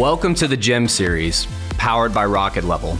Welcome 0.00 0.34
to 0.36 0.48
the 0.48 0.56
GEM 0.56 0.88
series, 0.88 1.46
powered 1.72 2.14
by 2.14 2.24
Rocket 2.24 2.64
Level. 2.64 2.96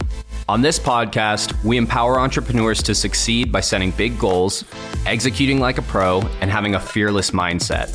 On 0.47 0.61
this 0.61 0.77
podcast, 0.77 1.51
we 1.63 1.77
empower 1.77 2.19
entrepreneurs 2.19 2.83
to 2.83 2.93
succeed 2.93 3.51
by 3.51 3.59
setting 3.59 3.89
big 3.89 4.19
goals, 4.19 4.63
executing 5.07 5.59
like 5.59 5.79
a 5.79 5.81
pro, 5.81 6.21
and 6.41 6.51
having 6.51 6.75
a 6.75 6.79
fearless 6.79 7.31
mindset. 7.31 7.89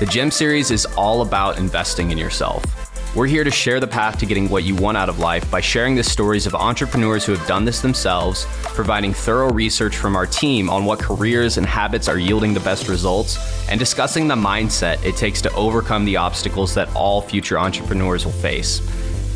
The 0.00 0.06
GEM 0.06 0.32
series 0.32 0.72
is 0.72 0.84
all 0.96 1.22
about 1.22 1.58
investing 1.58 2.10
in 2.10 2.18
yourself. 2.18 2.64
We're 3.12 3.26
here 3.26 3.42
to 3.42 3.50
share 3.50 3.80
the 3.80 3.88
path 3.88 4.18
to 4.18 4.26
getting 4.26 4.48
what 4.48 4.62
you 4.62 4.76
want 4.76 4.96
out 4.96 5.08
of 5.08 5.18
life 5.18 5.50
by 5.50 5.60
sharing 5.60 5.96
the 5.96 6.04
stories 6.04 6.46
of 6.46 6.54
entrepreneurs 6.54 7.24
who 7.24 7.34
have 7.34 7.44
done 7.48 7.64
this 7.64 7.80
themselves, 7.80 8.46
providing 8.62 9.12
thorough 9.12 9.50
research 9.50 9.96
from 9.96 10.14
our 10.14 10.26
team 10.26 10.70
on 10.70 10.84
what 10.84 11.00
careers 11.00 11.58
and 11.58 11.66
habits 11.66 12.06
are 12.06 12.18
yielding 12.18 12.54
the 12.54 12.60
best 12.60 12.86
results, 12.86 13.36
and 13.68 13.80
discussing 13.80 14.28
the 14.28 14.36
mindset 14.36 15.04
it 15.04 15.16
takes 15.16 15.42
to 15.42 15.52
overcome 15.54 16.04
the 16.04 16.16
obstacles 16.16 16.72
that 16.74 16.88
all 16.94 17.20
future 17.20 17.58
entrepreneurs 17.58 18.24
will 18.24 18.32
face. 18.32 18.80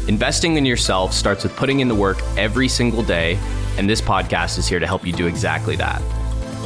Investing 0.06 0.56
in 0.56 0.64
yourself 0.64 1.12
starts 1.12 1.42
with 1.42 1.56
putting 1.56 1.80
in 1.80 1.88
the 1.88 1.96
work 1.96 2.22
every 2.36 2.68
single 2.68 3.02
day, 3.02 3.36
and 3.76 3.90
this 3.90 4.00
podcast 4.00 4.56
is 4.56 4.68
here 4.68 4.78
to 4.78 4.86
help 4.86 5.04
you 5.04 5.12
do 5.12 5.26
exactly 5.26 5.74
that. 5.74 6.00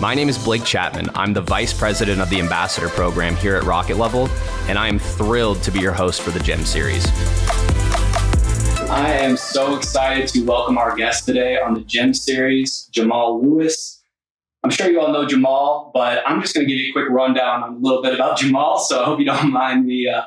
My 0.01 0.15
name 0.15 0.29
is 0.29 0.38
Blake 0.38 0.65
Chapman. 0.65 1.11
I'm 1.16 1.33
the 1.33 1.41
Vice 1.41 1.73
President 1.73 2.20
of 2.20 2.30
the 2.30 2.39
Ambassador 2.39 2.89
Program 2.89 3.34
here 3.34 3.56
at 3.56 3.65
Rocket 3.65 3.97
Level, 3.97 4.29
and 4.69 4.79
I 4.79 4.87
am 4.87 5.01
thrilled 5.01 5.61
to 5.65 5.73
be 5.73 5.80
your 5.80 5.93
host 5.93 6.23
for 6.23 6.30
the 6.30 6.39
GEM 6.39 6.65
series. 6.65 7.05
I 8.89 9.19
am 9.20 9.37
so 9.37 9.75
excited 9.75 10.29
to 10.29 10.45
welcome 10.45 10.79
our 10.79 10.95
guest 10.95 11.27
today 11.27 11.59
on 11.59 11.75
the 11.75 11.80
GEM 11.80 12.15
series, 12.15 12.89
Jamal 12.92 13.42
Lewis. 13.42 14.01
I'm 14.62 14.70
sure 14.70 14.89
you 14.89 15.01
all 15.01 15.12
know 15.12 15.27
Jamal, 15.27 15.91
but 15.92 16.23
I'm 16.25 16.41
just 16.42 16.55
going 16.55 16.65
to 16.65 16.73
give 16.73 16.80
you 16.80 16.91
a 16.91 16.92
quick 16.92 17.11
rundown 17.11 17.65
on 17.65 17.75
a 17.75 17.78
little 17.78 18.01
bit 18.01 18.15
about 18.15 18.39
Jamal. 18.39 18.78
So 18.78 19.03
I 19.03 19.05
hope 19.05 19.19
you 19.19 19.25
don't 19.25 19.51
mind 19.53 19.84
me 19.84 20.09
uh, 20.09 20.23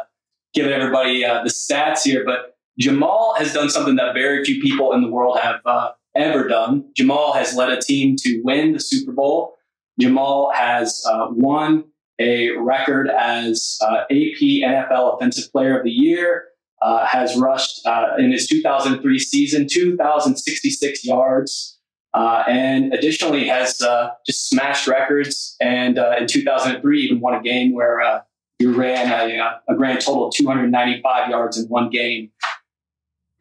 giving 0.53 0.73
everybody 0.73 1.23
uh, 1.23 1.43
the 1.43 1.49
stats 1.49 2.03
here. 2.03 2.25
But 2.25 2.57
Jamal 2.77 3.35
has 3.37 3.53
done 3.53 3.69
something 3.69 3.95
that 3.95 4.13
very 4.15 4.43
few 4.43 4.61
people 4.61 4.91
in 4.91 5.01
the 5.01 5.09
world 5.09 5.39
have 5.39 5.61
uh, 5.65 5.91
ever 6.13 6.49
done. 6.49 6.91
Jamal 6.93 7.31
has 7.31 7.55
led 7.55 7.69
a 7.69 7.79
team 7.79 8.17
to 8.17 8.41
win 8.43 8.73
the 8.73 8.79
Super 8.81 9.13
Bowl 9.13 9.55
Jamal 10.01 10.51
has 10.55 11.03
uh, 11.09 11.27
won 11.29 11.85
a 12.19 12.51
record 12.57 13.09
as 13.09 13.77
uh, 13.81 14.01
AP 14.09 14.41
NFL 14.41 15.15
Offensive 15.15 15.51
Player 15.51 15.77
of 15.77 15.83
the 15.83 15.91
Year, 15.91 16.45
uh, 16.81 17.05
has 17.05 17.37
rushed 17.37 17.85
uh, 17.85 18.15
in 18.17 18.31
his 18.31 18.47
2003 18.47 19.19
season 19.19 19.67
2,066 19.69 21.05
yards, 21.05 21.79
uh, 22.13 22.43
and 22.47 22.93
additionally 22.93 23.47
has 23.47 23.81
uh, 23.81 24.09
just 24.25 24.49
smashed 24.49 24.87
records. 24.87 25.55
And 25.61 25.97
in 25.97 26.27
2003, 26.27 27.01
even 27.01 27.19
won 27.19 27.35
a 27.35 27.41
game 27.41 27.73
where 27.73 28.23
he 28.57 28.65
ran 28.65 29.11
a, 29.11 29.61
a 29.69 29.75
grand 29.75 30.01
total 30.01 30.27
of 30.27 30.33
295 30.33 31.29
yards 31.29 31.57
in 31.57 31.67
one 31.67 31.89
game. 31.89 32.31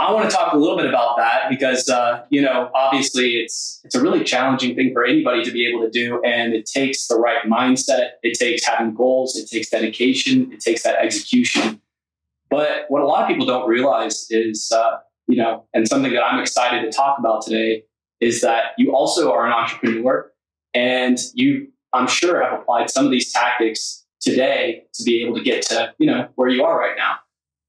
I 0.00 0.12
want 0.12 0.30
to 0.30 0.34
talk 0.34 0.54
a 0.54 0.56
little 0.56 0.78
bit 0.78 0.86
about 0.86 1.18
that 1.18 1.50
because 1.50 1.90
uh, 1.90 2.24
you 2.30 2.40
know 2.40 2.70
obviously 2.74 3.34
it's 3.34 3.82
it's 3.84 3.94
a 3.94 4.00
really 4.00 4.24
challenging 4.24 4.74
thing 4.74 4.94
for 4.94 5.04
anybody 5.04 5.44
to 5.44 5.50
be 5.50 5.68
able 5.68 5.82
to 5.82 5.90
do, 5.90 6.22
and 6.24 6.54
it 6.54 6.64
takes 6.64 7.06
the 7.06 7.16
right 7.16 7.44
mindset. 7.44 8.12
It 8.22 8.38
takes 8.38 8.64
having 8.64 8.94
goals. 8.94 9.36
It 9.36 9.50
takes 9.50 9.68
dedication. 9.68 10.52
It 10.52 10.60
takes 10.60 10.82
that 10.84 10.96
execution. 11.04 11.82
But 12.48 12.86
what 12.88 13.02
a 13.02 13.06
lot 13.06 13.22
of 13.22 13.28
people 13.28 13.44
don't 13.44 13.68
realize 13.68 14.26
is 14.30 14.72
uh, 14.74 14.98
you 15.28 15.36
know, 15.36 15.66
and 15.74 15.86
something 15.86 16.12
that 16.14 16.24
I'm 16.24 16.40
excited 16.40 16.80
to 16.82 16.90
talk 16.90 17.18
about 17.18 17.42
today 17.42 17.84
is 18.20 18.40
that 18.40 18.72
you 18.78 18.94
also 18.94 19.30
are 19.32 19.46
an 19.46 19.52
entrepreneur, 19.52 20.32
and 20.72 21.18
you 21.34 21.68
I'm 21.92 22.06
sure 22.06 22.42
have 22.42 22.58
applied 22.58 22.88
some 22.88 23.04
of 23.04 23.10
these 23.10 23.30
tactics 23.34 24.06
today 24.22 24.84
to 24.94 25.04
be 25.04 25.22
able 25.22 25.36
to 25.36 25.42
get 25.42 25.60
to 25.66 25.92
you 25.98 26.06
know 26.06 26.28
where 26.36 26.48
you 26.48 26.64
are 26.64 26.78
right 26.78 26.96
now. 26.96 27.16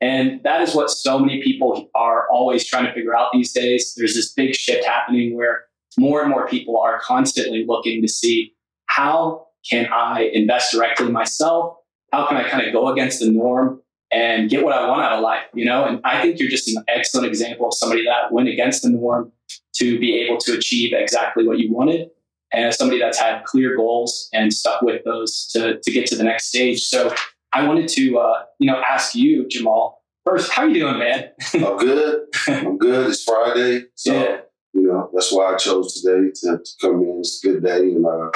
And 0.01 0.41
that 0.43 0.61
is 0.61 0.73
what 0.73 0.89
so 0.89 1.19
many 1.19 1.43
people 1.43 1.89
are 1.93 2.27
always 2.31 2.65
trying 2.65 2.85
to 2.85 2.93
figure 2.93 3.15
out 3.15 3.29
these 3.31 3.53
days. 3.53 3.93
There's 3.95 4.15
this 4.15 4.33
big 4.33 4.55
shift 4.55 4.83
happening 4.83 5.37
where 5.37 5.65
more 5.97 6.21
and 6.21 6.31
more 6.31 6.47
people 6.47 6.79
are 6.79 6.99
constantly 6.99 7.65
looking 7.67 8.01
to 8.01 8.07
see 8.07 8.53
how 8.87 9.47
can 9.69 9.87
I 9.91 10.31
invest 10.33 10.73
directly 10.73 11.11
myself? 11.11 11.77
How 12.11 12.27
can 12.27 12.37
I 12.37 12.49
kind 12.49 12.65
of 12.65 12.73
go 12.73 12.87
against 12.87 13.19
the 13.19 13.31
norm 13.31 13.81
and 14.11 14.49
get 14.49 14.63
what 14.63 14.73
I 14.73 14.87
want 14.87 15.03
out 15.03 15.13
of 15.13 15.21
life? 15.21 15.43
You 15.53 15.65
know, 15.65 15.85
and 15.85 16.01
I 16.03 16.21
think 16.21 16.39
you're 16.39 16.49
just 16.49 16.67
an 16.67 16.83
excellent 16.87 17.27
example 17.27 17.67
of 17.67 17.73
somebody 17.75 18.03
that 18.05 18.31
went 18.31 18.49
against 18.49 18.81
the 18.81 18.89
norm 18.89 19.31
to 19.75 19.99
be 19.99 20.19
able 20.21 20.37
to 20.39 20.53
achieve 20.53 20.93
exactly 20.93 21.47
what 21.47 21.59
you 21.59 21.71
wanted. 21.71 22.09
And 22.53 22.65
as 22.65 22.77
somebody 22.77 22.99
that's 22.99 23.19
had 23.19 23.45
clear 23.45 23.77
goals 23.77 24.29
and 24.33 24.51
stuck 24.53 24.81
with 24.81 25.03
those 25.05 25.47
to, 25.53 25.79
to 25.79 25.91
get 25.91 26.05
to 26.07 26.15
the 26.15 26.23
next 26.23 26.47
stage. 26.47 26.81
So 26.81 27.13
I 27.53 27.67
wanted 27.67 27.87
to, 27.89 28.17
uh, 28.17 28.43
you 28.59 28.71
know, 28.71 28.79
ask 28.79 29.15
you, 29.15 29.47
Jamal, 29.47 30.03
first, 30.25 30.51
how 30.51 30.63
are 30.63 30.69
you 30.69 30.79
doing, 30.79 30.99
man? 30.99 31.31
I'm 31.53 31.77
good. 31.77 32.27
I'm 32.47 32.77
good. 32.77 33.09
It's 33.09 33.23
Friday. 33.23 33.85
So, 33.95 34.13
yeah. 34.13 34.37
you 34.73 34.83
know, 34.83 35.09
that's 35.13 35.31
why 35.33 35.53
I 35.53 35.57
chose 35.57 36.01
today 36.01 36.31
to, 36.33 36.57
to 36.57 36.71
come 36.79 37.01
in. 37.01 37.19
It's 37.19 37.43
a 37.43 37.47
good 37.47 37.63
day. 37.63 37.79
And 37.79 38.05
uh, 38.05 38.29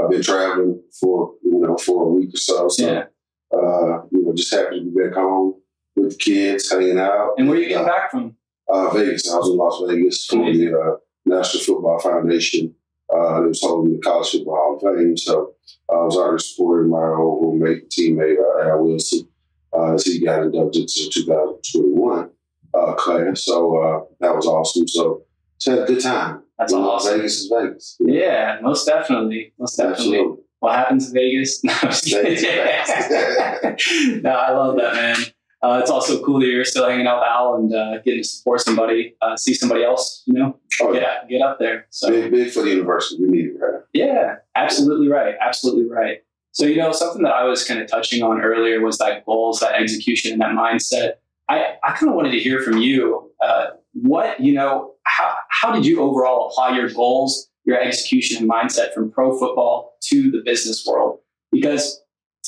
I've 0.00 0.10
been 0.10 0.22
traveling 0.22 0.82
for, 1.00 1.34
you 1.42 1.58
know, 1.60 1.76
for 1.76 2.04
a 2.04 2.08
week 2.08 2.34
or 2.34 2.38
so. 2.38 2.68
So, 2.68 2.86
yeah. 2.86 3.04
uh, 3.52 4.02
you 4.12 4.22
know, 4.22 4.32
just 4.34 4.54
happy 4.54 4.78
to 4.78 4.84
be 4.84 5.02
back 5.02 5.14
home 5.14 5.54
with 5.96 6.10
the 6.10 6.16
kids, 6.16 6.70
hanging 6.70 6.98
out. 6.98 7.34
And 7.38 7.48
where 7.48 7.58
are 7.58 7.60
you 7.60 7.68
getting 7.68 7.84
uh, 7.84 7.88
back 7.88 8.10
from? 8.10 8.36
Uh, 8.72 8.90
Vegas. 8.90 9.28
I 9.28 9.36
was 9.36 9.48
in 9.48 9.56
Las 9.56 9.82
Vegas 9.88 10.26
for 10.26 10.44
the 10.44 10.78
uh, 10.78 10.96
National 11.26 11.64
Football 11.64 11.98
Foundation. 11.98 12.74
Uh, 13.12 13.42
it 13.42 13.48
was 13.48 13.60
holding 13.60 13.94
the 13.94 13.98
College 13.98 14.30
Football 14.30 14.54
Hall 14.54 14.76
of 14.76 14.96
Fame. 14.96 15.16
So 15.16 15.54
I 15.92 16.04
was 16.04 16.16
already 16.16 16.42
supporting 16.42 16.90
my 16.90 17.02
old 17.02 17.42
roommate, 17.42 17.90
teammate, 17.90 18.36
uh, 18.38 18.70
Al 18.70 18.84
Wilson, 18.84 19.28
uh, 19.72 19.94
as 19.94 20.04
he 20.04 20.24
got 20.24 20.42
inducted 20.42 20.88
to 20.88 21.04
the 21.04 21.10
2021 21.10 22.30
uh, 22.74 22.94
class. 22.94 23.44
So 23.44 23.82
uh, 23.82 24.04
that 24.20 24.34
was 24.34 24.46
awesome. 24.46 24.86
So 24.86 25.24
it's 25.56 25.66
had 25.66 25.80
a 25.80 25.86
good 25.86 26.00
time. 26.00 26.44
That's 26.58 26.72
you 26.72 26.78
know, 26.78 26.90
awesome. 26.90 27.16
Vegas 27.16 27.40
is 27.40 27.52
Vegas. 27.54 27.96
Yeah, 28.00 28.58
most 28.62 28.86
definitely. 28.86 29.52
Most 29.58 29.76
definitely. 29.76 30.18
Absolutely. 30.18 30.44
What 30.60 30.76
happened 30.76 31.00
to 31.00 31.10
Vegas? 31.10 31.64
No, 31.64 31.72
no, 34.22 34.30
I 34.30 34.52
love 34.52 34.76
that, 34.76 34.94
man. 34.94 35.16
Uh, 35.62 35.78
it's 35.80 35.90
also 35.90 36.24
cool 36.24 36.40
that 36.40 36.46
you're 36.46 36.64
still 36.64 36.88
hanging 36.88 37.06
out 37.06 37.20
with 37.20 37.28
Al 37.28 37.54
and 37.56 37.74
uh, 37.74 37.98
getting 38.02 38.22
to 38.22 38.28
support 38.28 38.62
somebody, 38.62 39.14
uh, 39.20 39.36
see 39.36 39.52
somebody 39.52 39.84
else, 39.84 40.22
you 40.24 40.32
know, 40.32 40.58
oh, 40.80 40.92
get, 40.92 41.02
yeah. 41.02 41.28
get 41.28 41.42
up 41.42 41.58
there. 41.58 41.86
So 41.90 42.08
big, 42.08 42.30
big 42.30 42.50
for 42.50 42.62
the 42.62 42.70
university. 42.70 43.22
We 43.22 43.28
need 43.28 43.46
it, 43.46 43.58
right? 43.60 43.82
Yeah, 43.92 44.36
absolutely 44.56 45.08
right. 45.08 45.34
Absolutely 45.38 45.86
right. 45.90 46.18
So, 46.52 46.64
you 46.64 46.76
know, 46.76 46.92
something 46.92 47.22
that 47.22 47.32
I 47.32 47.44
was 47.44 47.64
kind 47.64 47.80
of 47.80 47.88
touching 47.88 48.22
on 48.22 48.40
earlier 48.40 48.80
was 48.80 48.98
that 48.98 49.26
goals, 49.26 49.60
that 49.60 49.74
execution, 49.74 50.32
and 50.32 50.40
that 50.40 50.52
mindset. 50.52 51.12
I, 51.48 51.74
I 51.84 51.92
kind 51.92 52.08
of 52.08 52.14
wanted 52.14 52.32
to 52.32 52.40
hear 52.40 52.60
from 52.60 52.78
you. 52.78 53.30
Uh, 53.44 53.66
what, 53.92 54.40
you 54.40 54.54
know, 54.54 54.94
how, 55.04 55.34
how 55.50 55.72
did 55.72 55.84
you 55.84 56.00
overall 56.00 56.48
apply 56.48 56.76
your 56.76 56.88
goals, 56.88 57.50
your 57.64 57.78
execution, 57.78 58.38
and 58.38 58.50
mindset 58.50 58.94
from 58.94 59.10
pro 59.10 59.38
football 59.38 59.96
to 60.04 60.30
the 60.30 60.40
business 60.44 60.84
world? 60.86 61.18
Because 61.52 62.00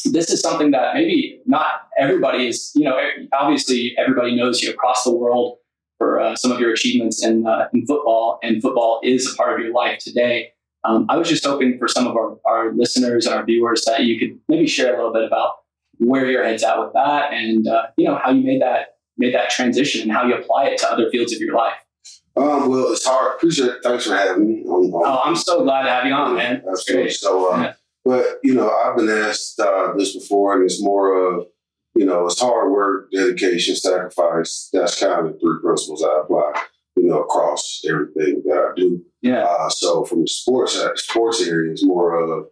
this 0.04 0.30
is 0.30 0.40
something 0.40 0.70
that 0.72 0.94
maybe 0.94 1.40
not 1.46 1.88
everybody 1.98 2.48
is, 2.48 2.72
you 2.74 2.84
know, 2.84 2.98
obviously 3.32 3.94
everybody 3.98 4.34
knows 4.34 4.62
you 4.62 4.70
across 4.70 5.04
the 5.04 5.14
world 5.14 5.58
for 5.98 6.20
uh, 6.20 6.34
some 6.34 6.50
of 6.50 6.58
your 6.58 6.72
achievements 6.72 7.24
in, 7.24 7.46
uh, 7.46 7.68
in 7.72 7.86
football, 7.86 8.40
and 8.42 8.60
football 8.60 9.00
is 9.04 9.32
a 9.32 9.36
part 9.36 9.58
of 9.58 9.64
your 9.64 9.72
life 9.74 9.98
today. 9.98 10.52
Um, 10.84 11.06
I 11.08 11.16
was 11.16 11.28
just 11.28 11.46
hoping 11.46 11.78
for 11.78 11.86
some 11.86 12.08
of 12.08 12.16
our, 12.16 12.38
our 12.44 12.72
listeners 12.72 13.26
and 13.26 13.36
our 13.36 13.44
viewers 13.44 13.84
that 13.84 14.00
you 14.00 14.18
could 14.18 14.38
maybe 14.48 14.66
share 14.66 14.94
a 14.94 14.96
little 14.96 15.12
bit 15.12 15.24
about 15.24 15.58
where 15.98 16.28
your 16.28 16.42
head's 16.44 16.64
at 16.64 16.80
with 16.80 16.92
that 16.94 17.32
and, 17.32 17.68
uh, 17.68 17.86
you 17.96 18.04
know, 18.04 18.16
how 18.16 18.32
you 18.32 18.42
made 18.44 18.60
that, 18.60 18.96
made 19.16 19.32
that 19.32 19.50
transition 19.50 20.02
and 20.02 20.10
how 20.10 20.26
you 20.26 20.34
apply 20.34 20.64
it 20.66 20.78
to 20.78 20.90
other 20.90 21.08
fields 21.10 21.32
of 21.32 21.38
your 21.38 21.54
life. 21.54 21.76
Um, 22.36 22.68
well, 22.68 22.90
it's 22.90 23.06
hard. 23.06 23.36
Appreciate 23.36 23.68
it. 23.68 23.82
Thanks 23.84 24.06
for 24.06 24.16
having 24.16 24.48
me. 24.48 24.62
On, 24.64 24.90
on, 24.90 25.02
oh, 25.06 25.20
I'm 25.24 25.36
so 25.36 25.62
glad 25.62 25.82
to 25.82 25.90
have 25.90 26.06
you 26.06 26.14
on, 26.14 26.34
man. 26.34 26.62
That's 26.66 26.90
great. 26.90 27.12
So, 27.12 27.52
uh, 27.52 27.60
yeah. 27.60 27.74
But 28.04 28.38
you 28.42 28.54
know, 28.54 28.70
I've 28.70 28.96
been 28.96 29.08
asked 29.08 29.60
uh, 29.60 29.92
this 29.96 30.16
before, 30.16 30.54
and 30.54 30.64
it's 30.64 30.82
more 30.82 31.34
of 31.34 31.46
you 31.94 32.06
know, 32.06 32.26
it's 32.26 32.40
hard 32.40 32.72
work, 32.72 33.10
dedication, 33.12 33.76
sacrifice. 33.76 34.70
That's 34.72 34.98
kind 34.98 35.26
of 35.26 35.32
the 35.34 35.38
three 35.38 35.60
principles 35.62 36.02
I 36.02 36.20
apply. 36.22 36.64
You 36.96 37.06
know, 37.08 37.22
across 37.22 37.82
everything 37.88 38.42
that 38.44 38.72
I 38.72 38.74
do. 38.76 39.02
Yeah. 39.22 39.44
Uh, 39.44 39.70
so 39.70 40.04
from 40.04 40.22
the 40.22 40.28
sports 40.28 40.76
uh, 40.76 40.94
sports 40.94 41.46
area, 41.46 41.72
it's 41.72 41.84
more 41.84 42.18
of 42.20 42.48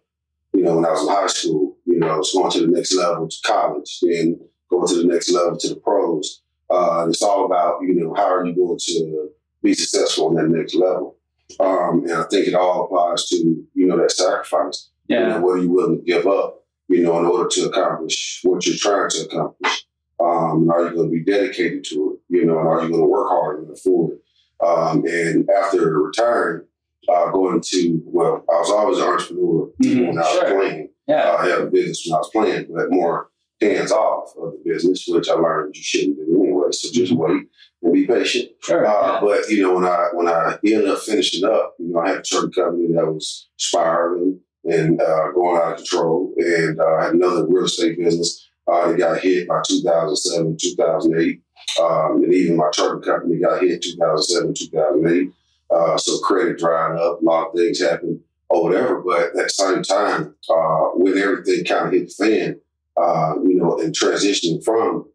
you 0.53 0.63
know, 0.63 0.75
when 0.75 0.85
I 0.85 0.91
was 0.91 1.03
in 1.03 1.07
high 1.07 1.27
school, 1.27 1.77
you 1.85 1.99
know, 1.99 2.19
it's 2.19 2.33
going 2.33 2.51
to 2.51 2.61
the 2.61 2.67
next 2.67 2.93
level 2.93 3.27
to 3.27 3.37
college, 3.45 3.99
then 4.01 4.39
going 4.69 4.87
to 4.87 4.95
the 4.95 5.05
next 5.05 5.31
level 5.31 5.57
to 5.57 5.69
the 5.69 5.75
pros. 5.75 6.41
Uh, 6.69 7.05
it's 7.09 7.21
all 7.21 7.45
about 7.45 7.81
you 7.81 7.93
know 7.93 8.13
how 8.13 8.33
are 8.33 8.45
you 8.45 8.55
going 8.55 8.79
to 8.79 9.29
be 9.61 9.73
successful 9.73 10.27
on 10.27 10.35
that 10.35 10.49
next 10.49 10.73
level. 10.73 11.17
Um, 11.59 12.03
and 12.03 12.13
I 12.13 12.23
think 12.23 12.47
it 12.47 12.55
all 12.55 12.85
applies 12.85 13.27
to 13.27 13.35
you 13.35 13.87
know 13.87 13.97
that 13.97 14.11
sacrifice. 14.11 14.89
Yeah. 15.11 15.21
You 15.21 15.27
know, 15.27 15.41
what 15.41 15.57
are 15.57 15.61
you 15.61 15.69
willing 15.71 15.97
to 15.97 16.03
give 16.03 16.25
up, 16.25 16.63
you 16.87 17.03
know, 17.03 17.19
in 17.19 17.25
order 17.25 17.49
to 17.49 17.69
accomplish 17.69 18.39
what 18.43 18.65
you're 18.65 18.77
trying 18.77 19.09
to 19.09 19.25
accomplish? 19.25 19.85
Um, 20.19 20.69
are 20.69 20.83
you 20.85 20.95
going 20.95 21.09
to 21.09 21.11
be 21.11 21.23
dedicated 21.23 21.83
to 21.85 21.95
it? 22.13 22.35
You 22.35 22.45
know, 22.45 22.59
and 22.59 22.67
are 22.67 22.81
you 22.83 22.89
going 22.89 23.01
to 23.01 23.07
work 23.07 23.29
hard 23.29 23.59
and 23.59 23.71
afford 23.71 24.13
it? 24.13 24.65
Um, 24.65 25.03
and 25.05 25.49
after 25.49 25.99
retiring, 26.01 26.65
uh, 27.09 27.31
going 27.31 27.61
to, 27.61 28.01
well, 28.05 28.45
I 28.49 28.53
was 28.53 28.69
always 28.69 28.97
an 28.99 29.03
entrepreneur 29.05 29.69
mm-hmm. 29.83 30.07
when 30.07 30.17
I 30.17 30.21
was 30.21 30.31
sure. 30.31 30.59
playing. 30.59 30.89
Yeah. 31.07 31.23
Uh, 31.23 31.37
I 31.37 31.47
had 31.47 31.61
a 31.61 31.65
business 31.65 32.05
when 32.05 32.15
I 32.15 32.19
was 32.19 32.29
playing, 32.31 32.67
but 32.73 32.91
more 32.91 33.31
hands 33.59 33.91
off 33.91 34.33
of 34.37 34.53
the 34.53 34.61
business, 34.63 35.05
which 35.07 35.29
I 35.29 35.33
learned 35.33 35.75
you 35.75 35.83
shouldn't 35.83 36.17
do 36.17 36.43
anyway. 36.43 36.71
So 36.71 36.89
just 36.93 37.11
Mm-hmm. 37.13 37.21
wait 37.21 37.47
and 37.83 37.93
be 37.93 38.07
patient. 38.07 38.51
Sure. 38.61 38.85
Uh, 38.85 39.13
yeah. 39.13 39.19
But 39.21 39.49
you 39.49 39.63
know, 39.63 39.73
when 39.73 39.85
I 39.85 40.09
when 40.13 40.27
I 40.27 40.57
ended 40.63 40.87
up 40.87 40.99
finishing 40.99 41.43
up, 41.43 41.75
you 41.79 41.91
know, 41.91 41.99
I 41.99 42.09
had 42.09 42.19
a 42.19 42.21
trucking 42.21 42.51
company 42.51 42.87
that 42.93 43.05
was 43.05 43.49
spiraling 43.57 44.39
and 44.65 45.01
uh, 45.01 45.31
going 45.31 45.61
out 45.61 45.71
of 45.73 45.77
control, 45.77 46.33
and 46.37 46.79
uh, 46.79 46.85
I 46.99 47.05
had 47.05 47.13
another 47.13 47.45
real 47.47 47.65
estate 47.65 47.97
business 47.97 48.49
uh, 48.67 48.89
that 48.89 48.97
got 48.97 49.19
hit 49.19 49.47
by 49.47 49.61
2007, 49.67 50.57
2008, 50.59 51.41
um, 51.81 52.23
and 52.23 52.33
even 52.33 52.57
my 52.57 52.69
trucking 52.73 53.01
company 53.01 53.39
got 53.39 53.61
hit 53.61 53.81
2007, 53.81 54.53
2008. 54.53 55.31
Uh, 55.73 55.97
so 55.97 56.19
credit 56.19 56.57
dried 56.59 56.97
up, 56.99 57.21
a 57.21 57.25
lot 57.25 57.47
of 57.47 57.55
things 57.55 57.81
happened 57.81 58.19
or 58.49 58.63
whatever. 58.63 59.01
But 59.01 59.27
at 59.27 59.33
the 59.33 59.49
same 59.49 59.81
time, 59.83 60.35
uh, 60.49 60.89
when 60.95 61.17
everything 61.17 61.63
kind 61.65 61.87
of 61.87 61.93
hit 61.93 62.11
the 62.17 62.25
fan, 62.25 62.59
uh, 63.01 63.35
you 63.43 63.55
know, 63.55 63.79
and 63.79 63.95
transitioning 63.95 64.63
from 64.63 65.05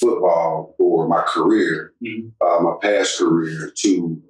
football 0.00 0.74
or 0.78 1.06
my 1.08 1.22
career, 1.22 1.92
Mhm. 2.02 2.32
uh, 2.40 2.60
my 2.60 2.74
past 2.82 3.18
career 3.18 3.70
to 3.82 4.20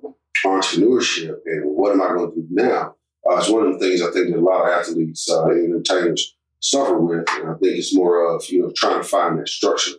entrepreneurship 0.45 1.37
and 1.47 1.65
what 1.65 1.93
am 1.93 2.03
I 2.03 2.09
going 2.09 2.31
to 2.33 2.37
do 2.37 2.47
now? 2.51 2.95
Uh, 3.29 3.37
it's 3.37 3.49
one 3.51 3.67
of 3.67 3.73
the 3.73 3.79
things 3.79 4.01
I 4.03 4.11
think 4.13 4.31
that 4.31 4.39
a 4.39 4.41
lot 4.41 4.63
of 4.65 4.69
athletes 4.73 5.29
uh, 5.31 5.47
and 5.47 5.73
entertainers 5.75 6.37
suffer 6.61 6.99
with. 6.99 7.25
And 7.31 7.51
I 7.51 7.55
think 7.55 7.77
it's 7.79 7.95
more 7.95 8.35
of, 8.35 8.45
you 8.49 8.63
know, 8.63 8.73
trying 8.77 9.03
to 9.03 9.09
find 9.09 9.39
that 9.39 9.49
structure. 9.49 9.93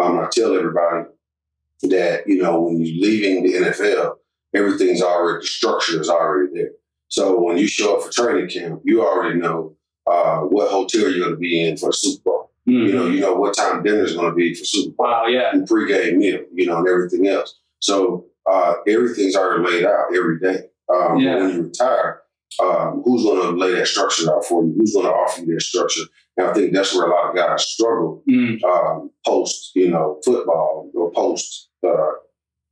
Um, 0.00 0.18
I 0.18 0.28
tell 0.32 0.54
everybody 0.56 1.06
that, 1.82 2.26
you 2.26 2.42
know, 2.42 2.60
when 2.62 2.80
you're 2.80 3.02
leaving 3.02 3.42
the 3.44 3.54
NFL, 3.68 4.16
everything's 4.54 5.02
already, 5.02 5.40
the 5.40 5.46
structure 5.46 6.00
is 6.00 6.08
already 6.08 6.52
there. 6.54 6.70
So 7.08 7.40
when 7.40 7.56
you 7.56 7.66
show 7.66 7.96
up 7.96 8.04
for 8.04 8.12
training 8.12 8.50
camp, 8.50 8.82
you 8.84 9.02
already 9.06 9.38
know 9.38 9.76
uh, 10.06 10.40
what 10.40 10.70
hotel 10.70 11.02
you're 11.02 11.18
going 11.20 11.30
to 11.30 11.36
be 11.36 11.66
in 11.66 11.76
for 11.76 11.90
the 11.90 11.92
Super 11.94 12.22
Bowl. 12.24 12.50
You 12.64 12.92
know, 12.92 13.04
Mhm. 13.06 13.14
you 13.14 13.20
know 13.20 13.34
what 13.34 13.54
time 13.56 13.82
dinner 13.82 14.04
is 14.04 14.14
going 14.14 14.28
to 14.28 14.34
be 14.34 14.54
for 14.54 14.64
Super 14.64 14.94
Bowl 14.96 15.06
Wow. 15.06 15.26
Yeah. 15.26 15.50
and 15.52 15.66
pregame 15.66 16.16
meal, 16.16 16.40
you 16.52 16.66
know, 16.66 16.78
and 16.78 16.88
everything 16.88 17.26
else. 17.26 17.58
So 17.80 18.26
uh, 18.50 18.74
everything's 18.86 19.36
already 19.36 19.64
laid 19.70 19.84
out 19.86 20.14
every 20.14 20.38
day. 20.38 20.64
Um, 20.92 21.18
Yeah. 21.18 21.36
When 21.36 21.54
you 21.54 21.62
retire, 21.62 22.22
um, 22.62 23.02
who's 23.04 23.22
going 23.24 23.42
to 23.42 23.50
lay 23.58 23.74
that 23.74 23.86
structure 23.86 24.32
out 24.34 24.44
for 24.44 24.64
you? 24.64 24.74
Who's 24.78 24.94
going 24.94 25.06
to 25.06 25.12
offer 25.12 25.40
you 25.42 25.54
that 25.54 25.62
structure? 25.62 26.02
And 26.36 26.46
I 26.48 26.54
think 26.54 26.72
that's 26.72 26.94
where 26.94 27.06
a 27.06 27.10
lot 27.10 27.30
of 27.30 27.36
guys 27.36 27.66
struggle 27.66 28.22
Mm. 28.28 28.62
um, 28.64 29.10
post, 29.26 29.72
you 29.74 29.90
know, 29.90 30.20
football 30.24 30.90
or 30.94 31.10
post, 31.12 31.68
uh, 31.84 32.12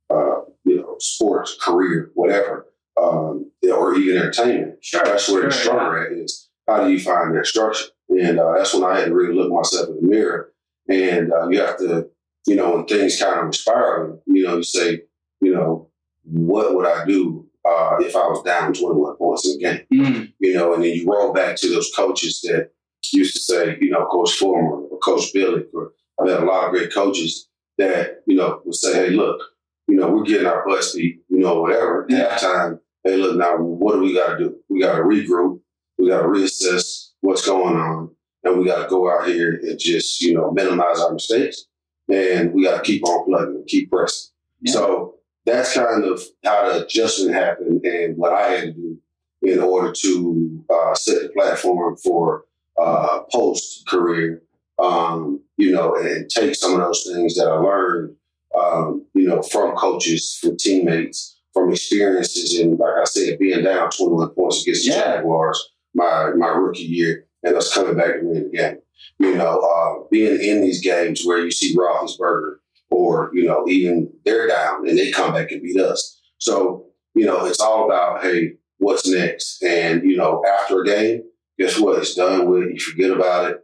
uh, 0.09 0.41
you 0.65 0.77
know, 0.77 0.95
sports 0.99 1.57
career, 1.61 2.11
whatever, 2.13 2.67
um, 3.01 3.51
or 3.69 3.95
even 3.95 4.17
entertainment. 4.17 4.77
Sure. 4.81 5.01
That's 5.03 5.29
where 5.29 5.43
the 5.43 5.51
sure, 5.51 5.61
struggle 5.63 6.01
at 6.03 6.11
is. 6.11 6.49
How 6.67 6.83
do 6.83 6.91
you 6.91 6.99
find 6.99 7.35
that 7.35 7.45
structure? 7.45 7.85
And 8.09 8.39
uh, 8.39 8.53
that's 8.55 8.73
when 8.73 8.83
I 8.83 8.99
had 8.99 9.05
to 9.07 9.13
really 9.15 9.35
look 9.35 9.51
myself 9.51 9.89
in 9.89 9.95
the 9.97 10.01
mirror. 10.01 10.53
And 10.89 11.31
uh, 11.33 11.47
you 11.49 11.59
have 11.61 11.77
to, 11.79 12.07
you 12.45 12.55
know, 12.55 12.75
when 12.75 12.85
things 12.85 13.21
kind 13.21 13.47
of 13.47 13.55
spiraling, 13.55 14.19
you 14.27 14.43
know, 14.43 14.57
you 14.57 14.63
say, 14.63 15.01
you 15.41 15.53
know, 15.53 15.89
what 16.23 16.73
would 16.75 16.87
I 16.87 17.05
do 17.05 17.46
uh, 17.67 17.97
if 17.99 18.15
I 18.15 18.19
was 18.27 18.43
down 18.43 18.73
21 18.73 19.15
points 19.17 19.47
in 19.47 19.57
a 19.57 19.59
game? 19.59 19.85
Mm. 19.93 20.33
You 20.39 20.53
know, 20.53 20.73
and 20.73 20.83
then 20.83 20.93
you 20.93 21.05
roll 21.05 21.33
back 21.33 21.57
to 21.57 21.69
those 21.69 21.91
coaches 21.95 22.41
that 22.43 22.71
used 23.13 23.35
to 23.35 23.41
say, 23.41 23.77
you 23.81 23.89
know, 23.89 24.05
Coach 24.05 24.33
Fulmer 24.33 24.81
or 24.83 24.99
Coach 24.99 25.33
Billick, 25.33 25.67
or 25.73 25.93
I've 26.19 26.29
had 26.29 26.43
a 26.43 26.45
lot 26.45 26.65
of 26.65 26.71
great 26.71 26.93
coaches 26.93 27.47
that, 27.77 28.23
you 28.25 28.35
know, 28.35 28.61
would 28.65 28.75
say, 28.75 28.93
hey, 28.93 29.09
look, 29.09 29.39
you 29.87 29.95
know, 29.95 30.09
we're 30.09 30.23
getting 30.23 30.47
our 30.47 30.65
butts 30.67 30.95
beat, 30.95 31.21
you 31.29 31.39
know, 31.39 31.61
whatever. 31.61 32.05
Yeah. 32.09 32.37
Halftime, 32.37 32.79
hey, 33.03 33.17
look, 33.17 33.37
now 33.37 33.57
what 33.57 33.93
do 33.93 34.01
we 34.01 34.13
got 34.13 34.37
to 34.37 34.37
do? 34.37 34.55
We 34.69 34.81
got 34.81 34.97
to 34.97 35.03
regroup. 35.03 35.59
We 35.97 36.09
got 36.09 36.21
to 36.21 36.27
reassess 36.27 37.11
what's 37.21 37.45
going 37.45 37.75
on. 37.75 38.11
And 38.43 38.59
we 38.59 38.65
got 38.65 38.83
to 38.83 38.89
go 38.89 39.11
out 39.11 39.27
here 39.27 39.59
and 39.61 39.79
just, 39.79 40.21
you 40.21 40.33
know, 40.33 40.51
minimize 40.51 40.99
our 40.99 41.13
mistakes. 41.13 41.65
And 42.11 42.53
we 42.53 42.63
got 42.63 42.77
to 42.77 42.83
keep 42.83 43.05
on 43.05 43.25
plugging 43.25 43.55
and 43.55 43.67
keep 43.67 43.91
pressing. 43.91 44.31
Yeah. 44.61 44.73
So 44.73 45.15
that's 45.47 45.73
kind 45.73 46.03
of 46.03 46.21
how 46.43 46.71
the 46.71 46.85
adjustment 46.85 47.33
happened 47.35 47.83
and 47.85 48.17
what 48.17 48.33
I 48.33 48.49
had 48.49 48.61
to 48.65 48.71
do 48.73 48.97
in 49.41 49.59
order 49.59 49.93
to 49.93 50.65
uh, 50.69 50.93
set 50.93 51.23
the 51.23 51.29
platform 51.29 51.95
for 51.97 52.45
uh, 52.79 53.21
post 53.31 53.87
career, 53.87 54.43
um, 54.83 55.39
you 55.57 55.71
know, 55.71 55.95
and 55.95 56.29
take 56.29 56.53
some 56.55 56.73
of 56.73 56.79
those 56.79 57.09
things 57.11 57.35
that 57.35 57.47
I 57.47 57.55
learned, 57.55 58.15
um, 58.59 59.05
you 59.13 59.27
know, 59.27 59.41
from 59.41 59.75
coaches, 59.75 60.37
from 60.41 60.57
teammates, 60.57 61.39
from 61.53 61.71
experiences, 61.71 62.59
and 62.59 62.77
like 62.77 62.95
I 63.01 63.05
said, 63.05 63.39
being 63.39 63.63
down 63.63 63.89
21 63.89 64.29
points 64.31 64.61
against 64.63 64.85
the 64.85 64.91
Yeah. 64.91 65.15
Jaguars 65.15 65.71
my 65.95 66.31
my 66.37 66.47
rookie 66.49 66.83
year, 66.83 67.25
and 67.43 67.55
us 67.55 67.73
coming 67.73 67.95
back 67.95 68.19
to 68.19 68.21
win 68.23 68.43
the 68.51 68.57
game. 68.57 68.77
You 69.19 69.35
know, 69.35 69.59
uh, 69.59 70.07
being 70.11 70.39
in 70.41 70.61
these 70.61 70.81
games 70.81 71.23
where 71.25 71.39
you 71.39 71.51
see 71.51 71.75
Roethlisberger, 71.75 72.57
or 72.89 73.31
you 73.33 73.45
know, 73.45 73.65
even 73.67 74.11
they're 74.25 74.47
down 74.47 74.87
and 74.87 74.97
they 74.97 75.11
come 75.11 75.33
back 75.33 75.51
and 75.51 75.61
beat 75.61 75.79
us. 75.79 76.19
So 76.37 76.85
you 77.15 77.25
know, 77.25 77.45
it's 77.45 77.59
all 77.59 77.85
about 77.85 78.23
hey, 78.23 78.53
what's 78.77 79.07
next? 79.07 79.63
And 79.63 80.03
you 80.03 80.17
know, 80.17 80.43
after 80.59 80.81
a 80.81 80.85
game, 80.85 81.23
guess 81.59 81.79
what? 81.79 81.99
It's 81.99 82.15
done 82.15 82.49
with. 82.49 82.69
You 82.69 82.79
forget 82.79 83.11
about 83.11 83.51
it. 83.51 83.59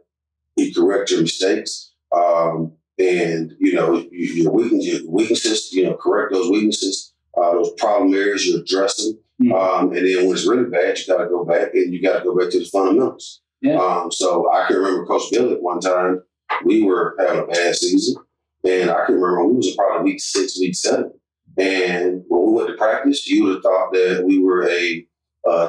You 0.56 0.72
correct 0.74 1.10
your 1.10 1.22
mistakes. 1.22 1.92
Um, 2.14 2.72
and 2.98 3.52
you 3.58 3.74
know 3.74 3.96
you- 4.12 4.42
your 4.44 4.52
weaknesses, 4.52 4.86
your 5.02 5.10
weaknesses, 5.10 5.72
you 5.72 5.84
know, 5.84 5.94
correct 5.94 6.32
those 6.32 6.48
weaknesses, 6.48 7.12
uh, 7.36 7.52
those 7.52 7.72
problem 7.76 8.14
areas 8.14 8.46
you 8.46 8.60
address 8.60 8.96
them, 9.02 9.18
Mhm. 9.42 9.52
um, 9.52 9.92
and 9.92 10.06
then 10.06 10.24
when 10.26 10.36
it's 10.36 10.46
really 10.46 10.70
bad, 10.70 10.96
you 10.96 11.06
got 11.12 11.24
to 11.24 11.28
go 11.28 11.44
back 11.44 11.74
and 11.74 11.92
you 11.92 12.00
got 12.00 12.18
to 12.20 12.24
go 12.24 12.36
back 12.36 12.50
to 12.50 12.60
the 12.60 12.64
fundamentals. 12.66 13.40
Yeah. 13.60 13.80
Um, 13.84 14.12
so 14.12 14.48
I 14.52 14.68
can 14.68 14.76
remember 14.76 15.06
Coach 15.06 15.32
Billick 15.32 15.60
one 15.60 15.80
time 15.80 16.22
we 16.64 16.82
were 16.82 17.16
having 17.18 17.40
a 17.42 17.46
bad 17.46 17.74
season, 17.74 18.14
and 18.64 18.90
I 18.90 19.04
can 19.06 19.14
remember 19.16 19.46
we 19.46 19.56
was 19.56 19.74
probably 19.76 20.12
week 20.12 20.20
six, 20.20 20.58
week 20.58 20.74
seven, 20.74 21.12
and 21.58 22.22
when 22.28 22.46
we 22.46 22.52
went 22.52 22.68
to 22.68 22.74
practice, 22.76 23.28
you 23.28 23.44
would 23.44 23.54
have 23.54 23.62
thought 23.62 23.92
that 23.92 24.24
we 24.26 24.38
were 24.38 24.68
a 24.68 25.06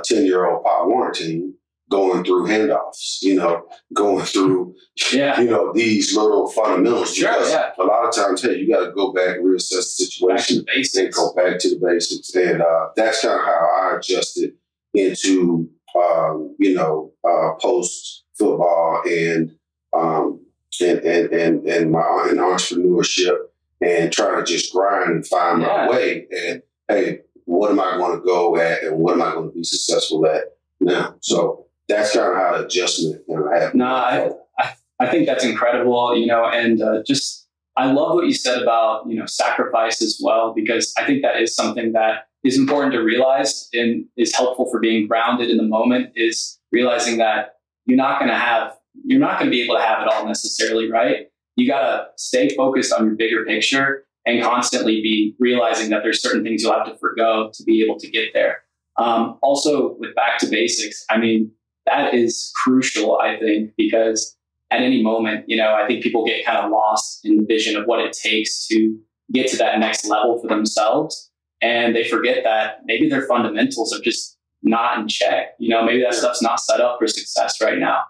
ten 0.03 0.25
year 0.25 0.45
old 0.45 0.63
Pop 0.63 0.87
Warner 0.87 1.11
team 1.13 1.53
going 1.91 2.23
through 2.23 2.47
handoffs, 2.47 3.19
you 3.21 3.35
know, 3.35 3.67
going 3.93 4.25
through 4.25 4.73
Yeah. 5.13 5.39
you 5.39 5.49
know, 5.49 5.71
these 5.71 6.15
little 6.15 6.49
fundamentals. 6.49 7.13
Sure, 7.13 7.31
because 7.31 7.51
yeah. 7.51 7.71
A 7.77 7.83
lot 7.83 8.07
of 8.07 8.15
times, 8.15 8.41
hey, 8.41 8.55
you 8.55 8.67
got 8.67 8.85
to 8.87 8.91
go 8.91 9.13
back 9.13 9.37
and 9.37 9.45
reassess 9.45 9.69
the 9.97 10.05
situation 10.05 10.65
and 10.73 11.13
go 11.13 11.33
back 11.35 11.59
to 11.59 11.69
the 11.69 11.79
basics. 11.85 12.33
And 12.33 12.61
uh, 12.61 12.87
that's 12.95 13.21
kind 13.21 13.39
of 13.39 13.45
how 13.45 13.69
I 13.81 13.97
adjusted 13.97 14.53
into, 14.95 15.69
um, 15.95 16.55
you 16.57 16.73
know, 16.73 17.11
uh, 17.23 17.51
post 17.61 18.23
football 18.37 19.03
and, 19.07 19.51
um, 19.93 20.44
and, 20.81 20.99
and, 20.99 21.33
and, 21.33 21.67
and 21.67 21.91
my 21.91 22.27
and 22.29 22.39
entrepreneurship 22.39 23.37
and 23.81 24.11
trying 24.11 24.43
to 24.43 24.51
just 24.51 24.73
grind 24.73 25.11
and 25.11 25.27
find 25.27 25.61
Yeah. 25.61 25.67
my 25.67 25.89
way. 25.89 26.27
And 26.31 26.61
hey, 26.87 27.19
what 27.45 27.71
am 27.71 27.79
I 27.79 27.97
going 27.97 28.19
to 28.19 28.25
go 28.25 28.57
at 28.57 28.83
and 28.83 28.97
what 28.97 29.13
am 29.13 29.21
I 29.21 29.33
going 29.33 29.49
to 29.49 29.55
be 29.55 29.63
successful 29.63 30.25
at 30.27 30.55
now? 30.79 31.15
So 31.21 31.67
that's 31.87 32.13
kind 32.15 32.31
of 32.31 32.35
how 32.35 32.57
the 32.57 32.65
adjustment 32.65 33.21
you 33.27 33.35
know, 33.35 33.51
happened. 33.51 33.79
No, 33.79 33.85
I, 33.85 34.29
I, 34.57 34.73
I 34.99 35.07
think 35.07 35.27
that's 35.27 35.43
incredible, 35.43 36.17
you 36.17 36.25
know, 36.25 36.45
and 36.45 36.81
uh, 36.81 37.03
just 37.05 37.47
I 37.77 37.91
love 37.91 38.15
what 38.15 38.25
you 38.25 38.33
said 38.33 38.61
about, 38.61 39.07
you 39.07 39.19
know, 39.19 39.25
sacrifice 39.25 40.01
as 40.01 40.19
well, 40.23 40.53
because 40.55 40.93
I 40.97 41.05
think 41.05 41.21
that 41.23 41.41
is 41.41 41.53
something 41.53 41.91
that 41.91 42.27
is 42.43 42.57
important 42.57 42.93
to 42.93 42.99
realize 42.99 43.67
and 43.73 44.05
is 44.17 44.33
helpful 44.33 44.69
for 44.71 44.79
being 44.79 45.07
grounded 45.07 45.49
in 45.49 45.57
the 45.57 45.63
moment 45.63 46.11
is 46.15 46.59
realizing 46.71 47.17
that 47.17 47.55
you're 47.85 47.97
not 47.97 48.19
going 48.19 48.31
to 48.31 48.37
have, 48.37 48.73
you're 49.03 49.19
not 49.19 49.39
going 49.39 49.49
to 49.49 49.55
be 49.55 49.61
able 49.63 49.75
to 49.75 49.81
have 49.81 50.01
it 50.01 50.07
all 50.11 50.25
necessarily, 50.25 50.89
right? 50.89 51.27
You 51.55 51.67
got 51.67 51.81
to 51.81 52.07
stay 52.17 52.55
focused 52.55 52.93
on 52.93 53.05
your 53.05 53.15
bigger 53.15 53.45
picture 53.45 54.05
and 54.25 54.43
constantly 54.43 55.01
be 55.01 55.35
realizing 55.39 55.89
that 55.91 56.01
there's 56.03 56.21
certain 56.21 56.43
things 56.43 56.63
you'll 56.63 56.73
have 56.73 56.87
to 56.87 56.97
forego 56.97 57.51
to 57.53 57.63
be 57.63 57.83
able 57.83 57.99
to 57.99 58.09
get 58.09 58.33
there. 58.33 58.63
Um, 58.97 59.37
also, 59.41 59.95
with 59.99 60.15
back 60.15 60.39
to 60.39 60.47
basics, 60.47 61.05
I 61.09 61.17
mean, 61.17 61.51
that 61.85 62.13
is 62.13 62.51
crucial, 62.63 63.19
I 63.19 63.37
think, 63.37 63.71
because 63.77 64.35
at 64.71 64.81
any 64.81 65.03
moment, 65.03 65.45
you 65.47 65.55
know, 65.55 65.75
I 65.75 65.85
think 65.85 66.01
people 66.01 66.25
get 66.25 66.45
kind 66.45 66.57
of 66.57 66.71
lost 66.71 67.21
in 67.23 67.37
the 67.37 67.45
vision 67.45 67.75
of 67.75 67.85
what 67.85 67.99
it 67.99 68.13
takes 68.13 68.67
to 68.67 68.97
get 69.31 69.47
to 69.49 69.57
that 69.57 69.79
next 69.79 70.05
level 70.05 70.39
for 70.41 70.47
themselves. 70.47 71.29
And 71.61 71.95
they 71.95 72.03
forget 72.03 72.43
that 72.43 72.81
maybe 72.85 73.07
their 73.09 73.27
fundamentals 73.27 73.93
are 73.93 74.01
just 74.01 74.37
not 74.63 74.99
in 74.99 75.07
check. 75.07 75.49
You 75.59 75.69
know, 75.69 75.85
maybe 75.85 76.01
that 76.01 76.15
stuff's 76.15 76.41
not 76.41 76.59
set 76.59 76.81
up 76.81 76.97
for 76.99 77.07
success 77.07 77.61
right 77.61 77.77
now. 77.77 78.01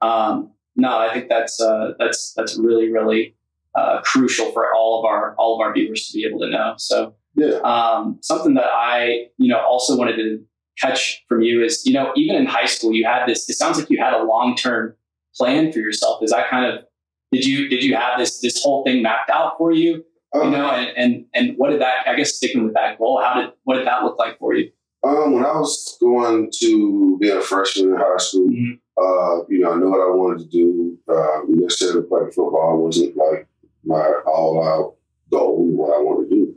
Um, 0.00 0.52
no, 0.76 0.98
I 0.98 1.12
think 1.12 1.28
that's 1.28 1.60
uh, 1.60 1.92
that's 1.98 2.32
that's 2.34 2.56
really 2.58 2.90
really 2.92 3.34
uh, 3.74 4.00
crucial 4.02 4.50
for 4.52 4.72
all 4.74 4.98
of 5.00 5.04
our 5.04 5.34
all 5.36 5.54
of 5.54 5.60
our 5.64 5.72
viewers 5.72 6.06
to 6.08 6.12
be 6.18 6.24
able 6.26 6.40
to 6.40 6.50
know. 6.50 6.74
So 6.78 7.14
Yeah. 7.34 7.58
um, 7.64 8.18
something 8.22 8.54
that 8.54 8.68
I, 8.70 9.26
you 9.38 9.48
know, 9.48 9.60
also 9.60 9.96
wanted 9.96 10.16
to 10.16 10.44
catch 10.80 11.24
from 11.28 11.42
you 11.42 11.64
is, 11.64 11.82
you 11.84 11.92
know, 11.92 12.12
even 12.16 12.36
in 12.36 12.46
high 12.46 12.66
school, 12.66 12.92
you 12.92 13.04
had 13.04 13.26
this. 13.26 13.48
It 13.50 13.54
sounds 13.54 13.78
like 13.78 13.90
you 13.90 13.98
had 13.98 14.14
a 14.14 14.22
long 14.24 14.56
term 14.56 14.94
plan 15.36 15.72
for 15.72 15.78
yourself. 15.80 16.22
Is 16.22 16.30
that 16.30 16.48
kind 16.48 16.64
of 16.72 16.84
did 17.32 17.44
you 17.44 17.68
did 17.68 17.82
you 17.84 17.94
have 17.96 18.18
this 18.18 18.40
this 18.40 18.62
whole 18.62 18.84
thing 18.84 19.02
mapped 19.02 19.30
out 19.30 19.58
for 19.58 19.72
you? 19.72 20.04
You 20.34 20.40
Um, 20.42 20.52
know, 20.52 20.70
and 20.70 20.96
and 20.96 21.24
and 21.34 21.56
what 21.56 21.70
did 21.70 21.80
that? 21.80 22.06
I 22.06 22.14
guess 22.16 22.34
sticking 22.34 22.64
with 22.64 22.74
that 22.74 22.98
goal, 22.98 23.20
how 23.22 23.40
did 23.40 23.50
what 23.64 23.76
did 23.76 23.86
that 23.86 24.04
look 24.04 24.18
like 24.18 24.38
for 24.38 24.54
you? 24.54 24.70
Um, 25.04 25.32
when 25.32 25.44
I 25.44 25.52
was 25.58 25.96
going 26.00 26.50
to 26.60 27.16
being 27.20 27.36
a 27.36 27.40
freshman 27.40 27.90
in 27.92 27.96
high 27.96 28.16
school, 28.18 28.48
Mhm. 28.48 28.78
Uh, 29.00 29.44
you 29.48 29.60
know, 29.60 29.72
I 29.72 29.76
knew 29.76 29.90
what 29.90 30.00
I 30.00 30.10
wanted 30.10 30.38
to 30.40 30.48
do. 30.48 30.98
Uh, 31.08 31.40
necessarily 31.48 32.06
play 32.06 32.30
football 32.34 32.82
wasn't 32.82 33.16
like 33.16 33.46
my 33.84 34.12
all 34.26 34.66
out 34.66 34.96
goal, 35.30 35.64
what 35.64 35.94
I 35.94 36.00
wanted 36.00 36.30
to 36.30 36.34
do. 36.34 36.54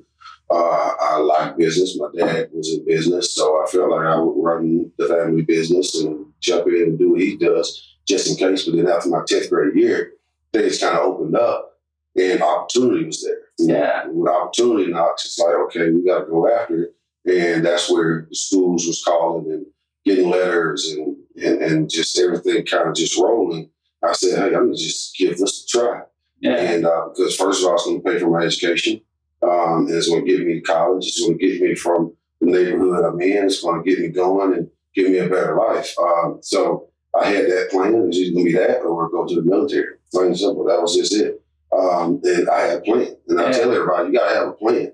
Uh, 0.50 0.93
I 1.00 1.17
like 1.17 1.57
business. 1.57 1.98
My 1.98 2.07
dad 2.15 2.50
was 2.51 2.74
in 2.74 2.86
business, 2.86 3.33
so 3.33 3.63
I 3.63 3.67
felt 3.67 3.91
like 3.91 4.05
I 4.05 4.17
would 4.17 4.43
run 4.43 4.91
the 4.98 5.07
family 5.07 5.43
business 5.43 5.95
and 6.01 6.25
jump 6.41 6.67
in 6.67 6.83
and 6.83 7.00
do 7.00 7.12
what 7.12 7.21
he 7.21 7.38
does 7.38 7.95
just 8.07 8.29
in 8.29 8.36
case. 8.36 8.65
But 8.65 8.75
then 8.75 8.88
after 8.88 9.10
my 9.10 9.19
10th 9.19 9.50
grade 9.50 9.75
year, 9.75 10.13
things 10.51 10.79
kind 10.79 10.98
of 10.98 11.03
opened 11.05 11.36
up 11.38 11.79
and 12.17 12.41
opportunity 12.41 13.05
was 13.05 13.24
there. 13.24 13.38
Yeah. 13.57 14.07
When 14.07 14.33
opportunity 14.33 14.91
knocks, 14.91 15.25
it's 15.25 15.39
like, 15.39 15.55
okay, 15.67 15.91
we 15.91 16.05
got 16.05 16.19
to 16.19 16.25
go 16.25 16.53
after 16.53 16.83
it. 16.83 16.95
And 17.25 17.63
that's 17.63 17.89
where 17.89 18.27
the 18.29 18.36
schools 18.36 18.88
was 18.88 19.03
calling 19.03 19.51
and 19.51 19.65
getting 20.03 20.29
letters 20.29 20.89
and, 20.89 21.10
and, 21.43 21.62
and 21.62 21.89
just 21.89 22.17
everything 22.19 22.65
kind 22.65 22.89
of 22.89 22.95
just 22.95 23.17
rolling. 23.19 23.69
I 24.03 24.13
said, 24.13 24.39
hey, 24.39 24.55
I'm 24.55 24.71
to 24.71 24.77
just 24.77 25.15
give 25.17 25.38
this 25.38 25.63
a 25.63 25.67
try. 25.67 26.01
Yeah. 26.39 26.55
And 26.55 26.86
uh, 26.86 27.10
because 27.10 27.36
first 27.36 27.62
of 27.62 27.69
all, 27.69 27.75
it's 27.75 27.86
to 27.86 28.00
pay 28.00 28.19
for 28.19 28.29
my 28.29 28.45
education. 28.45 29.01
Um, 29.43 29.88
and 29.88 29.91
it's 29.91 30.10
to 30.10 30.21
get 30.21 30.45
me 30.45 30.55
to 30.55 30.62
college. 30.62 31.05
It's 31.05 31.25
to 31.25 31.33
get 31.36 31.62
me 31.62 31.75
from 31.75 32.13
the 32.39 32.48
neighborhood 32.48 33.05
I'm 33.05 33.21
in. 33.21 33.45
It's 33.45 33.62
to 33.62 33.81
get 33.86 34.00
me 34.00 34.07
going 34.10 34.53
and 34.53 34.69
give 34.95 35.10
me 35.12 35.19
a 35.19 35.29
better 35.29 35.55
life. 35.55 35.93
Um, 36.00 36.39
so 36.41 36.89
I 37.19 37.27
had 37.27 37.45
that 37.45 37.69
plan. 37.71 37.93
It 37.93 38.07
was 38.07 38.17
either 38.17 38.38
to 38.39 38.43
be 38.43 38.53
that 38.53 38.79
or 38.81 39.10
go 39.10 39.25
to 39.27 39.36
the 39.36 39.41
military. 39.43 39.95
Plain 40.12 40.27
and 40.27 40.39
simple. 40.39 40.65
That 40.65 40.81
was 40.81 40.95
just 40.95 41.13
it. 41.13 41.41
Um, 41.71 42.19
and 42.24 42.50
I 42.50 42.62
had 42.62 42.77
a 42.79 42.81
plan. 42.81 43.15
And 43.27 43.39
I 43.39 43.45
Yeah. 43.45 43.51
tell 43.51 43.71
everybody, 43.71 44.07
you 44.07 44.13
got 44.13 44.29
to 44.29 44.36
have 44.36 44.48
a 44.48 44.53
plan. 44.53 44.93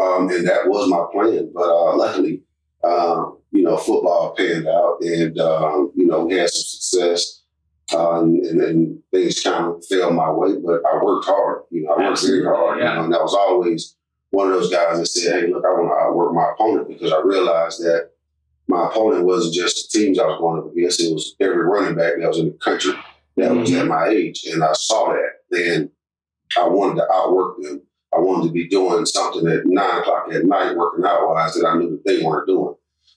Um, 0.00 0.28
and 0.30 0.46
that 0.46 0.66
was 0.68 0.88
my 0.88 1.04
plan. 1.12 1.50
But 1.54 1.68
uh, 1.68 1.96
luckily, 1.96 2.42
um, 2.84 3.38
you 3.56 3.62
know, 3.62 3.76
football 3.76 4.34
panned 4.36 4.68
out 4.68 4.98
and, 5.00 5.38
um, 5.38 5.92
you 5.96 6.06
know, 6.06 6.24
we 6.26 6.34
had 6.34 6.50
some 6.50 6.62
success. 6.66 7.42
Uh, 7.92 8.20
and, 8.20 8.44
and, 8.44 8.60
and 8.60 9.02
things 9.12 9.40
kind 9.42 9.66
of 9.66 9.84
fell 9.86 10.10
my 10.12 10.28
way, 10.30 10.56
but 10.56 10.82
I 10.84 11.02
worked 11.02 11.26
hard. 11.26 11.62
You 11.70 11.84
know, 11.84 11.92
I 11.92 11.98
worked 11.98 12.10
Absolutely, 12.12 12.42
very 12.42 12.56
hard. 12.56 12.78
yeah. 12.80 12.90
You 12.90 12.98
know, 12.98 13.04
and 13.04 13.14
I 13.14 13.22
was 13.22 13.34
always 13.34 13.96
one 14.30 14.48
of 14.48 14.54
those 14.54 14.70
guys 14.72 14.98
that 14.98 15.06
said, 15.06 15.40
"Hey, 15.44 15.46
look, 15.52 15.64
I 15.64 15.68
want 15.68 15.88
to 15.92 16.04
outwork 16.04 16.34
my 16.34 16.50
opponent," 16.52 16.88
because 16.88 17.12
I 17.12 17.20
realized 17.20 17.80
that 17.82 18.10
my 18.66 18.88
opponent 18.88 19.24
wasn't 19.24 19.54
just 19.54 19.92
the 19.92 19.98
teams 20.00 20.18
I 20.18 20.26
was 20.26 20.40
going 20.40 20.58
up 20.62 20.72
against; 20.72 21.00
it 21.00 21.12
was 21.14 21.36
every 21.38 21.62
running 21.64 21.94
back 21.94 22.14
that 22.18 22.26
was 22.26 22.40
in 22.40 22.46
the 22.46 22.58
country 22.58 22.92
that 23.36 23.54
was 23.54 23.70
Mhm. 23.70 23.80
at 23.82 23.86
my 23.86 24.08
age, 24.08 24.44
and 24.52 24.64
I 24.64 24.72
saw 24.72 25.12
that. 25.14 25.56
And 25.56 25.90
I 26.58 26.66
wanted 26.66 26.96
to 26.96 27.06
outwork 27.14 27.62
them. 27.62 27.82
I 28.12 28.18
wanted 28.18 28.48
to 28.48 28.52
be 28.52 28.66
doing 28.66 29.06
something 29.06 29.46
at 29.46 29.64
nine 29.64 30.00
o'clock 30.00 30.26
at 30.32 30.44
night, 30.44 30.76
working 30.76 31.04
out 31.04 31.28
wise 31.28 31.54
that 31.54 31.68
I 31.68 31.78
knew 31.78 31.90
that 31.90 32.04
they 32.04 32.20
weren't 32.20 32.48
doing. 32.48 32.74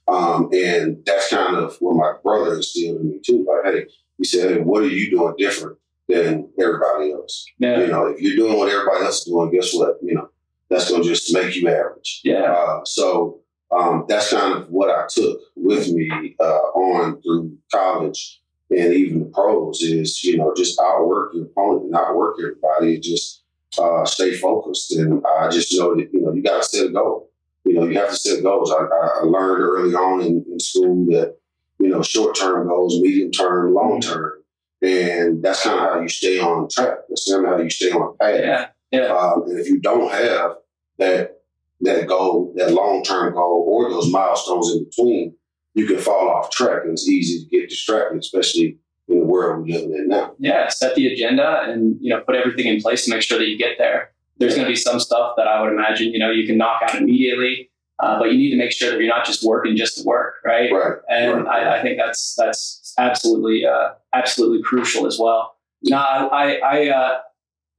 Um, 0.09 0.49
and 0.53 0.97
that's 1.05 1.29
kind 1.29 1.55
of 1.55 1.77
what 1.79 1.95
my 1.95 2.13
brother 2.23 2.55
instilled 2.55 3.01
in 3.01 3.09
me 3.09 3.19
too. 3.23 3.45
Like, 3.47 3.73
hey, 3.73 3.85
he 4.17 4.23
said, 4.23 4.51
hey, 4.51 4.61
what 4.61 4.83
are 4.83 4.87
you 4.87 5.09
doing 5.11 5.35
different 5.37 5.77
than 6.07 6.49
everybody 6.59 7.11
else? 7.11 7.45
Yeah. 7.59 7.81
You 7.81 7.87
know, 7.87 8.07
if 8.07 8.21
you're 8.21 8.35
doing 8.35 8.57
what 8.57 8.69
everybody 8.69 9.05
else 9.05 9.19
is 9.19 9.25
doing, 9.25 9.51
guess 9.51 9.73
what? 9.73 9.97
You 10.01 10.15
know, 10.15 10.29
that's 10.69 10.89
going 10.89 11.03
to 11.03 11.07
just 11.07 11.33
make 11.33 11.55
you 11.55 11.69
average. 11.69 12.21
Yeah. 12.23 12.51
Uh, 12.51 12.81
so 12.85 13.41
um, 13.71 14.05
that's 14.07 14.31
kind 14.31 14.53
of 14.53 14.69
what 14.69 14.89
I 14.89 15.05
took 15.09 15.39
with 15.55 15.91
me 15.91 16.35
uh, 16.39 16.43
on 16.43 17.21
through 17.21 17.57
college 17.71 18.41
and 18.71 18.93
even 18.93 19.19
the 19.19 19.25
pros 19.25 19.81
is, 19.81 20.23
you 20.23 20.37
know, 20.37 20.53
just 20.55 20.79
outwork 20.79 21.33
your 21.33 21.45
opponent 21.45 21.85
and 21.85 21.95
outwork 21.95 22.37
everybody 22.39 22.99
just 22.99 23.43
uh, 23.79 24.05
stay 24.05 24.33
focused. 24.33 24.91
And 24.95 25.23
I 25.25 25.49
just 25.49 25.75
know 25.77 25.95
that, 25.95 26.09
you 26.13 26.21
know, 26.21 26.33
you 26.33 26.43
got 26.43 26.61
to 26.61 26.67
set 26.67 26.85
a 26.85 26.89
goal. 26.89 27.28
You 27.69 27.75
know, 27.75 27.85
you 27.85 27.99
have 27.99 28.09
to 28.09 28.15
set 28.15 28.41
goals. 28.41 28.71
I, 28.71 28.83
I 28.83 29.23
learned 29.23 29.61
early 29.61 29.93
on 29.93 30.21
in, 30.21 30.43
in 30.51 30.59
school 30.59 31.05
that, 31.11 31.37
you 31.79 31.89
know, 31.89 32.01
short 32.01 32.35
term 32.35 32.67
goals, 32.67 32.99
medium 32.99 33.31
term, 33.31 33.73
long 33.75 34.01
term. 34.01 34.33
And 34.81 35.43
that's 35.43 35.63
kind 35.63 35.79
of 35.79 35.93
how 35.93 35.99
you 36.01 36.09
stay 36.09 36.39
on 36.39 36.67
track. 36.69 36.99
That's 37.07 37.29
kind 37.29 37.45
of 37.45 37.51
how 37.51 37.61
you 37.61 37.69
stay 37.69 37.91
on 37.91 38.01
a 38.01 38.17
path. 38.17 38.39
Yeah. 38.39 38.67
Yeah. 38.91 39.13
Um, 39.13 39.43
and 39.43 39.59
if 39.59 39.67
you 39.67 39.79
don't 39.79 40.11
have 40.11 40.55
that 40.97 41.41
that 41.81 42.07
goal, 42.07 42.53
that 42.55 42.71
long 42.71 43.03
term 43.03 43.33
goal, 43.33 43.65
or 43.67 43.89
those 43.89 44.11
milestones 44.11 44.71
in 44.71 44.85
between, 44.85 45.35
you 45.75 45.85
can 45.85 45.97
fall 45.97 46.29
off 46.29 46.49
track, 46.49 46.81
and 46.83 46.93
it's 46.93 47.07
easy 47.07 47.43
to 47.43 47.49
get 47.49 47.69
distracted, 47.69 48.17
especially 48.19 48.77
in 49.07 49.19
the 49.19 49.25
world 49.25 49.63
we 49.63 49.73
live 49.73 49.91
in 49.91 50.07
now. 50.07 50.33
yeah, 50.39 50.67
set 50.69 50.95
the 50.95 51.11
agenda 51.13 51.61
and 51.65 51.97
you 52.01 52.09
know 52.09 52.21
put 52.21 52.35
everything 52.35 52.67
in 52.67 52.81
place 52.81 53.05
to 53.05 53.11
make 53.11 53.21
sure 53.21 53.37
that 53.37 53.47
you 53.47 53.57
get 53.57 53.77
there. 53.77 54.11
There's 54.39 54.55
going 54.55 54.65
to 54.65 54.71
be 54.71 54.75
some 54.75 54.99
stuff 54.99 55.33
that 55.37 55.47
I 55.47 55.61
would 55.61 55.71
imagine 55.71 56.13
you 56.13 56.19
know 56.19 56.31
you 56.31 56.47
can 56.47 56.57
knock 56.57 56.81
out 56.83 56.95
immediately, 56.95 57.69
uh, 57.99 58.17
but 58.19 58.31
you 58.31 58.37
need 58.37 58.51
to 58.51 58.57
make 58.57 58.71
sure 58.71 58.91
that 58.91 58.99
you're 58.99 59.07
not 59.07 59.25
just 59.25 59.43
working 59.43 59.75
just 59.75 59.97
to 59.97 60.03
work, 60.03 60.35
right? 60.45 60.71
Right. 60.71 60.97
And 61.09 61.45
Right. 61.45 61.67
I, 61.67 61.79
I 61.79 61.81
think 61.81 61.97
that's 61.97 62.35
that's 62.37 62.93
absolutely 62.97 63.65
uh, 63.65 63.89
absolutely 64.13 64.61
crucial 64.63 65.05
as 65.05 65.17
well. 65.19 65.55
Now, 65.83 66.29
I, 66.29 66.55
I 66.57 66.89
uh, 66.89 67.17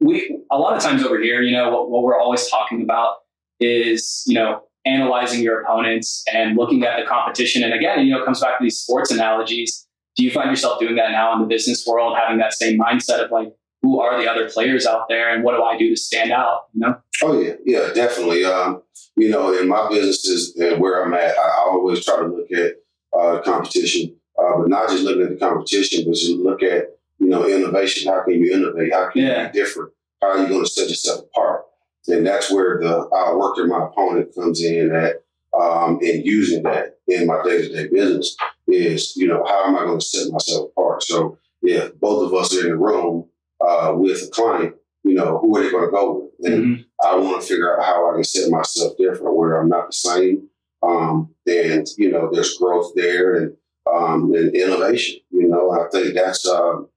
we 0.01 0.39
a 0.51 0.59
lot 0.59 0.77
of 0.77 0.83
times 0.83 1.05
over 1.05 1.19
here, 1.21 1.43
you 1.43 1.53
know, 1.57 1.71
what, 1.71 1.91
what 1.91 2.03
we're 2.03 2.19
always 2.19 2.49
talking 2.49 2.83
about 2.83 3.17
is 3.59 4.23
you 4.27 4.35
know 4.35 4.63
analyzing 4.87 5.43
your 5.43 5.61
opponents 5.61 6.25
and 6.33 6.57
looking 6.57 6.83
at 6.85 6.99
the 6.99 7.07
competition. 7.07 7.63
And 7.63 7.75
again, 7.75 8.07
you 8.07 8.13
know, 8.13 8.23
it 8.23 8.25
comes 8.25 8.41
back 8.41 8.59
to 8.59 8.65
these 8.65 8.79
sports 8.79 9.11
analogies. 9.11 9.87
Do 10.17 10.25
you 10.25 10.31
find 10.31 10.49
yourself 10.51 10.81
doing 10.81 10.97
that 10.97 11.13
now 11.13 11.35
in 11.35 11.41
the 11.41 11.47
business 11.47 11.87
world, 11.87 12.17
having 12.17 12.39
that 12.39 12.55
same 12.55 12.79
mindset 12.79 13.23
of 13.23 13.31
like, 13.31 13.53
who 13.83 14.01
are 14.01 14.21
the 14.23 14.31
other 14.31 14.49
players 14.49 14.87
out 14.87 15.09
there, 15.09 15.35
and 15.35 15.43
what 15.43 15.57
do 15.57 15.63
I 15.63 15.79
do 15.79 15.91
to 15.91 15.97
stand 15.97 16.33
out? 16.33 16.65
You 16.75 16.81
know? 16.81 16.97
Oh 17.23 17.41
yeah, 17.41 17.55
yeah, 17.65 17.93
definitely. 17.95 18.45
Um, 18.45 18.83
you 19.17 19.29
know, 19.31 19.57
in 19.59 19.69
my 19.69 19.89
businesses 19.89 20.57
and 20.57 20.81
where 20.81 21.05
I'm 21.05 21.15
at, 21.15 21.37
I 21.37 21.65
always 21.67 22.05
try 22.05 22.17
to 22.17 22.27
look 22.27 22.51
at 22.53 22.75
uh, 23.19 23.37
the 23.37 23.43
competition, 23.43 24.15
uh, 24.39 24.59
but 24.59 24.69
not 24.69 24.89
just 24.89 25.03
looking 25.03 25.23
at 25.23 25.31
the 25.31 25.37
competition, 25.37 26.05
but 26.05 26.15
just 26.15 26.31
look 26.33 26.63
at 26.63 26.99
you 27.19 27.27
know 27.29 27.47
innovation. 27.49 28.13
How 28.13 28.23
can 28.25 28.35
you 28.35 28.53
innovate? 28.53 28.93
How 28.93 29.11
can 29.11 29.23
Yeah. 29.23 29.47
you 29.47 29.53
be 29.53 29.59
different? 29.59 29.93
How 30.21 30.29
are 30.29 30.39
you 30.39 30.49
going 30.49 30.65
to 30.65 30.71
set 30.71 30.89
yourself 30.89 31.25
apart? 31.25 31.65
And 32.09 32.27
that's 32.27 32.51
where 32.51 32.81
the 32.81 33.09
outworking 33.15 33.69
my 33.69 33.85
opponent 33.87 34.35
comes 34.35 34.63
in 34.63 34.95
at, 34.95 35.23
um, 35.59 35.99
and 36.03 36.25
using 36.25 36.63
that 36.65 36.99
in 37.09 37.27
my 37.27 37.43
day 37.45 37.63
to 37.63 37.69
day 37.69 37.89
business 37.93 38.37
is 38.69 39.17
you 39.17 39.27
know 39.27 39.43
how 39.47 39.67
am 39.67 39.77
I 39.77 39.81
going 39.85 39.99
to 39.99 40.05
set 40.05 40.31
myself 40.31 40.71
apart? 40.71 41.03
So 41.03 41.39
yeah, 41.63 41.89
both 42.01 42.27
of 42.27 42.35
us 42.35 42.55
are 42.57 42.61
in 42.61 42.69
the 42.69 42.77
room 42.77 43.27
uh, 43.67 43.93
with 43.97 44.23
a 44.23 44.29
client. 44.29 44.75
You 45.03 45.15
know, 45.15 45.39
who 45.39 45.57
are 45.57 45.63
they 45.63 45.71
going 45.71 45.87
to 45.87 45.91
go 45.91 46.31
with? 46.39 46.53
And 46.53 46.65
Mhm. 46.65 46.85
I 47.03 47.17
want 47.17 47.41
to 47.41 47.47
figure 47.47 47.75
out 47.75 47.87
how 47.87 48.11
I 48.11 48.15
can 48.15 48.25
set 48.25 48.51
myself 48.51 48.97
different 48.99 49.35
where 49.35 49.57
I'm 49.59 49.69
not 49.69 49.89
the 49.89 49.93
same. 49.93 50.49
Um, 50.83 51.35
and, 51.47 51.87
you 51.97 52.11
know, 52.11 52.29
there's 52.31 52.57
growth 52.59 52.93
there 52.95 53.35
and, 53.35 53.57
um, 53.91 54.33
and 54.35 54.55
innovation, 54.55 55.21
you 55.31 55.49
know, 55.49 55.71
I 55.73 55.89
think 55.91 56.15
that's, 56.15 56.47
um, 56.47 56.89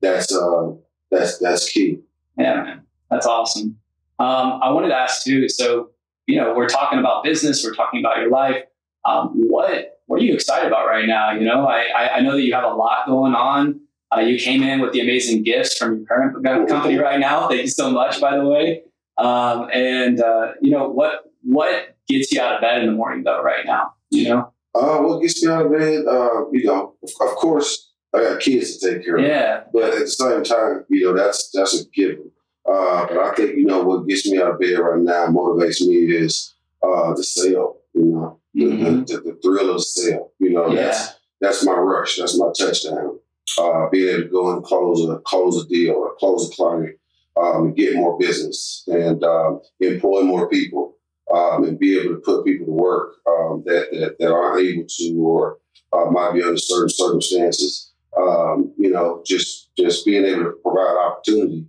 that's, 0.00 0.34
uh, 0.34 0.72
that's, 1.10 1.38
that's 1.38 1.70
key. 1.70 2.00
Yeah, 2.38 2.62
man, 2.62 2.82
that's 3.10 3.26
awesome. 3.26 3.78
Um, 4.18 4.60
I 4.62 4.70
wanted 4.70 4.88
to 4.88 4.96
ask 4.96 5.22
too. 5.24 5.48
So, 5.48 5.90
you 6.26 6.36
know, 6.36 6.54
we're 6.54 6.68
talking 6.68 6.98
about 6.98 7.24
business, 7.24 7.64
we're 7.64 7.74
talking 7.74 8.00
about 8.00 8.18
your 8.18 8.30
life. 8.30 8.64
Um, 9.04 9.28
what 9.48 9.98
what 10.06 10.20
are 10.20 10.24
you 10.24 10.34
excited 10.34 10.66
about 10.66 10.86
right 10.86 11.06
now? 11.06 11.32
You 11.32 11.46
know, 11.46 11.66
I 11.66 11.86
I, 11.96 12.16
I 12.16 12.20
know 12.20 12.32
that 12.32 12.42
you 12.42 12.52
have 12.52 12.64
a 12.64 12.74
lot 12.74 13.06
going 13.06 13.34
on. 13.34 13.80
Uh, 14.14 14.20
you 14.20 14.38
came 14.38 14.62
in 14.62 14.80
with 14.80 14.92
the 14.92 15.00
amazing 15.00 15.42
gifts 15.42 15.76
from 15.78 15.96
your 15.98 16.06
current 16.06 16.34
co- 16.44 16.66
company 16.66 16.98
right 16.98 17.20
now. 17.20 17.48
Thank 17.48 17.62
you 17.62 17.68
so 17.68 17.90
much, 17.90 18.20
by 18.20 18.36
the 18.36 18.44
way. 18.44 18.82
Um, 19.18 19.68
and 19.72 20.20
uh, 20.20 20.52
you 20.60 20.70
know 20.70 20.88
what 20.88 21.24
what 21.42 21.96
gets 22.08 22.32
you 22.32 22.40
out 22.40 22.54
of 22.56 22.60
bed 22.60 22.80
in 22.80 22.86
the 22.86 22.92
morning 22.92 23.22
though? 23.24 23.42
Right 23.42 23.64
now, 23.66 23.94
you 24.10 24.28
know. 24.28 24.52
Uh, 24.74 24.98
what 24.98 25.20
gets 25.20 25.44
me 25.44 25.50
out 25.52 25.66
of 25.66 25.72
bed, 25.72 26.04
uh, 26.08 26.48
you 26.52 26.64
know, 26.64 26.94
of, 27.02 27.34
course, 27.34 27.90
I 28.14 28.20
got 28.22 28.40
kids 28.40 28.76
to 28.76 28.90
take 28.94 29.04
care 29.04 29.16
of. 29.16 29.24
Yeah, 29.24 29.64
But 29.72 29.94
at 29.94 29.98
the 29.98 30.06
same 30.06 30.44
time, 30.44 30.84
you 30.88 31.06
know, 31.06 31.12
that's 31.16 31.50
that's 31.52 31.80
a 31.80 31.88
given. 31.90 32.30
Uh, 32.64 33.04
but 33.08 33.18
I 33.18 33.34
think, 33.34 33.56
you 33.56 33.64
know, 33.66 33.82
what 33.82 34.06
gets 34.06 34.30
me 34.30 34.38
out 34.40 34.52
of 34.52 34.60
bed 34.60 34.78
right 34.78 35.00
now, 35.00 35.26
motivates 35.26 35.80
me 35.80 35.96
is 36.14 36.54
uh, 36.84 37.12
the 37.14 37.24
sale, 37.24 37.78
you 37.94 38.04
know, 38.04 38.38
the, 38.54 38.64
Mhm. 38.64 39.06
the, 39.08 39.14
the, 39.16 39.20
the 39.32 39.38
thrill 39.42 39.70
of 39.70 39.76
the 39.78 39.82
sale. 39.82 40.30
You 40.38 40.50
know, 40.50 40.68
yeah, 40.68 40.82
that's 40.82 41.14
that's 41.40 41.64
my 41.66 41.72
rush. 41.72 42.18
That's 42.18 42.38
my 42.38 42.52
touchdown. 42.56 43.18
Uh, 43.58 43.88
being 43.90 44.08
able 44.08 44.22
to 44.22 44.28
go 44.28 44.52
and 44.54 44.64
close 44.64 45.08
a 45.08 45.18
close 45.20 45.64
a 45.64 45.68
deal 45.68 45.94
or 45.94 46.14
close 46.18 46.48
a 46.48 46.54
client, 46.54 46.96
um, 47.36 47.66
and 47.66 47.76
get 47.76 47.96
more 47.96 48.18
business 48.18 48.84
and 48.86 49.22
um, 49.24 49.60
employ 49.80 50.22
more 50.22 50.48
people, 50.48 50.96
um, 51.34 51.64
and 51.64 51.78
be 51.78 51.98
able 51.98 52.14
to 52.14 52.20
put 52.20 52.44
people 52.44 52.66
to 52.66 52.72
work 52.72 53.14
um, 53.26 53.62
that, 53.66 53.88
that 53.92 54.16
that 54.18 54.32
aren't 54.32 54.66
able 54.66 54.84
to 54.88 55.14
or 55.20 55.58
uh, 55.92 56.06
might 56.10 56.32
be 56.32 56.42
under 56.42 56.56
certain 56.56 56.90
circumstances. 56.90 57.92
Um, 58.16 58.72
you 58.76 58.90
know, 58.90 59.22
just 59.24 59.74
just 59.76 60.04
being 60.04 60.24
able 60.24 60.44
to 60.44 60.58
provide 60.62 60.96
opportunity. 60.96 61.66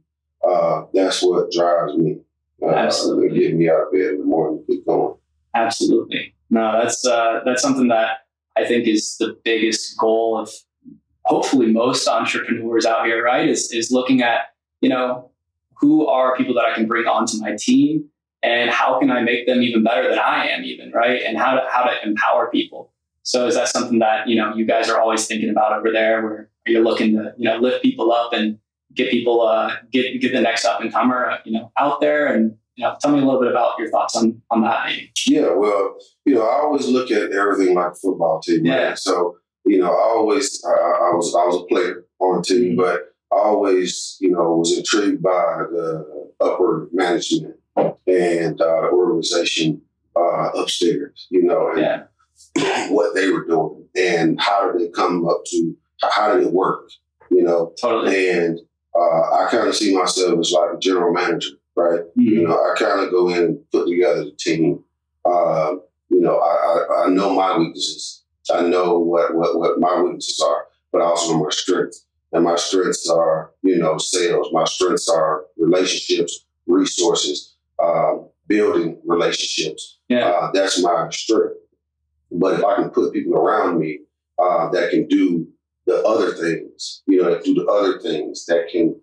Uh, 0.47 0.85
that's 0.93 1.21
what 1.21 1.51
drives 1.51 1.95
me. 1.95 2.19
Uh, 2.61 2.69
Absolutely. 2.69 3.39
getting 3.39 3.59
me 3.59 3.69
out 3.69 3.87
of 3.87 3.91
bed 3.91 4.01
in 4.01 4.19
the 4.19 4.25
morning, 4.25 4.63
to 4.67 4.75
get 4.75 4.85
going. 4.85 5.15
absolutely. 5.55 6.35
No, 6.49 6.79
that's 6.81 7.05
uh, 7.05 7.39
that's 7.45 7.61
something 7.61 7.87
that 7.87 8.25
I 8.57 8.65
think 8.65 8.87
is 8.87 9.17
the 9.17 9.37
biggest 9.43 9.97
goal 9.97 10.37
of 10.37 10.51
hopefully 11.25 11.71
most 11.71 12.07
entrepreneurs 12.07 12.85
out 12.85 13.05
here, 13.05 13.23
right? 13.23 13.47
Is 13.47 13.71
is 13.71 13.91
looking 13.91 14.21
at 14.21 14.53
you 14.81 14.89
know 14.89 15.31
who 15.79 16.07
are 16.07 16.35
people 16.35 16.53
that 16.55 16.65
I 16.65 16.75
can 16.75 16.87
bring 16.87 17.07
onto 17.07 17.37
my 17.39 17.55
team 17.57 18.07
and 18.43 18.69
how 18.69 18.99
can 18.99 19.11
I 19.11 19.21
make 19.21 19.47
them 19.47 19.61
even 19.61 19.83
better 19.83 20.07
than 20.09 20.19
I 20.19 20.47
am, 20.47 20.63
even 20.63 20.91
right? 20.91 21.21
And 21.21 21.37
how 21.37 21.55
to 21.55 21.61
how 21.71 21.83
to 21.83 21.91
empower 22.03 22.49
people. 22.49 22.93
So 23.23 23.47
is 23.47 23.55
that 23.55 23.67
something 23.67 23.99
that 23.99 24.27
you 24.27 24.35
know 24.35 24.55
you 24.55 24.65
guys 24.65 24.89
are 24.89 24.99
always 24.99 25.25
thinking 25.27 25.49
about 25.49 25.73
over 25.73 25.91
there? 25.91 26.23
Where 26.23 26.49
you're 26.65 26.81
you 26.81 26.87
looking 26.87 27.15
to 27.15 27.33
you 27.37 27.49
know 27.49 27.57
lift 27.57 27.83
people 27.83 28.11
up 28.11 28.33
and 28.33 28.57
get 28.93 29.11
people 29.11 29.41
uh, 29.41 29.75
get 29.91 30.19
get 30.21 30.33
the 30.33 30.41
next 30.41 30.65
up 30.65 30.81
and 30.81 30.91
comer 30.91 31.39
you 31.45 31.51
know 31.51 31.71
out 31.77 32.01
there 32.01 32.33
and 32.33 32.55
you 32.75 32.83
know 32.83 32.95
tell 32.99 33.11
me 33.11 33.19
a 33.19 33.25
little 33.25 33.39
bit 33.39 33.51
about 33.51 33.77
your 33.77 33.89
thoughts 33.89 34.15
on 34.15 34.41
on 34.49 34.61
that 34.61 34.87
maybe. 34.87 35.11
Yeah, 35.27 35.53
well, 35.53 35.97
you 36.25 36.35
know, 36.35 36.41
I 36.41 36.61
always 36.61 36.87
look 36.87 37.11
at 37.11 37.31
everything 37.31 37.75
like 37.75 37.91
a 37.91 37.95
football 37.95 38.41
team. 38.41 38.65
Yeah. 38.65 38.89
Right? 38.89 38.97
So 38.97 39.37
you 39.71 39.79
know, 39.79 39.91
I 39.91 40.03
always 40.17 40.45
I, 40.65 40.69
I 40.71 41.09
was 41.17 41.33
I 41.33 41.43
was 41.49 41.57
a 41.61 41.65
player 41.71 42.05
on 42.19 42.39
a 42.39 42.43
team, 42.43 42.63
Mm-hmm. 42.63 42.81
but 42.83 42.97
I 43.33 43.37
always 43.51 44.17
you 44.19 44.31
know 44.31 44.57
was 44.57 44.77
intrigued 44.77 45.21
by 45.23 45.63
the 45.75 45.87
upper 46.41 46.89
management 46.91 47.55
and 47.77 48.59
uh, 48.59 48.81
the 48.81 48.89
organization 48.91 49.81
uh, 50.15 50.49
upstairs. 50.61 51.27
You 51.29 51.43
know, 51.43 51.71
and 51.71 51.79
Yeah, 51.81 52.89
what 52.97 53.15
they 53.15 53.29
were 53.29 53.45
doing 53.45 53.85
and 53.95 54.39
how 54.41 54.59
did 54.71 54.81
they 54.81 54.89
come 54.89 55.25
up 55.27 55.41
to 55.51 55.59
how 56.17 56.33
did 56.35 56.47
it 56.47 56.53
work? 56.53 56.89
You 57.29 57.43
know, 57.43 57.73
totally. 57.79 58.29
and 58.29 58.59
uh, 58.93 59.21
I 59.37 59.47
kind 59.49 59.69
of 59.69 59.75
see 59.75 59.95
myself 59.95 60.37
as 60.37 60.51
like 60.51 60.71
a 60.75 60.79
general 60.79 61.13
manager, 61.13 61.51
right? 61.77 62.01
You 62.15 62.41
Mhm. 62.41 62.47
know, 62.49 62.55
I 62.55 62.73
kind 62.77 62.99
of 63.05 63.11
go 63.11 63.29
in 63.29 63.37
and 63.43 63.71
put 63.71 63.87
together 63.87 64.25
the 64.25 64.35
team. 64.37 64.83
Uh, 65.23 65.75
you 66.09 66.19
know, 66.19 66.37
I, 66.39 66.53
I, 66.73 67.05
I 67.05 67.09
know 67.09 67.33
my 67.33 67.57
weaknesses. 67.57 68.20
I 68.49 68.61
know 68.61 68.97
what, 68.97 69.35
what, 69.35 69.59
what 69.59 69.79
my 69.79 70.01
weaknesses 70.01 70.41
are, 70.45 70.65
but 70.91 71.01
I 71.01 71.05
also 71.05 71.33
know 71.33 71.43
my 71.43 71.49
strengths. 71.51 72.05
And 72.33 72.45
my 72.45 72.55
strengths 72.55 73.09
are, 73.09 73.51
you 73.61 73.77
know, 73.77 73.97
sales. 73.97 74.47
My 74.53 74.63
strengths 74.63 75.09
are 75.09 75.45
relationships, 75.57 76.45
resources, 76.65 77.55
uh, 77.77 78.13
building 78.47 78.99
relationships. 79.05 79.99
Yeah, 80.07 80.29
Uh, 80.29 80.51
that's 80.53 80.81
my 80.81 81.09
strength. 81.11 81.55
But 82.31 82.59
if 82.59 82.65
I 82.65 82.75
can 82.75 82.89
put 82.89 83.11
people 83.13 83.35
around 83.35 83.79
me 83.79 83.99
uh, 84.41 84.69
that 84.69 84.91
can 84.91 85.07
do 85.07 85.47
the 85.85 86.01
other 86.03 86.31
things, 86.33 87.03
you 87.05 87.21
know, 87.21 87.31
that 87.31 87.43
do 87.43 87.53
the 87.53 87.65
other 87.65 87.99
things, 87.99 88.45
that 88.45 88.69
can, 88.71 88.95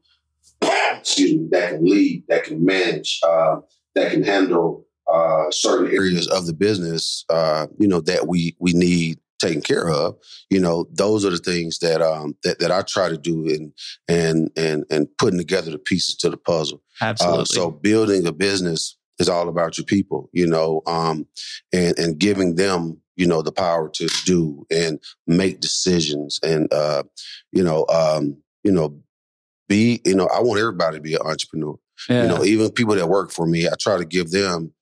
excuse 0.99 1.39
me, 1.39 1.49
that 1.51 1.71
can 1.71 1.85
lead, 1.85 2.25
that 2.29 2.45
can 2.45 2.65
manage, 2.65 3.21
uh, 3.29 3.57
that 3.95 4.11
can 4.11 4.23
handle 4.23 4.87
uh, 5.13 5.51
certain 5.51 5.95
areas 5.95 6.29
of 6.29 6.47
the 6.47 6.53
business, 6.55 7.25
uh, 7.29 7.67
you 7.79 7.89
know, 7.89 8.01
that 8.01 8.27
we 8.27 8.57
we 8.59 8.73
need 8.73 9.19
taken 9.39 9.63
care 9.63 9.89
of. 9.89 10.17
You 10.51 10.61
know, 10.61 10.87
those 10.93 11.25
are 11.25 11.31
the 11.31 11.39
things 11.39 11.79
that 11.79 12.03
um, 12.03 12.37
that 12.43 12.59
that 12.59 12.71
I 12.71 12.83
try 12.83 13.09
to 13.09 13.19
do 13.19 13.47
and 13.49 13.73
and 14.09 14.51
and 14.57 14.85
and 14.91 15.09
putting 15.19 15.39
together 15.39 15.71
the 15.71 15.79
pieces 15.79 16.17
to 16.17 16.31
the 16.31 16.37
puzzle. 16.37 16.83
absolutely. 17.01 17.43
Uh, 17.43 17.45
so 17.45 17.71
building 17.71 18.27
a 18.27 18.33
business 18.33 18.97
is 19.19 19.29
all 19.29 19.49
about 19.49 19.79
your 19.79 19.85
people, 19.85 20.31
you 20.33 20.47
know, 20.47 20.83
um, 20.87 21.27
and 21.73 21.99
and 21.99 22.19
giving 22.19 22.55
them, 22.55 23.01
you 23.17 23.27
know, 23.27 23.43
the 23.43 23.53
power 23.53 23.89
to 23.95 24.09
do 24.25 24.67
and 24.71 25.01
make 25.27 25.61
decisions, 25.61 26.39
and 26.43 26.73
uh, 26.73 27.03
you 27.53 27.63
know, 27.63 27.87
um, 27.89 28.37
you 28.65 28.73
know, 28.73 29.01
be, 29.69 30.01
you 30.05 30.15
know, 30.15 30.29
I 30.35 30.41
want 30.41 30.61
everybody 30.61 30.97
to 30.97 31.03
be 31.03 31.15
an 31.15 31.23
entrepreneur. 31.25 31.77
yeah. 32.09 32.23
You 32.23 32.29
know, 32.29 32.45
even 32.45 32.71
people 32.71 32.95
that 32.95 33.09
work 33.09 33.31
for 33.31 33.47
me, 33.47 33.67
I 33.67 33.73
try 33.79 33.99
to 33.99 34.05
give 34.05 34.31
them 34.31 34.73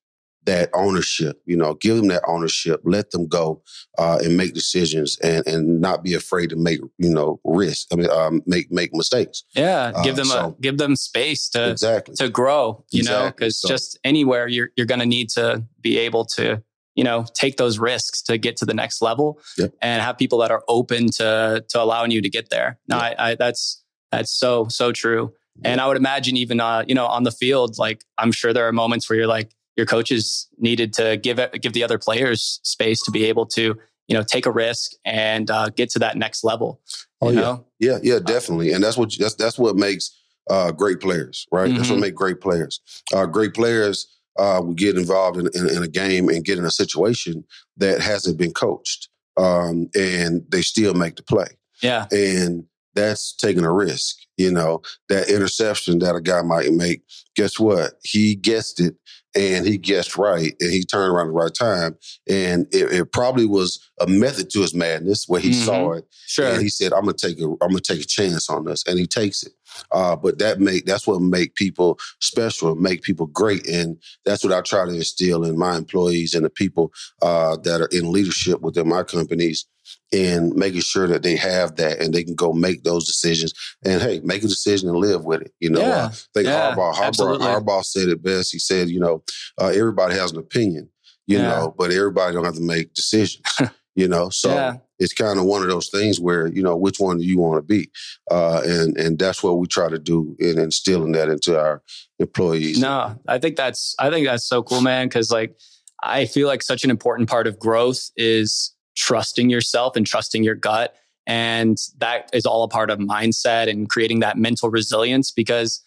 that 0.47 0.71
ownership. 0.75 1.41
You 1.47 1.57
know, 1.57 1.75
give 1.75 1.97
them 1.97 2.09
that 2.09 2.23
ownership. 2.27 2.81
Let 2.85 3.11
them 3.11 3.27
go 3.29 3.63
uh, 3.99 4.19
and 4.25 4.37
make 4.37 4.55
decisions, 4.55 5.19
and 5.23 5.47
and 5.47 5.81
not 5.81 6.03
be 6.03 6.15
afraid 6.15 6.51
to 6.51 6.57
make, 6.57 6.81
you 6.99 7.11
know, 7.11 7.41
risk. 7.45 7.89
I 7.93 7.97
mean, 7.97 8.11
um, 8.11 8.43
make 8.47 8.71
make 8.73 8.95
mistakes. 8.95 9.45
yeah, 9.55 9.93
uh, 9.95 10.03
give 10.03 10.17
them 10.17 10.27
so- 10.27 10.57
a 10.59 10.63
give 10.63 10.79
them 10.79 10.97
space 10.97 11.49
to 11.51 11.71
exactly. 11.71 12.15
to 12.17 12.29
grow. 12.29 12.85
You 12.91 13.03
know, 13.05 13.27
because 13.35 13.61
So- 13.61 13.69
just 13.69 13.99
anywhere 14.05 14.49
you're 14.49 14.71
you're 14.77 14.87
going 14.87 15.01
to 15.01 15.07
need 15.07 15.29
to 15.31 15.65
be 15.81 15.99
able 15.99 16.25
to 16.37 16.63
you 16.95 17.05
know 17.05 17.27
take 17.35 17.57
those 17.59 17.79
risks 17.79 18.23
to 18.23 18.39
get 18.39 18.57
to 18.57 18.65
the 18.65 18.73
next 18.75 19.03
level 19.03 19.39
and 19.83 20.03
have 20.03 20.17
people 20.17 20.39
that 20.39 20.51
are 20.51 20.63
open 20.69 21.11
to 21.13 21.65
to 21.69 21.83
allowing 21.83 22.11
you 22.11 22.23
to 22.23 22.31
get 22.31 22.49
there. 22.51 22.79
No, 22.89 22.97
Yeah. 22.97 23.15
I, 23.19 23.31
I 23.31 23.35
that's 23.35 23.83
that's 24.13 24.31
so 24.33 24.67
so 24.69 24.93
true. 24.93 25.33
And 25.65 25.81
I 25.81 25.87
would 25.89 25.97
imagine 25.97 26.37
even 26.37 26.61
uh, 26.61 26.85
you 26.87 26.95
know 26.95 27.07
on 27.07 27.23
the 27.23 27.31
field, 27.33 27.79
like 27.79 28.05
I'm 28.19 28.31
sure 28.31 28.53
there 28.53 28.69
are 28.69 28.73
moments 28.73 29.09
where 29.09 29.19
you're 29.19 29.27
like 29.27 29.51
your 29.77 29.87
coaches 29.87 30.49
needed 30.59 30.93
to 30.95 31.17
give 31.17 31.39
give 31.61 31.73
the 31.73 31.85
other 31.85 31.99
players 31.99 32.61
space 32.63 33.03
to 33.03 33.11
be 33.11 33.25
able 33.25 33.47
to 33.47 33.77
you 34.09 34.17
know 34.17 34.23
take 34.23 34.47
a 34.47 34.51
risk 34.51 34.93
and 35.05 35.51
uh, 35.51 35.69
get 35.71 35.91
to 35.91 35.99
that 35.99 36.17
next 36.17 36.45
level. 36.45 36.81
Oh, 37.21 37.31
yeah. 37.31 37.41
know? 37.41 37.67
Yeah, 37.79 37.99
yeah, 38.03 38.19
definitely, 38.19 38.73
and 38.73 38.83
that's 38.83 38.97
what 38.97 39.15
that's 39.19 39.35
that's 39.35 39.59
what 39.59 39.77
makes 39.77 40.11
uh, 40.51 40.73
great 40.73 41.01
players, 41.01 41.47
right? 41.53 41.75
That's 41.75 41.91
what 41.91 41.99
makes 41.99 42.15
great 42.15 42.41
players. 42.41 42.81
Uh, 43.15 43.27
great 43.27 43.55
players 43.55 44.07
uh, 44.39 44.61
will 44.63 44.75
get 44.75 44.97
involved 44.97 45.39
in, 45.39 45.49
in, 45.55 45.77
in 45.77 45.83
a 45.83 45.89
game 45.89 46.29
and 46.29 46.45
get 46.45 46.59
in 46.59 46.65
a 46.65 46.71
situation 46.71 47.45
that 47.77 48.01
hasn't 48.01 48.39
been 48.39 48.53
coached, 48.53 49.09
um, 49.37 49.89
and 49.95 50.45
they 50.49 50.63
still 50.63 50.95
make 50.95 51.17
the 51.17 51.23
play, 51.23 51.49
Yeah, 51.83 52.07
and 52.11 52.65
that's 52.95 53.35
taking 53.35 53.65
a 53.65 53.73
risk. 53.73 54.17
You 54.37 54.53
know, 54.53 54.83
that 55.09 55.29
interception 55.29 55.99
that 56.01 56.15
a 56.15 56.21
guy 56.21 56.43
might 56.43 56.73
make. 56.73 57.03
Guess 57.35 57.59
what? 57.59 57.95
He 58.03 58.35
guessed 58.35 58.81
it, 58.81 58.95
and 59.37 59.67
he 59.67 59.77
guessed 59.79 60.17
right, 60.17 60.55
and 60.61 60.73
he 60.73 60.83
turned 60.85 61.13
around 61.13 61.27
at 61.27 61.31
the 61.31 61.35
right 61.35 61.55
time, 61.55 61.97
and 62.29 62.67
it, 62.75 62.93
it 62.93 63.13
probably 63.13 63.47
was 63.47 63.79
a 64.01 64.07
method 64.07 64.51
to 64.51 64.61
his 64.63 64.75
madness 64.75 65.25
where 65.29 65.41
he 65.41 65.51
Mhm. 65.51 65.65
saw 65.65 65.93
it 65.93 66.05
sure. 66.27 66.47
and 66.47 66.63
he 66.63 66.69
said, 66.69 66.93
"I'm 66.93 67.03
gonna 67.03 67.13
take 67.15 67.39
a, 67.41 67.45
I'm 67.45 67.57
gonna 67.69 67.81
take 67.81 68.01
a 68.01 68.07
chance 68.07 68.49
on 68.51 68.65
this," 68.65 68.83
and 68.87 68.99
he 68.99 69.07
takes 69.07 69.43
it. 69.43 69.53
Uh, 69.93 70.17
but 70.17 70.39
that 70.39 70.61
make 70.61 70.85
that's 70.87 71.07
what 71.07 71.21
make 71.21 71.55
people 71.55 71.99
special, 72.21 72.75
make 72.75 73.03
people 73.03 73.27
great, 73.27 73.67
and 73.69 73.97
that's 74.25 74.45
what 74.45 74.53
I 74.53 74.61
try 74.61 74.85
to 74.85 74.95
instill 74.95 75.45
in 75.45 75.59
my 75.59 75.77
employees 75.77 76.35
and 76.35 76.45
the 76.45 76.51
people 76.51 76.93
uh, 77.23 77.57
that 77.65 77.81
are 77.81 77.89
in 77.93 78.13
leadership 78.13 78.61
within 78.61 78.89
my 78.89 79.03
companies, 79.03 79.67
and 80.13 80.55
making 80.55 80.81
sure 80.81 81.07
that 81.07 81.23
they 81.23 81.37
have 81.37 81.77
that 81.77 82.01
and 82.01 82.13
they 82.15 82.25
can 82.25 82.35
go 82.35 82.53
make 82.53 82.83
those 82.85 83.07
decisions. 83.07 83.53
And 83.85 84.01
hey, 84.03 84.21
make 84.25 84.43
a 84.45 84.49
decision 84.49 84.89
and 84.89 84.99
live 84.99 85.25
with 85.25 85.43
it. 85.43 85.53
You 85.61 85.71
know, 85.71 85.81
Yeah. 85.81 86.07
I 86.07 86.09
think 86.35 86.47
Yeah, 86.47 86.75
Harbaugh, 86.75 86.95
Harbaugh, 86.95 87.07
absolutely. 87.07 87.47
Harbaugh 87.47 87.85
said 87.85 88.09
it 88.09 88.23
best. 88.23 88.53
He 88.53 88.59
said, 88.59 88.89
you 88.89 89.01
know, 89.01 89.23
uh, 89.61 89.67
everybody 89.69 90.15
has 90.15 90.33
an 90.33 90.39
opinion, 90.39 90.89
you 91.27 91.39
Yeah. 91.39 91.49
know, 91.49 91.75
but 91.77 91.91
everybody 91.93 92.35
don't 92.35 92.45
have 92.45 92.55
to 92.57 92.61
make 92.63 92.95
decisions. 92.95 93.43
you 93.97 94.07
know, 94.07 94.29
so 94.29 94.51
Yeah. 94.55 94.77
it's 95.01 95.13
kind 95.15 95.39
of 95.39 95.47
one 95.47 95.63
of 95.63 95.69
those 95.69 95.89
things 95.89 96.21
where 96.21 96.47
you 96.47 96.63
know 96.63 96.77
which 96.77 97.01
one 97.01 97.19
do 97.19 97.25
you 97.25 97.39
want 97.39 97.59
to 97.59 97.63
be, 97.63 97.91
uh, 98.31 98.61
and 98.65 98.97
and 98.97 99.19
that's 99.19 99.43
what 99.43 99.59
we 99.59 99.67
try 99.67 99.89
to 99.89 99.99
do 99.99 100.37
in 100.39 100.59
instilling 100.59 101.13
that 101.13 101.29
into 101.29 101.59
our 101.59 101.83
employees. 102.21 102.79
No, 102.79 103.19
I 103.27 103.39
think 103.39 103.57
that's 103.57 103.95
I 103.99 104.11
think 104.11 104.27
that's 104.27 104.45
so 104.47 104.63
cool, 104.63 104.83
man. 104.83 105.09
Because 105.09 105.31
like 105.33 105.59
I 106.05 106.27
feel 106.27 106.47
like 106.47 106.63
such 106.63 106.85
an 106.85 106.91
important 106.91 107.29
part 107.29 107.47
of 107.47 107.59
growth 107.59 108.11
is 108.17 108.73
trusting 108.97 109.51
yourself 109.51 109.97
and 109.97 110.07
trusting 110.07 110.45
your 110.45 110.55
gut, 110.55 110.95
and 111.27 111.79
that 111.99 112.29
is 112.35 112.45
all 112.47 112.63
a 112.63 112.69
part 112.69 112.91
of 112.91 112.99
mindset 112.99 113.69
and 113.71 113.89
creating 113.89 114.21
that 114.21 114.37
mental 114.37 114.69
resilience. 114.71 115.31
Because 115.31 115.83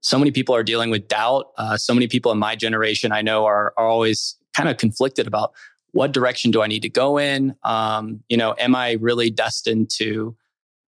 so 0.00 0.18
many 0.18 0.30
people 0.30 0.54
are 0.54 0.62
dealing 0.64 0.90
with 0.90 1.08
doubt. 1.08 1.46
Uh, 1.58 1.76
so 1.76 1.92
many 1.94 2.06
people 2.06 2.32
in 2.32 2.38
my 2.38 2.56
generation 2.56 3.12
I 3.12 3.20
know 3.20 3.44
are 3.44 3.74
are 3.76 3.86
always 3.86 4.36
kind 4.54 4.68
of 4.68 4.76
conflicted 4.78 5.26
about 5.26 5.52
what 5.94 6.10
direction 6.10 6.50
do 6.50 6.60
I 6.60 6.66
need 6.66 6.82
to 6.82 6.88
go 6.88 7.18
in. 7.18 7.54
Um, 7.62 8.24
you 8.28 8.36
know, 8.36 8.54
am 8.58 8.74
I 8.74 8.92
really 9.00 9.30
destined 9.30 9.90
to, 9.98 10.36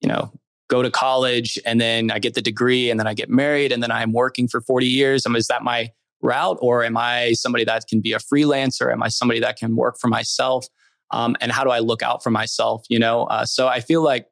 you 0.02 0.10
know, 0.10 0.32
go 0.68 0.82
to 0.82 0.90
college 0.90 1.60
and 1.64 1.80
then 1.80 2.10
I 2.10 2.18
get 2.18 2.34
the 2.34 2.42
degree 2.42 2.90
and 2.90 3.00
then 3.00 3.06
I 3.06 3.14
get 3.14 3.30
married 3.30 3.72
and 3.72 3.84
then 3.84 3.92
I'm 3.92 4.14
working 4.14 4.48
for 4.48 4.62
40 4.62 4.88
years. 4.88 5.24
Um, 5.28 5.36
is 5.36 5.46
that 5.46 5.62
my 5.62 5.92
route 6.24 6.58
or 6.60 6.84
am 6.84 6.98
I 6.98 7.34
somebody 7.34 7.64
that 7.66 7.86
can 7.88 8.02
be 8.02 8.14
a 8.14 8.18
freelancer? 8.18 8.92
Am 8.92 9.04
I 9.04 9.10
somebody 9.10 9.40
that 9.42 9.58
can 9.58 9.76
work 9.76 10.00
for 10.00 10.08
myself? 10.08 10.66
Um, 11.12 11.36
and 11.40 11.52
how 11.52 11.64
do 11.64 11.70
I 11.70 11.80
look 11.80 12.02
out 12.02 12.24
for 12.24 12.32
myself? 12.32 12.84
You 12.90 12.98
know, 12.98 13.26
uh, 13.26 13.46
so 13.46 13.68
I 13.68 13.82
feel 13.82 14.02
like 14.02 14.26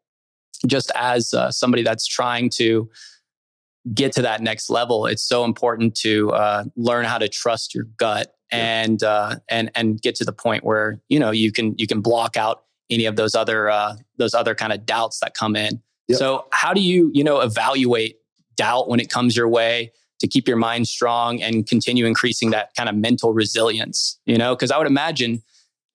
just 0.66 0.92
as 0.96 1.36
uh, 1.36 1.52
somebody 1.52 1.84
that's 1.84 2.08
trying 2.08 2.50
to 2.56 2.90
get 3.94 4.12
to 4.14 4.24
that 4.24 4.42
next 4.42 4.72
level, 4.72 5.06
it's 5.06 5.22
so 5.22 5.44
important 5.44 5.94
to 5.98 6.32
uh, 6.32 6.64
learn 6.76 7.06
how 7.06 7.20
to 7.20 7.30
trust 7.30 7.76
your 7.76 7.84
gut 7.98 8.33
and 8.52 9.04
uh, 9.04 9.36
and 9.50 9.72
and 9.76 10.02
get 10.02 10.16
to 10.16 10.26
the 10.26 10.34
point 10.34 10.64
where 10.64 11.02
you 11.10 11.20
know 11.20 11.32
you 11.32 11.52
can 11.52 11.76
you 11.78 11.88
can 11.88 12.02
block 12.02 12.38
out 12.38 12.64
any 12.90 13.06
of 13.06 13.16
those 13.16 13.36
other 13.36 13.70
uh, 13.70 13.96
those 14.18 14.34
other 14.34 14.56
kind 14.56 14.74
of 14.74 14.86
doubts 14.86 15.20
that 15.20 15.34
come 15.34 15.56
in. 15.56 15.82
Yep. 16.08 16.20
So 16.20 16.46
how 16.52 16.74
do 16.74 16.82
you 16.82 17.12
you 17.14 17.24
know 17.24 17.40
evaluate 17.40 18.18
doubt 18.56 18.90
when 18.90 19.00
it 19.00 19.10
comes 19.10 19.36
your 19.36 19.48
way 19.48 19.92
to 20.20 20.28
keep 20.28 20.48
your 20.48 20.58
mind 20.58 20.88
strong 20.88 21.42
and 21.42 21.68
continue 21.68 22.06
increasing 22.06 22.52
that 22.52 22.74
kind 22.76 22.90
of 22.90 22.96
mental 22.96 23.34
resilience? 23.34 24.20
You 24.26 24.38
know, 24.38 24.56
because 24.56 24.72
I 24.72 24.78
would 24.78 24.88
imagine, 24.88 25.42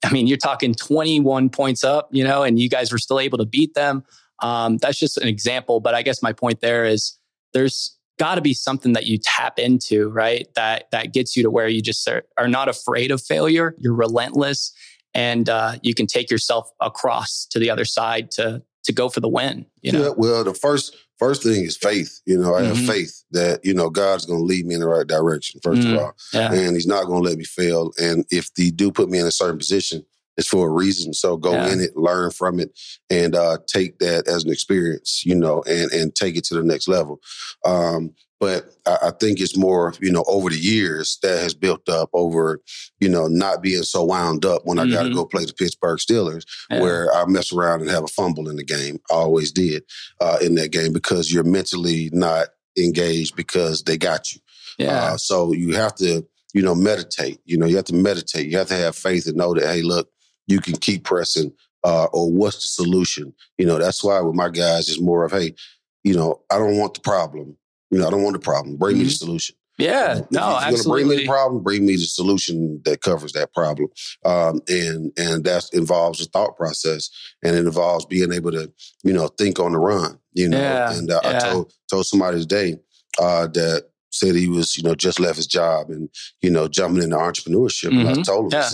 I 0.05 0.13
mean, 0.13 0.27
you're 0.27 0.37
talking 0.37 0.75
21 0.75 1.51
points 1.51 1.85
up, 1.85 2.09
you 2.13 2.25
know, 2.25 2.43
and 2.43 2.59
you 2.59 2.69
guys 2.69 2.93
were 2.93 2.99
still 2.99 3.21
able 3.21 3.39
to 3.39 3.47
beat 3.47 3.75
them. 3.75 4.05
Um, 4.43 4.77
that's 4.79 4.99
just 4.99 5.19
an 5.19 5.29
example, 5.29 5.81
but 5.81 5.95
I 5.95 6.03
guess 6.03 6.23
my 6.23 6.33
point 6.33 6.61
there 6.61 6.85
is 6.85 7.19
there's 7.53 7.98
got 8.19 8.35
to 8.35 8.41
be 8.41 8.53
something 8.55 8.93
that 8.93 9.07
you 9.07 9.19
tap 9.19 9.59
into, 9.59 10.09
right? 10.11 10.47
That 10.55 10.91
that 10.91 11.13
gets 11.13 11.37
you 11.37 11.43
to 11.45 11.51
where 11.51 11.69
you 11.69 11.81
just 11.81 12.07
are, 12.09 12.25
are 12.37 12.49
not 12.49 12.69
afraid 12.69 13.11
of 13.11 13.23
failure. 13.23 13.75
You're 13.79 13.95
relentless, 13.95 14.73
and 15.15 15.49
uh, 15.49 15.77
you 15.83 15.95
can 15.95 16.07
take 16.07 16.31
yourself 16.31 16.71
across 16.81 17.47
to 17.51 17.59
the 17.59 17.71
other 17.71 17.85
side 17.85 18.31
to 18.33 18.63
to 18.85 18.93
go 18.93 19.09
for 19.09 19.21
the 19.21 19.29
win. 19.29 19.67
You 19.83 19.93
know, 19.93 20.03
Yeah, 20.03 20.11
well, 20.17 20.45
the 20.45 20.55
first 20.55 20.97
first 21.19 21.43
thing 21.43 21.65
is 21.65 21.77
faith. 21.77 22.21
You 22.27 22.39
know, 22.39 22.55
I 22.55 22.63
Mhm. 22.63 22.69
have 22.69 22.79
faith 22.79 23.25
that 23.33 23.65
you 23.65 23.75
know 23.75 23.91
God's 23.91 24.27
going 24.27 24.41
to 24.41 24.45
lead 24.45 24.67
me 24.67 24.75
in 24.75 24.81
the 24.81 24.87
right 24.89 25.07
direction. 25.07 25.61
First 25.63 25.83
Mm. 25.83 25.95
of 25.95 26.01
all, 26.01 26.13
yeah, 26.33 26.53
and 26.53 26.75
He's 26.77 26.87
not 26.87 27.05
going 27.07 27.23
to 27.23 27.29
let 27.29 27.39
me 27.39 27.45
fail. 27.45 27.93
And 28.01 28.25
if 28.31 28.51
He 28.57 28.71
do 28.71 28.91
put 28.91 29.09
me 29.09 29.19
in 29.19 29.27
a 29.27 29.31
certain 29.33 29.59
position, 29.59 30.05
it's 30.39 30.49
for 30.49 30.69
a 30.69 30.73
reason. 30.73 31.13
So 31.13 31.37
go 31.37 31.53
Yeah. 31.53 31.73
in 31.73 31.81
it, 31.81 31.97
learn 31.97 32.31
from 32.31 32.59
it, 32.61 32.71
and 33.11 33.35
uh, 33.35 33.59
take 33.67 33.99
that 33.99 34.27
as 34.29 34.45
an 34.45 34.51
experience, 34.53 35.23
you 35.27 35.35
know, 35.35 35.63
and 35.67 35.91
and 35.93 36.15
take 36.15 36.37
it 36.37 36.45
to 36.45 36.55
the 36.55 36.63
next 36.63 36.89
level. 36.89 37.21
Um, 37.67 38.15
but 38.41 38.77
I, 38.87 38.99
I 39.09 39.11
think 39.19 39.41
it's 39.41 39.57
more, 39.57 39.93
you 40.01 40.13
know, 40.13 40.23
over 40.29 40.49
the 40.49 40.57
years 40.59 41.19
that 41.25 41.41
has 41.43 41.55
built 41.55 41.89
up 41.89 42.09
over, 42.13 42.61
you 43.01 43.09
know, 43.09 43.27
not 43.27 43.63
being 43.63 43.83
so 43.83 44.05
wound 44.05 44.45
up 44.45 44.63
when 44.65 44.79
I 44.79 44.89
got 44.89 45.03
to 45.03 45.13
go 45.13 45.25
play 45.27 45.45
the 45.45 45.53
Pittsburgh 45.53 45.99
Steelers, 45.99 46.45
Yeah. 46.71 46.81
where 46.81 47.13
I 47.13 47.27
mess 47.27 47.53
around 47.53 47.81
and 47.81 47.91
have 47.91 48.05
a 48.05 48.09
fumble 48.09 48.49
in 48.49 48.55
the 48.57 48.65
game. 48.65 49.01
I 49.11 49.15
always 49.15 49.51
did 49.51 49.83
uh, 50.21 50.39
in 50.41 50.55
that 50.55 50.71
game 50.71 50.93
because 50.93 51.33
you're 51.33 51.43
mentally 51.43 52.11
not 52.13 52.49
engaged 52.79 53.35
because 53.35 53.83
they 53.83 53.99
got 53.99 54.33
you. 54.33 54.41
yeah. 54.79 55.15
Uh, 55.15 55.17
so 55.17 55.53
you 55.53 55.75
have 55.75 55.97
to, 55.97 56.25
you 56.55 56.63
know, 56.63 56.77
meditate. 56.77 57.41
You 57.45 57.57
know, 57.59 57.67
you 57.67 57.75
have 57.75 57.87
to 57.87 57.95
meditate. 57.95 58.47
You 58.47 58.59
have 58.59 58.69
to 58.69 58.75
have 58.77 58.95
faith 58.95 59.27
and 59.27 59.37
know 59.37 59.53
that, 59.55 59.67
hey, 59.67 59.83
look, 59.83 60.09
you 60.49 60.61
can 60.61 60.75
keep 60.77 61.05
pressing. 61.05 61.53
Uh, 61.85 62.07
or 62.13 62.29
what's 62.33 62.57
the 62.57 62.67
solution? 62.85 63.33
You 63.57 63.67
know, 63.67 63.79
that's 63.79 64.03
why 64.03 64.21
with 64.21 64.35
my 64.35 64.49
guys, 64.49 64.89
it's 64.89 65.01
more 65.01 65.25
of, 65.25 65.31
hey, 65.31 65.55
you 66.03 66.13
know, 66.15 66.43
I 66.51 66.59
don't 66.59 66.77
want 66.77 66.95
the 66.95 67.01
problem. 67.01 67.57
You 67.91 68.01
know, 68.01 68.09
I 68.09 68.11
don't 68.11 68.25
want 68.25 68.35
the 68.35 68.41
problem. 68.41 68.77
Bring 68.77 68.99
me 68.99 69.05
the 69.05 69.11
solution. 69.11 69.55
yeah. 69.79 70.19
If 70.19 70.31
No, 70.33 70.59
you're 70.61 70.71
gonna 70.73 70.83
bring 70.83 71.07
me 71.09 71.17
the 71.17 71.27
problem, 71.27 71.63
bring 71.63 71.87
me 71.87 71.95
the 71.95 72.03
solution 72.03 72.83
that 72.85 73.01
covers 73.03 73.33
that 73.35 73.55
problem. 73.55 73.89
Um, 74.25 74.61
and 74.69 75.13
and 75.17 75.45
that 75.45 75.71
involves 75.73 76.21
a 76.21 76.25
thought 76.25 76.57
process, 76.57 77.09
and 77.45 77.55
it 77.55 77.61
involves 77.65 78.05
being 78.07 78.33
able 78.33 78.51
to, 78.51 78.71
you 79.05 79.13
know, 79.13 79.29
think 79.29 79.61
on 79.61 79.73
the 79.73 79.79
run. 79.79 80.19
You 80.33 80.49
know, 80.49 80.59
Yeah, 80.59 80.93
and 80.93 81.11
uh, 81.13 81.21
I 81.25 81.33
told 81.39 81.73
told 81.89 82.07
somebody 82.07 82.41
today 82.41 82.77
uh, 83.21 83.47
that 83.47 83.85
said 84.11 84.35
he 84.35 84.49
was, 84.49 84.77
you 84.77 84.83
know, 84.83 84.95
just 84.97 85.21
left 85.21 85.37
his 85.37 85.47
job 85.47 85.91
and 85.91 86.11
you 86.43 86.51
know 86.51 86.67
jumping 86.67 87.05
into 87.05 87.17
entrepreneurship. 87.17 87.97
And 87.97 88.09
I 88.09 88.13
Mhm. 88.15 88.25
told 88.25 88.53
him 88.53 88.59
Yeah. 88.59 88.69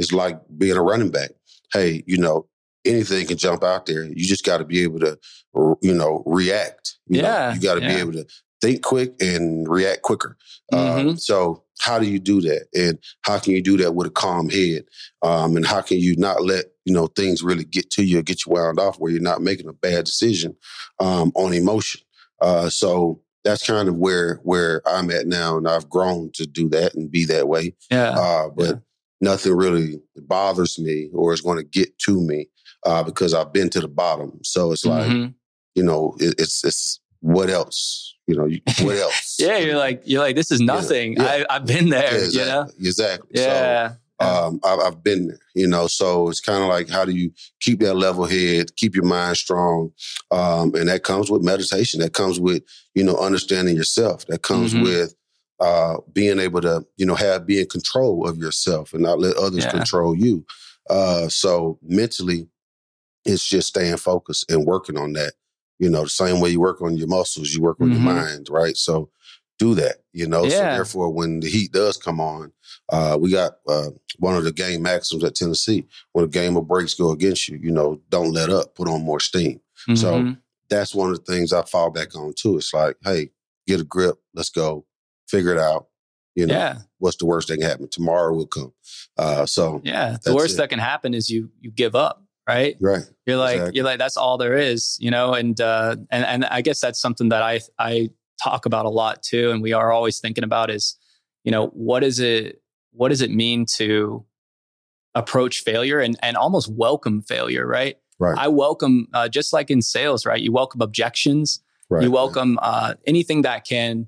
It's 0.00 0.12
like 0.12 0.40
being 0.56 0.76
a 0.76 0.82
running 0.82 1.10
back. 1.10 1.30
Hey, 1.72 2.02
you 2.06 2.16
know, 2.16 2.48
anything 2.84 3.26
can 3.26 3.36
jump 3.36 3.62
out 3.62 3.86
there. 3.86 4.04
You 4.04 4.26
just 4.26 4.44
got 4.44 4.58
to 4.58 4.64
be 4.64 4.82
able 4.82 5.00
to, 5.00 5.18
you 5.82 5.94
know, 5.94 6.22
react. 6.26 6.96
You 7.06 7.22
know, 7.22 7.28
Yeah, 7.28 7.54
you 7.54 7.60
got 7.60 7.74
to 7.74 7.80
be 7.80 7.86
able 7.86 8.12
to 8.12 8.26
think 8.60 8.82
quick 8.82 9.14
and 9.20 9.68
react 9.68 10.02
quicker. 10.02 10.36
Mm-hmm. 10.72 11.08
Um, 11.08 11.16
so 11.16 11.64
how 11.80 11.98
do 11.98 12.06
you 12.06 12.18
do 12.18 12.40
that? 12.40 12.66
And 12.74 12.98
how 13.22 13.38
can 13.38 13.52
you 13.52 13.62
do 13.62 13.76
that 13.78 13.94
with 13.94 14.06
a 14.06 14.10
calm 14.10 14.48
head? 14.48 14.84
Um, 15.22 15.56
and 15.56 15.66
how 15.66 15.82
can 15.82 15.98
you 15.98 16.16
not 16.16 16.42
let 16.42 16.66
you 16.84 16.94
know 16.94 17.06
things 17.06 17.42
really 17.42 17.64
get 17.64 17.90
to 17.90 18.04
you 18.04 18.18
or 18.18 18.22
get 18.22 18.44
you 18.46 18.52
wound 18.52 18.78
off 18.78 18.96
where 18.96 19.12
you're 19.12 19.20
not 19.20 19.42
making 19.42 19.68
a 19.68 19.72
bad 19.72 20.04
decision 20.06 20.56
um, 20.98 21.32
on 21.34 21.52
emotion? 21.52 22.00
Uh, 22.40 22.70
so 22.70 23.20
that's 23.44 23.66
kind 23.66 23.88
of 23.88 23.96
where 23.96 24.40
where 24.42 24.82
I'm 24.86 25.10
at 25.10 25.26
now, 25.26 25.56
and 25.56 25.68
I've 25.68 25.88
grown 25.88 26.30
to 26.34 26.46
do 26.46 26.68
that 26.70 26.94
and 26.94 27.10
be 27.10 27.24
that 27.26 27.48
way. 27.48 27.74
yeah. 27.90 28.10
Uh, 28.10 28.48
but 28.50 28.66
Yeah. 28.66 28.74
Nothing 29.20 29.54
really 29.54 30.00
bothers 30.16 30.78
me 30.78 31.08
or 31.12 31.32
is 31.32 31.40
going 31.40 31.58
to 31.58 31.64
get 31.64 31.98
to 32.00 32.20
me 32.20 32.48
uh, 32.86 33.02
because 33.02 33.34
I've 33.34 33.52
been 33.52 33.70
to 33.70 33.80
the 33.80 33.88
bottom. 33.88 34.38
So 34.42 34.72
it's 34.72 34.84
like 34.86 35.10
Mhm. 35.10 35.34
you 35.74 35.82
know, 35.82 36.14
it, 36.18 36.34
it's 36.38 36.64
it's 36.64 37.00
what 37.20 37.50
else? 37.50 38.14
You 38.26 38.36
know, 38.36 38.46
you- 38.46 38.60
what 38.82 38.96
else? 39.06 39.36
yeah, 39.38 39.58
you're 39.58 39.76
like 39.78 40.02
you're 40.04 40.22
like 40.22 40.36
this 40.36 40.50
is 40.50 40.60
nothing. 40.60 41.14
yeah. 41.14 41.44
I, 41.48 41.56
I've 41.56 41.66
been 41.66 41.90
there. 41.90 42.12
Yeah, 42.12 42.18
exactly. 42.24 42.40
You 42.40 42.46
know. 42.46 42.66
Exactly. 42.88 43.28
Yeah. 43.34 43.88
So 43.90 43.96
um, 44.22 44.60
I've, 44.64 44.78
I've 44.80 45.02
been 45.02 45.28
there, 45.28 45.38
you 45.54 45.66
know, 45.66 45.86
so 45.86 46.28
it's 46.28 46.40
kind 46.42 46.62
of 46.62 46.68
like 46.68 46.90
how 46.90 47.06
do 47.06 47.12
you 47.12 47.32
keep 47.60 47.80
that 47.80 47.94
level 47.94 48.26
head, 48.26 48.76
keep 48.76 48.94
your 48.94 49.06
mind 49.06 49.38
strong? 49.38 49.92
Um, 50.30 50.74
and 50.74 50.88
that 50.90 51.04
comes 51.04 51.30
with 51.30 51.42
meditation. 51.42 52.00
That 52.00 52.12
comes 52.12 52.38
with, 52.38 52.62
you 52.94 53.02
know, 53.02 53.16
understanding 53.16 53.76
yourself. 53.76 54.26
That 54.26 54.42
comes 54.42 54.74
Mhm. 54.74 54.82
with 54.82 55.14
uh, 55.60 55.98
being 56.12 56.38
able 56.38 56.60
to, 56.62 56.86
you 56.96 57.06
know, 57.06 57.14
have 57.14 57.46
be 57.46 57.60
in 57.60 57.66
control 57.66 58.26
of 58.28 58.38
yourself 58.38 58.92
and 58.94 59.02
not 59.02 59.18
let 59.20 59.36
others 59.36 59.64
Yeah. 59.64 59.70
control 59.70 60.14
you. 60.16 60.44
Uh, 60.88 61.28
so 61.28 61.78
mentally, 61.82 62.48
it's 63.24 63.46
just 63.46 63.68
staying 63.68 63.96
focused 63.98 64.50
and 64.50 64.66
working 64.66 64.96
on 64.98 65.12
that. 65.14 65.34
You 65.78 65.90
know, 65.90 66.04
the 66.04 66.10
same 66.10 66.40
way 66.40 66.50
you 66.50 66.60
work 66.60 66.82
on 66.82 66.96
your 66.96 67.08
muscles, 67.08 67.54
you 67.54 67.62
work 67.62 67.80
on 67.80 67.88
Mhm. 67.88 67.92
your 67.92 68.02
mind, 68.02 68.48
right? 68.50 68.76
So 68.76 69.10
do 69.58 69.74
that, 69.74 69.96
you 70.12 70.26
know. 70.26 70.48
So 70.48 70.66
therefore, 70.66 71.10
when 71.10 71.40
the 71.40 71.48
heat 71.48 71.72
does 71.72 71.96
come 71.96 72.20
on, 72.20 72.52
uh, 72.90 73.18
we 73.20 73.30
got 73.30 73.54
uh, 73.68 73.90
one 74.18 74.36
of 74.36 74.44
the 74.44 74.52
game 74.52 74.82
maxims 74.82 75.22
at 75.24 75.34
Tennessee. 75.34 75.86
When 76.12 76.24
a 76.24 76.28
game 76.28 76.56
of 76.56 76.66
breaks 76.68 76.94
go 76.94 77.10
against 77.10 77.48
you, 77.48 77.58
you 77.58 77.70
know, 77.70 78.00
don't 78.08 78.32
let 78.32 78.50
up, 78.50 78.74
put 78.74 78.88
on 78.88 79.02
more 79.04 79.20
steam. 79.20 79.60
So 79.94 80.22
Mhm. 80.22 80.38
that's 80.68 80.94
one 80.94 81.10
of 81.10 81.16
the 81.24 81.32
things 81.32 81.52
I 81.52 81.62
fall 81.62 81.90
back 81.90 82.14
on 82.14 82.32
too. 82.34 82.56
It's 82.58 82.72
like, 82.72 82.96
hey, 83.04 83.30
get 83.66 83.80
a 83.80 83.84
grip, 83.84 84.18
let's 84.34 84.50
go, 84.50 84.84
figure 85.30 85.52
it 85.52 85.58
out. 85.58 85.86
You 86.36 86.46
know, 86.46 86.54
yeah, 86.54 86.78
what's 86.98 87.16
the 87.16 87.26
worst 87.26 87.48
that 87.48 87.58
can 87.58 87.68
happen? 87.68 87.88
Tomorrow 87.88 88.34
will 88.34 88.46
come. 88.46 88.72
Uh, 89.16 89.46
so 89.46 89.80
yeah. 89.84 90.16
The 90.24 90.34
worst 90.34 90.54
it. 90.54 90.56
that 90.58 90.70
can 90.70 90.78
happen 90.78 91.12
is 91.12 91.28
you 91.28 91.50
you 91.60 91.70
give 91.70 91.94
up, 91.94 92.22
right? 92.48 92.76
right, 92.80 93.02
You're 93.26 93.36
like 93.36 93.56
Exactly. 93.56 93.76
you're 93.76 93.84
like 93.84 93.98
that's 93.98 94.16
all 94.16 94.38
there 94.38 94.56
is, 94.56 94.96
you 95.00 95.10
know. 95.10 95.34
And 95.34 95.60
uh, 95.60 95.96
and 96.10 96.24
and 96.24 96.44
I 96.44 96.62
guess 96.62 96.80
that's 96.80 97.00
something 97.00 97.30
that 97.30 97.42
I 97.42 97.60
I 97.78 98.10
talk 98.42 98.64
about 98.64 98.86
a 98.86 98.90
lot 98.90 99.22
too, 99.22 99.50
and 99.50 99.60
we 99.60 99.72
are 99.72 99.90
always 99.92 100.20
thinking 100.20 100.44
about 100.44 100.70
is, 100.70 100.96
you 101.44 101.50
know, 101.50 101.66
what 101.68 102.04
is 102.04 102.20
it 102.20 102.62
what 102.92 103.08
does 103.08 103.22
it 103.22 103.30
mean 103.30 103.66
to 103.76 104.24
approach 105.14 105.62
failure 105.64 105.98
and 105.98 106.16
and 106.22 106.36
almost 106.36 106.70
welcome 106.72 107.22
failure, 107.22 107.66
right? 107.66 107.96
right, 108.20 108.38
I 108.38 108.48
welcome 108.48 109.08
uh, 109.12 109.28
just 109.28 109.52
like 109.52 109.68
in 109.68 109.82
sales, 109.82 110.24
right? 110.24 110.40
You 110.40 110.52
welcome 110.52 110.80
objections. 110.80 111.60
right. 111.88 112.04
You 112.04 112.12
welcome 112.12 112.58
uh, 112.62 112.94
anything 113.04 113.42
that 113.42 113.64
can 113.66 114.06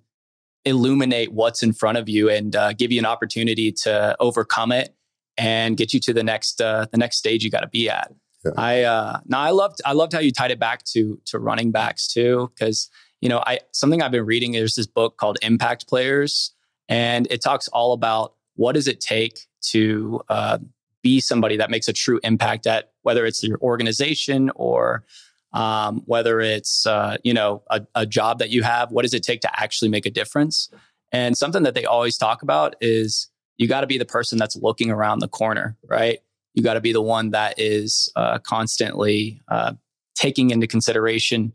illuminate 0.65 1.33
what's 1.33 1.63
in 1.63 1.73
front 1.73 1.99
of 1.99 2.09
you 2.09 2.29
and 2.29 2.55
uh, 2.55 2.73
give 2.73 2.93
you 2.93 2.99
an 2.99 3.07
opportunity 3.07 3.73
to 3.73 4.17
overcome 4.21 4.73
it 4.73 4.95
and 5.37 5.77
get 5.77 5.93
you 5.93 6.01
to 6.01 6.13
the 6.13 6.23
next 6.23 6.61
uh, 6.61 6.87
the 6.91 6.99
next 6.99 7.17
stage 7.17 7.45
you 7.45 7.51
got 7.51 7.61
to 7.61 7.69
be 7.69 7.89
at. 7.89 8.13
Yeah. 8.45 8.53
I 8.57 8.83
uh, 8.83 9.21
now 9.27 9.41
I 9.41 9.51
loved 9.51 9.81
I 9.85 9.93
loved 9.93 10.13
how 10.13 10.21
you 10.21 10.33
tied 10.33 10.51
it 10.51 10.59
back 10.59 10.85
to 10.93 11.21
to 11.27 11.39
running 11.39 11.71
backs 11.71 12.09
too 12.09 12.51
because 12.55 12.91
you 13.21 13.29
know 13.29 13.43
I 13.47 13.61
something 13.73 14.03
I've 14.03 14.13
been 14.13 14.27
reading 14.27 14.53
there's 14.53 14.75
this 14.75 14.87
book 14.87 15.17
called 15.17 15.39
Impact 15.43 15.89
Players 15.89 16.53
and 16.89 17.27
it 17.31 17.43
talks 17.43 17.69
all 17.69 17.93
about 17.93 18.35
what 18.55 18.73
does 18.73 18.89
it 18.89 19.01
take 19.01 19.47
to 19.71 20.21
uh, 20.29 20.59
be 21.03 21.21
somebody 21.21 21.57
that 21.57 21.71
makes 21.71 21.89
a 21.89 21.93
true 21.93 22.21
impact 22.23 22.67
at 22.67 22.93
whether 23.03 23.25
it's 23.27 23.43
your 23.43 23.59
organization 23.61 24.51
or 24.55 25.05
um, 25.53 26.03
whether 26.07 26.41
it's 26.41 26.87
uh, 26.87 27.17
you 27.23 27.35
know 27.35 27.63
a, 27.71 27.83
a 27.95 28.07
job 28.07 28.39
that 28.39 28.51
you 28.51 28.63
have 28.63 28.91
what 28.91 29.03
does 29.03 29.15
it 29.15 29.23
take 29.23 29.41
to 29.43 29.61
actually 29.61 29.89
make 29.89 30.07
a 30.07 30.11
difference? 30.11 30.69
And 31.13 31.37
something 31.37 31.63
that 31.65 31.75
they 31.75 31.85
always 31.85 32.17
talk 32.17 32.43
about 32.43 32.75
is 32.81 33.29
you 33.59 33.69
got 33.69 33.83
to 33.83 33.87
be 33.87 33.99
the 33.99 34.07
person 34.07 34.39
that's 34.39 34.57
looking 34.57 34.91
around 34.91 35.19
the 35.19 35.29
corner 35.29 35.77
right? 35.87 36.19
You 36.55 36.63
got 36.63 36.75
to 36.75 36.81
be 36.81 36.93
the 36.93 37.03
one 37.03 37.31
that 37.31 37.55
is 37.59 38.11
uh, 38.17 38.39
constantly 38.39 39.41
uh, 39.49 39.73
taking 40.15 40.51
into 40.51 40.67
consideration 40.67 41.53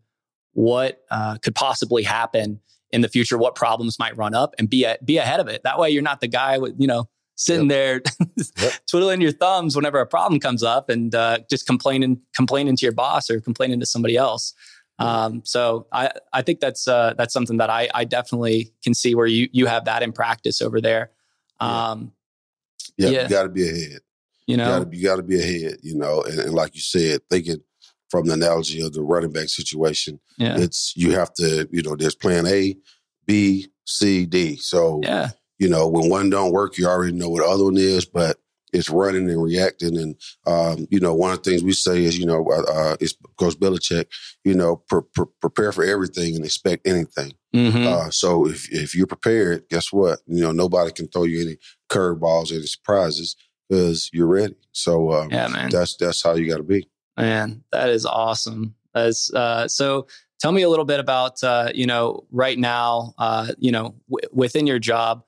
what 0.53 1.03
uh, 1.11 1.37
could 1.37 1.53
possibly 1.53 2.03
happen 2.03 2.59
in 2.91 3.01
the 3.01 3.09
future 3.09 3.37
what 3.37 3.53
problems 3.53 3.99
might 3.99 4.17
run 4.17 4.33
up 4.33 4.55
and 4.57 4.69
be 4.69 4.85
a, 4.85 4.97
be 5.03 5.17
ahead 5.17 5.39
of 5.39 5.47
it. 5.47 5.61
That 5.63 5.77
way 5.77 5.89
you're 5.89 6.01
not 6.01 6.21
the 6.21 6.27
guy 6.27 6.57
with 6.57 6.75
you 6.77 6.87
know 6.87 7.09
sitting 7.37 7.67
there 7.67 8.01
twiddling 8.89 9.21
your 9.21 9.31
thumbs 9.31 9.75
whenever 9.75 9.99
a 9.99 10.05
problem 10.05 10.39
comes 10.39 10.63
up 10.63 10.89
and 10.89 11.15
uh, 11.15 11.37
just 11.49 11.65
complaining 11.65 12.19
complaining 12.35 12.75
to 12.75 12.85
your 12.85 12.91
boss 12.91 13.29
or 13.29 13.39
complaining 13.39 13.79
to 13.79 13.85
somebody 13.85 14.17
else. 14.17 14.53
Um, 14.99 15.43
so 15.45 15.87
I 15.91 16.11
I 16.33 16.41
think 16.41 16.59
that's 16.59 16.87
uh, 16.87 17.13
that's 17.17 17.31
something 17.31 17.57
that 17.57 17.69
I 17.69 17.87
I 17.93 18.03
definitely 18.03 18.73
can 18.83 18.93
see 18.93 19.15
where 19.15 19.27
you 19.27 19.47
you 19.51 19.67
have 19.67 19.85
that 19.85 20.03
in 20.03 20.11
practice 20.11 20.61
over 20.61 20.81
there. 20.81 21.11
Um, 21.59 22.11
yeah, 22.97 23.09
yeah. 23.09 23.23
you 23.23 23.29
got 23.29 23.43
to 23.43 23.49
be 23.49 23.63
ahead. 23.63 23.99
you 24.47 24.53
You 24.53 24.57
know, 24.57 24.85
you 24.91 25.03
got 25.03 25.17
to 25.17 25.23
be 25.23 25.39
ahead. 25.39 25.77
You 25.83 25.95
know, 25.95 26.23
and, 26.23 26.39
and 26.39 26.53
like 26.53 26.73
you 26.73 26.81
said, 26.81 27.21
thinking 27.29 27.61
from 28.09 28.25
the 28.25 28.33
analogy 28.33 28.81
of 28.81 28.93
the 28.93 29.01
running 29.01 29.31
back 29.31 29.49
situation, 29.49 30.19
yeah, 30.37 30.57
it's 30.57 30.93
you 30.95 31.11
have 31.11 31.31
to. 31.35 31.69
You 31.71 31.83
know, 31.83 31.95
there's 31.95 32.15
Plan 32.15 32.47
A, 32.47 32.75
B, 33.27 33.67
C, 33.85 34.25
D. 34.25 34.55
So 34.55 35.01
yeah, 35.03 35.29
you 35.59 35.69
know, 35.69 35.87
when 35.87 36.09
one 36.09 36.29
don't 36.29 36.51
work, 36.51 36.77
you 36.77 36.87
already 36.87 37.13
know 37.13 37.29
what 37.29 37.43
the 37.43 37.49
other 37.49 37.65
one 37.65 37.77
is, 37.77 38.05
but 38.05 38.37
it's 38.73 38.89
running 38.89 39.29
and 39.29 39.41
reacting. 39.41 39.97
And, 39.97 40.15
um, 40.45 40.87
you 40.91 40.99
know, 40.99 41.13
one 41.13 41.31
of 41.31 41.41
the 41.41 41.49
things 41.49 41.63
we 41.63 41.71
say 41.73 42.03
is, 42.03 42.17
you 42.17 42.25
know, 42.25 42.45
uh, 42.49 42.71
uh, 42.71 42.97
it's 42.99 43.15
Coach 43.37 43.55
Belichick, 43.55 44.05
you 44.43 44.53
know, 44.53 44.77
pre- 44.89 45.01
pre- 45.15 45.25
prepare 45.39 45.71
for 45.71 45.83
everything 45.83 46.35
and 46.35 46.43
expect 46.43 46.85
anything. 46.87 47.33
Mhm. 47.55 47.85
Uh, 47.85 48.09
so 48.11 48.45
if, 48.47 48.71
if 48.71 48.93
you're 48.93 49.07
prepared, 49.07 49.63
guess 49.69 49.91
what? 49.91 50.19
You 50.27 50.41
know, 50.41 50.51
nobody 50.51 50.91
can 50.91 51.07
throw 51.07 51.23
you 51.23 51.41
any 51.41 51.57
curveballs, 51.89 52.51
or 52.51 52.55
any 52.55 52.65
surprises 52.65 53.35
because 53.69 54.09
you're 54.13 54.27
ready. 54.27 54.55
So 54.73 55.13
um, 55.13 55.31
yeah, 55.31 55.47
man. 55.47 55.69
that's, 55.69 55.95
that's 55.95 56.21
how 56.21 56.35
you 56.35 56.47
got 56.49 56.57
to 56.57 56.63
be. 56.63 56.89
Man, 57.17 57.63
that 57.71 57.89
is 57.89 58.05
awesome. 58.05 58.75
As 58.93 59.31
uh, 59.33 59.67
so, 59.67 60.07
tell 60.39 60.51
me 60.51 60.61
a 60.61 60.69
little 60.69 60.85
bit 60.85 60.99
about 60.99 61.43
uh, 61.43 61.71
you 61.73 61.85
know 61.85 62.25
right 62.31 62.57
now, 62.57 63.13
uh, 63.17 63.47
you 63.57 63.71
know 63.71 63.95
w- 64.09 64.29
within 64.31 64.67
your 64.67 64.79
job, 64.79 65.23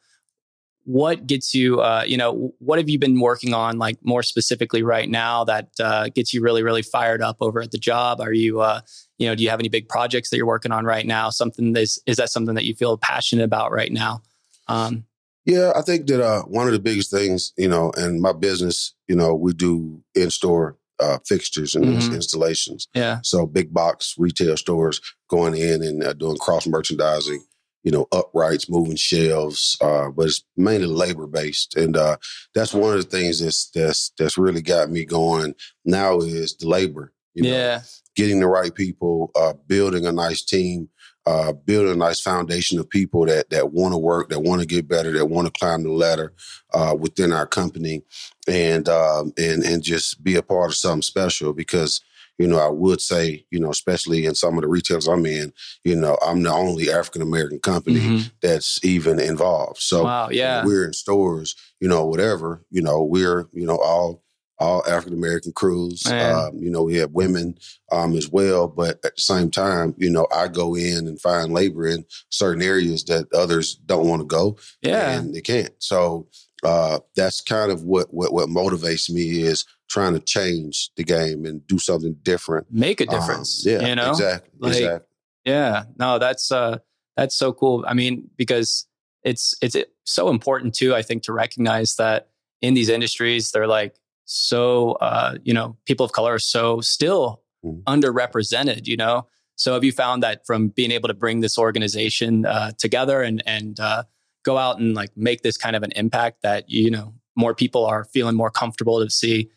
what 0.89 1.27
gets 1.27 1.53
you, 1.53 1.81
uh, 1.81 2.03
you 2.07 2.17
know, 2.17 2.51
what 2.57 2.79
have 2.79 2.89
you 2.89 2.97
been 2.97 3.19
working 3.19 3.53
on, 3.53 3.77
like 3.77 3.97
more 4.03 4.23
specifically 4.23 4.81
right 4.81 5.07
now 5.07 5.43
that 5.43 5.69
uh, 5.79 6.09
gets 6.09 6.33
you 6.33 6.41
really, 6.41 6.63
really 6.63 6.81
fired 6.81 7.21
up 7.21 7.37
over 7.41 7.61
at 7.61 7.69
the 7.69 7.77
job? 7.77 8.19
Are 8.19 8.33
you, 8.33 8.59
uh, 8.61 8.81
you 9.19 9.27
know, 9.27 9.35
do 9.35 9.43
you 9.43 9.51
have 9.51 9.59
any 9.59 9.69
big 9.69 9.87
projects 9.87 10.31
that 10.31 10.37
you're 10.37 10.47
working 10.47 10.71
on 10.71 10.85
right 10.85 11.05
now? 11.05 11.29
Something 11.29 11.75
is 11.75 12.01
is 12.07 12.17
that 12.17 12.29
something 12.29 12.55
that 12.55 12.65
you 12.65 12.73
feel 12.73 12.97
passionate 12.97 13.43
about 13.43 13.71
right 13.71 13.91
now? 13.91 14.23
Um, 14.67 15.05
Yeah, 15.45 15.73
I 15.75 15.83
think 15.83 16.07
that 16.07 16.21
uh, 16.25 16.41
one 16.43 16.65
of 16.65 16.73
the 16.73 16.79
biggest 16.79 17.11
things, 17.11 17.53
you 17.55 17.67
know, 17.69 17.91
in 17.91 18.19
my 18.19 18.33
business, 18.33 18.95
you 19.07 19.15
know, 19.15 19.35
we 19.35 19.53
do 19.53 20.01
in 20.15 20.31
store 20.31 20.75
uh, 20.99 21.19
fixtures 21.25 21.75
and 21.75 21.85
Mhm. 21.85 22.13
installations. 22.13 22.87
Yeah. 22.95 23.19
So 23.23 23.45
big 23.45 23.73
box 23.73 24.15
retail 24.17 24.57
stores 24.57 24.99
going 25.29 25.55
in 25.55 25.83
and 25.83 26.03
uh, 26.03 26.13
doing 26.13 26.37
cross 26.37 26.67
merchandising, 26.67 27.41
you 27.83 27.91
know, 27.91 28.07
uprights, 28.11 28.69
moving 28.69 28.95
shelves, 28.95 29.77
uh, 29.81 30.09
but 30.09 30.27
it's 30.27 30.43
mainly 30.57 30.87
labor 30.87 31.27
based, 31.27 31.75
and 31.75 31.95
uh, 31.95 32.17
that's 32.53 32.73
one 32.73 32.97
of 32.97 33.03
the 33.03 33.17
things 33.17 33.39
that's 33.39 33.69
that's 33.71 34.11
that's 34.17 34.37
really 34.37 34.61
got 34.61 34.89
me 34.89 35.05
going 35.05 35.55
now 35.85 36.19
is 36.19 36.55
the 36.57 36.67
labor. 36.67 37.13
You 37.33 37.43
know, 37.43 37.49
yeah. 37.49 37.81
getting 38.15 38.39
the 38.39 38.47
right 38.47 38.73
people, 38.73 39.31
uh, 39.35 39.53
building 39.67 40.05
a 40.05 40.11
nice 40.11 40.43
team, 40.43 40.89
uh, 41.25 41.53
building 41.53 41.93
a 41.93 41.95
nice 41.95 42.19
foundation 42.19 42.79
of 42.79 42.89
people 42.89 43.25
that 43.25 43.49
that 43.49 43.71
want 43.71 43.93
to 43.93 43.97
work, 43.97 44.29
that 44.29 44.39
want 44.39 44.61
to 44.61 44.67
get 44.67 44.87
better, 44.87 45.11
that 45.13 45.27
want 45.27 45.45
to 45.45 45.59
climb 45.59 45.83
the 45.83 45.91
ladder 45.91 46.33
uh, 46.73 46.95
within 46.97 47.31
our 47.31 47.45
company, 47.45 48.01
and 48.47 48.89
um, 48.89 49.31
and 49.37 49.63
and 49.63 49.83
just 49.83 50.23
be 50.23 50.35
a 50.35 50.41
part 50.41 50.71
of 50.71 50.75
something 50.75 51.01
special. 51.01 51.53
Because 51.53 52.01
you 52.39 52.47
know, 52.47 52.57
I 52.57 52.69
would 52.69 53.01
say, 53.01 53.45
you 53.51 53.59
know, 53.59 53.69
especially 53.69 54.25
in 54.25 54.33
some 54.33 54.55
of 54.57 54.61
the 54.61 54.67
retailers 54.67 55.07
I'm 55.07 55.25
in, 55.25 55.53
you 55.83 55.95
know, 55.95 56.17
I'm 56.25 56.41
the 56.41 56.51
only 56.51 56.89
African 56.89 57.21
American 57.21 57.59
company 57.59 57.99
Mhm. 57.99 58.31
that's 58.41 58.83
even 58.83 59.19
involved. 59.19 59.81
So 59.81 60.05
Wow. 60.05 60.29
Yeah. 60.31 60.65
we're 60.65 60.85
in 60.87 60.93
stores, 60.93 61.55
you 61.79 61.87
know, 61.87 62.05
whatever, 62.05 62.63
you 62.71 62.81
know, 62.81 63.03
we're, 63.03 63.47
you 63.53 63.67
know, 63.67 63.77
all 63.77 64.23
all 64.61 64.83
African 64.85 65.13
American 65.13 65.53
crews. 65.53 66.05
Um, 66.45 66.57
you 66.59 66.69
know, 66.69 66.83
we 66.83 66.95
have 66.97 67.11
women 67.11 67.57
um, 67.93 68.13
as 68.17 68.27
well, 68.29 68.67
but 68.67 68.99
at 69.05 69.15
the 69.15 69.21
same 69.21 69.49
time, 69.49 69.95
you 69.97 70.09
know, 70.09 70.27
I 70.35 70.49
go 70.49 70.75
in 70.75 71.07
and 71.07 71.21
find 71.21 71.53
labor 71.53 71.87
in 71.87 72.03
certain 72.29 72.61
areas 72.61 73.05
that 73.05 73.31
others 73.33 73.75
don't 73.85 74.07
want 74.09 74.21
to 74.21 74.25
go, 74.27 74.57
Yeah. 74.81 75.11
and 75.11 75.33
they 75.33 75.39
can't. 75.39 75.71
So 75.79 76.27
uh, 76.63 76.99
that's 77.15 77.39
kind 77.39 77.71
of 77.71 77.83
what, 77.83 78.13
what 78.13 78.33
what 78.33 78.49
motivates 78.49 79.09
me 79.09 79.43
is 79.43 79.63
trying 79.89 80.13
to 80.13 80.19
change 80.19 80.91
the 80.95 81.03
game 81.03 81.45
and 81.45 81.65
do 81.67 81.79
something 81.79 82.15
different. 82.23 82.67
Make 82.71 83.01
a 83.01 83.09
Um, 83.09 83.19
difference. 83.19 83.63
yeah, 83.65 83.87
You 83.87 83.95
know? 83.95 84.09
exactly, 84.11 84.49
Like, 84.59 84.75
exactly. 84.77 85.07
Yeah, 85.45 85.83
no, 85.97 86.19
that's 86.19 86.51
uh 86.51 86.77
that's 87.17 87.35
so 87.35 87.51
cool. 87.53 87.83
I 87.87 87.93
mean, 87.93 88.29
because 88.37 88.85
it's 89.23 89.55
it's 89.61 89.75
so 90.05 90.29
important 90.29 90.73
too, 90.75 90.93
I 90.95 91.01
think, 91.01 91.23
to 91.23 91.33
recognize 91.33 91.95
that 91.95 92.29
in 92.61 92.73
these 92.73 92.89
industries, 92.89 93.51
they're 93.51 93.67
like 93.67 93.95
so 94.25 94.91
uh, 95.01 95.37
you 95.43 95.53
know, 95.53 95.75
people 95.85 96.05
of 96.05 96.11
color 96.11 96.35
are 96.35 96.39
so 96.39 96.81
still 96.81 97.41
Mhm. 97.65 97.83
underrepresented, 97.83 98.87
you 98.87 98.95
know. 98.97 99.27
So 99.55 99.73
have 99.73 99.83
you 99.83 99.91
found 99.91 100.23
that 100.23 100.45
from 100.45 100.69
being 100.69 100.91
able 100.91 101.07
to 101.09 101.13
bring 101.13 101.41
this 101.41 101.57
organization 101.57 102.45
uh, 102.45 102.71
together 102.77 103.21
and 103.21 103.41
and 103.45 103.79
uh, 103.79 104.03
go 104.43 104.57
out 104.57 104.79
and 104.79 104.93
like 104.93 105.11
make 105.17 105.41
this 105.41 105.57
kind 105.57 105.75
of 105.75 105.83
an 105.83 105.91
impact 105.93 106.41
that 106.43 106.69
you 106.69 106.91
know 106.91 107.13
more 107.35 107.53
people 107.55 107.85
are 107.85 108.03
feeling 108.05 108.35
more 108.35 108.51
comfortable 108.51 109.03
to 109.03 109.09
see 109.09 109.49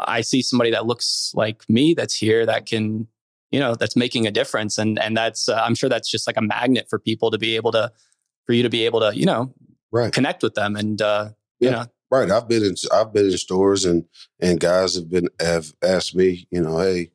I 0.00 0.20
see 0.20 0.42
somebody 0.42 0.70
that 0.70 0.86
looks 0.86 1.32
like 1.34 1.62
me 1.68 1.94
that's 1.94 2.14
here 2.14 2.46
that 2.46 2.66
can 2.66 3.06
you 3.50 3.58
know 3.58 3.74
that's 3.74 3.96
making 3.96 4.26
a 4.26 4.30
difference 4.30 4.76
and 4.78 4.98
and 4.98 5.16
that's 5.16 5.48
uh, 5.48 5.54
i'm 5.64 5.74
sure 5.74 5.88
that's 5.88 6.10
just 6.10 6.26
like 6.26 6.36
a 6.36 6.42
magnet 6.42 6.86
for 6.90 6.98
people 6.98 7.30
to 7.30 7.38
be 7.38 7.56
able 7.56 7.72
to 7.72 7.90
for 8.44 8.52
you 8.52 8.62
to 8.62 8.68
be 8.68 8.84
able 8.84 9.00
to 9.00 9.16
you 9.16 9.24
know 9.24 9.52
Right. 9.90 10.12
connect 10.12 10.42
with 10.42 10.52
them 10.54 10.76
and 10.76 11.00
uh 11.00 11.30
you 11.60 11.70
know 11.70 11.86
Right. 12.10 12.30
I've 12.30 12.48
been 12.48 12.62
in 12.64 12.74
I've 12.92 13.12
been 13.12 13.26
in 13.26 13.36
stores 13.38 13.84
and 13.84 14.04
and 14.40 14.58
guys 14.60 14.94
have 14.94 15.10
been 15.10 15.28
have 15.40 15.74
asked 15.82 16.14
me, 16.14 16.46
you 16.50 16.60
know, 16.62 16.78
hey, 16.78 17.10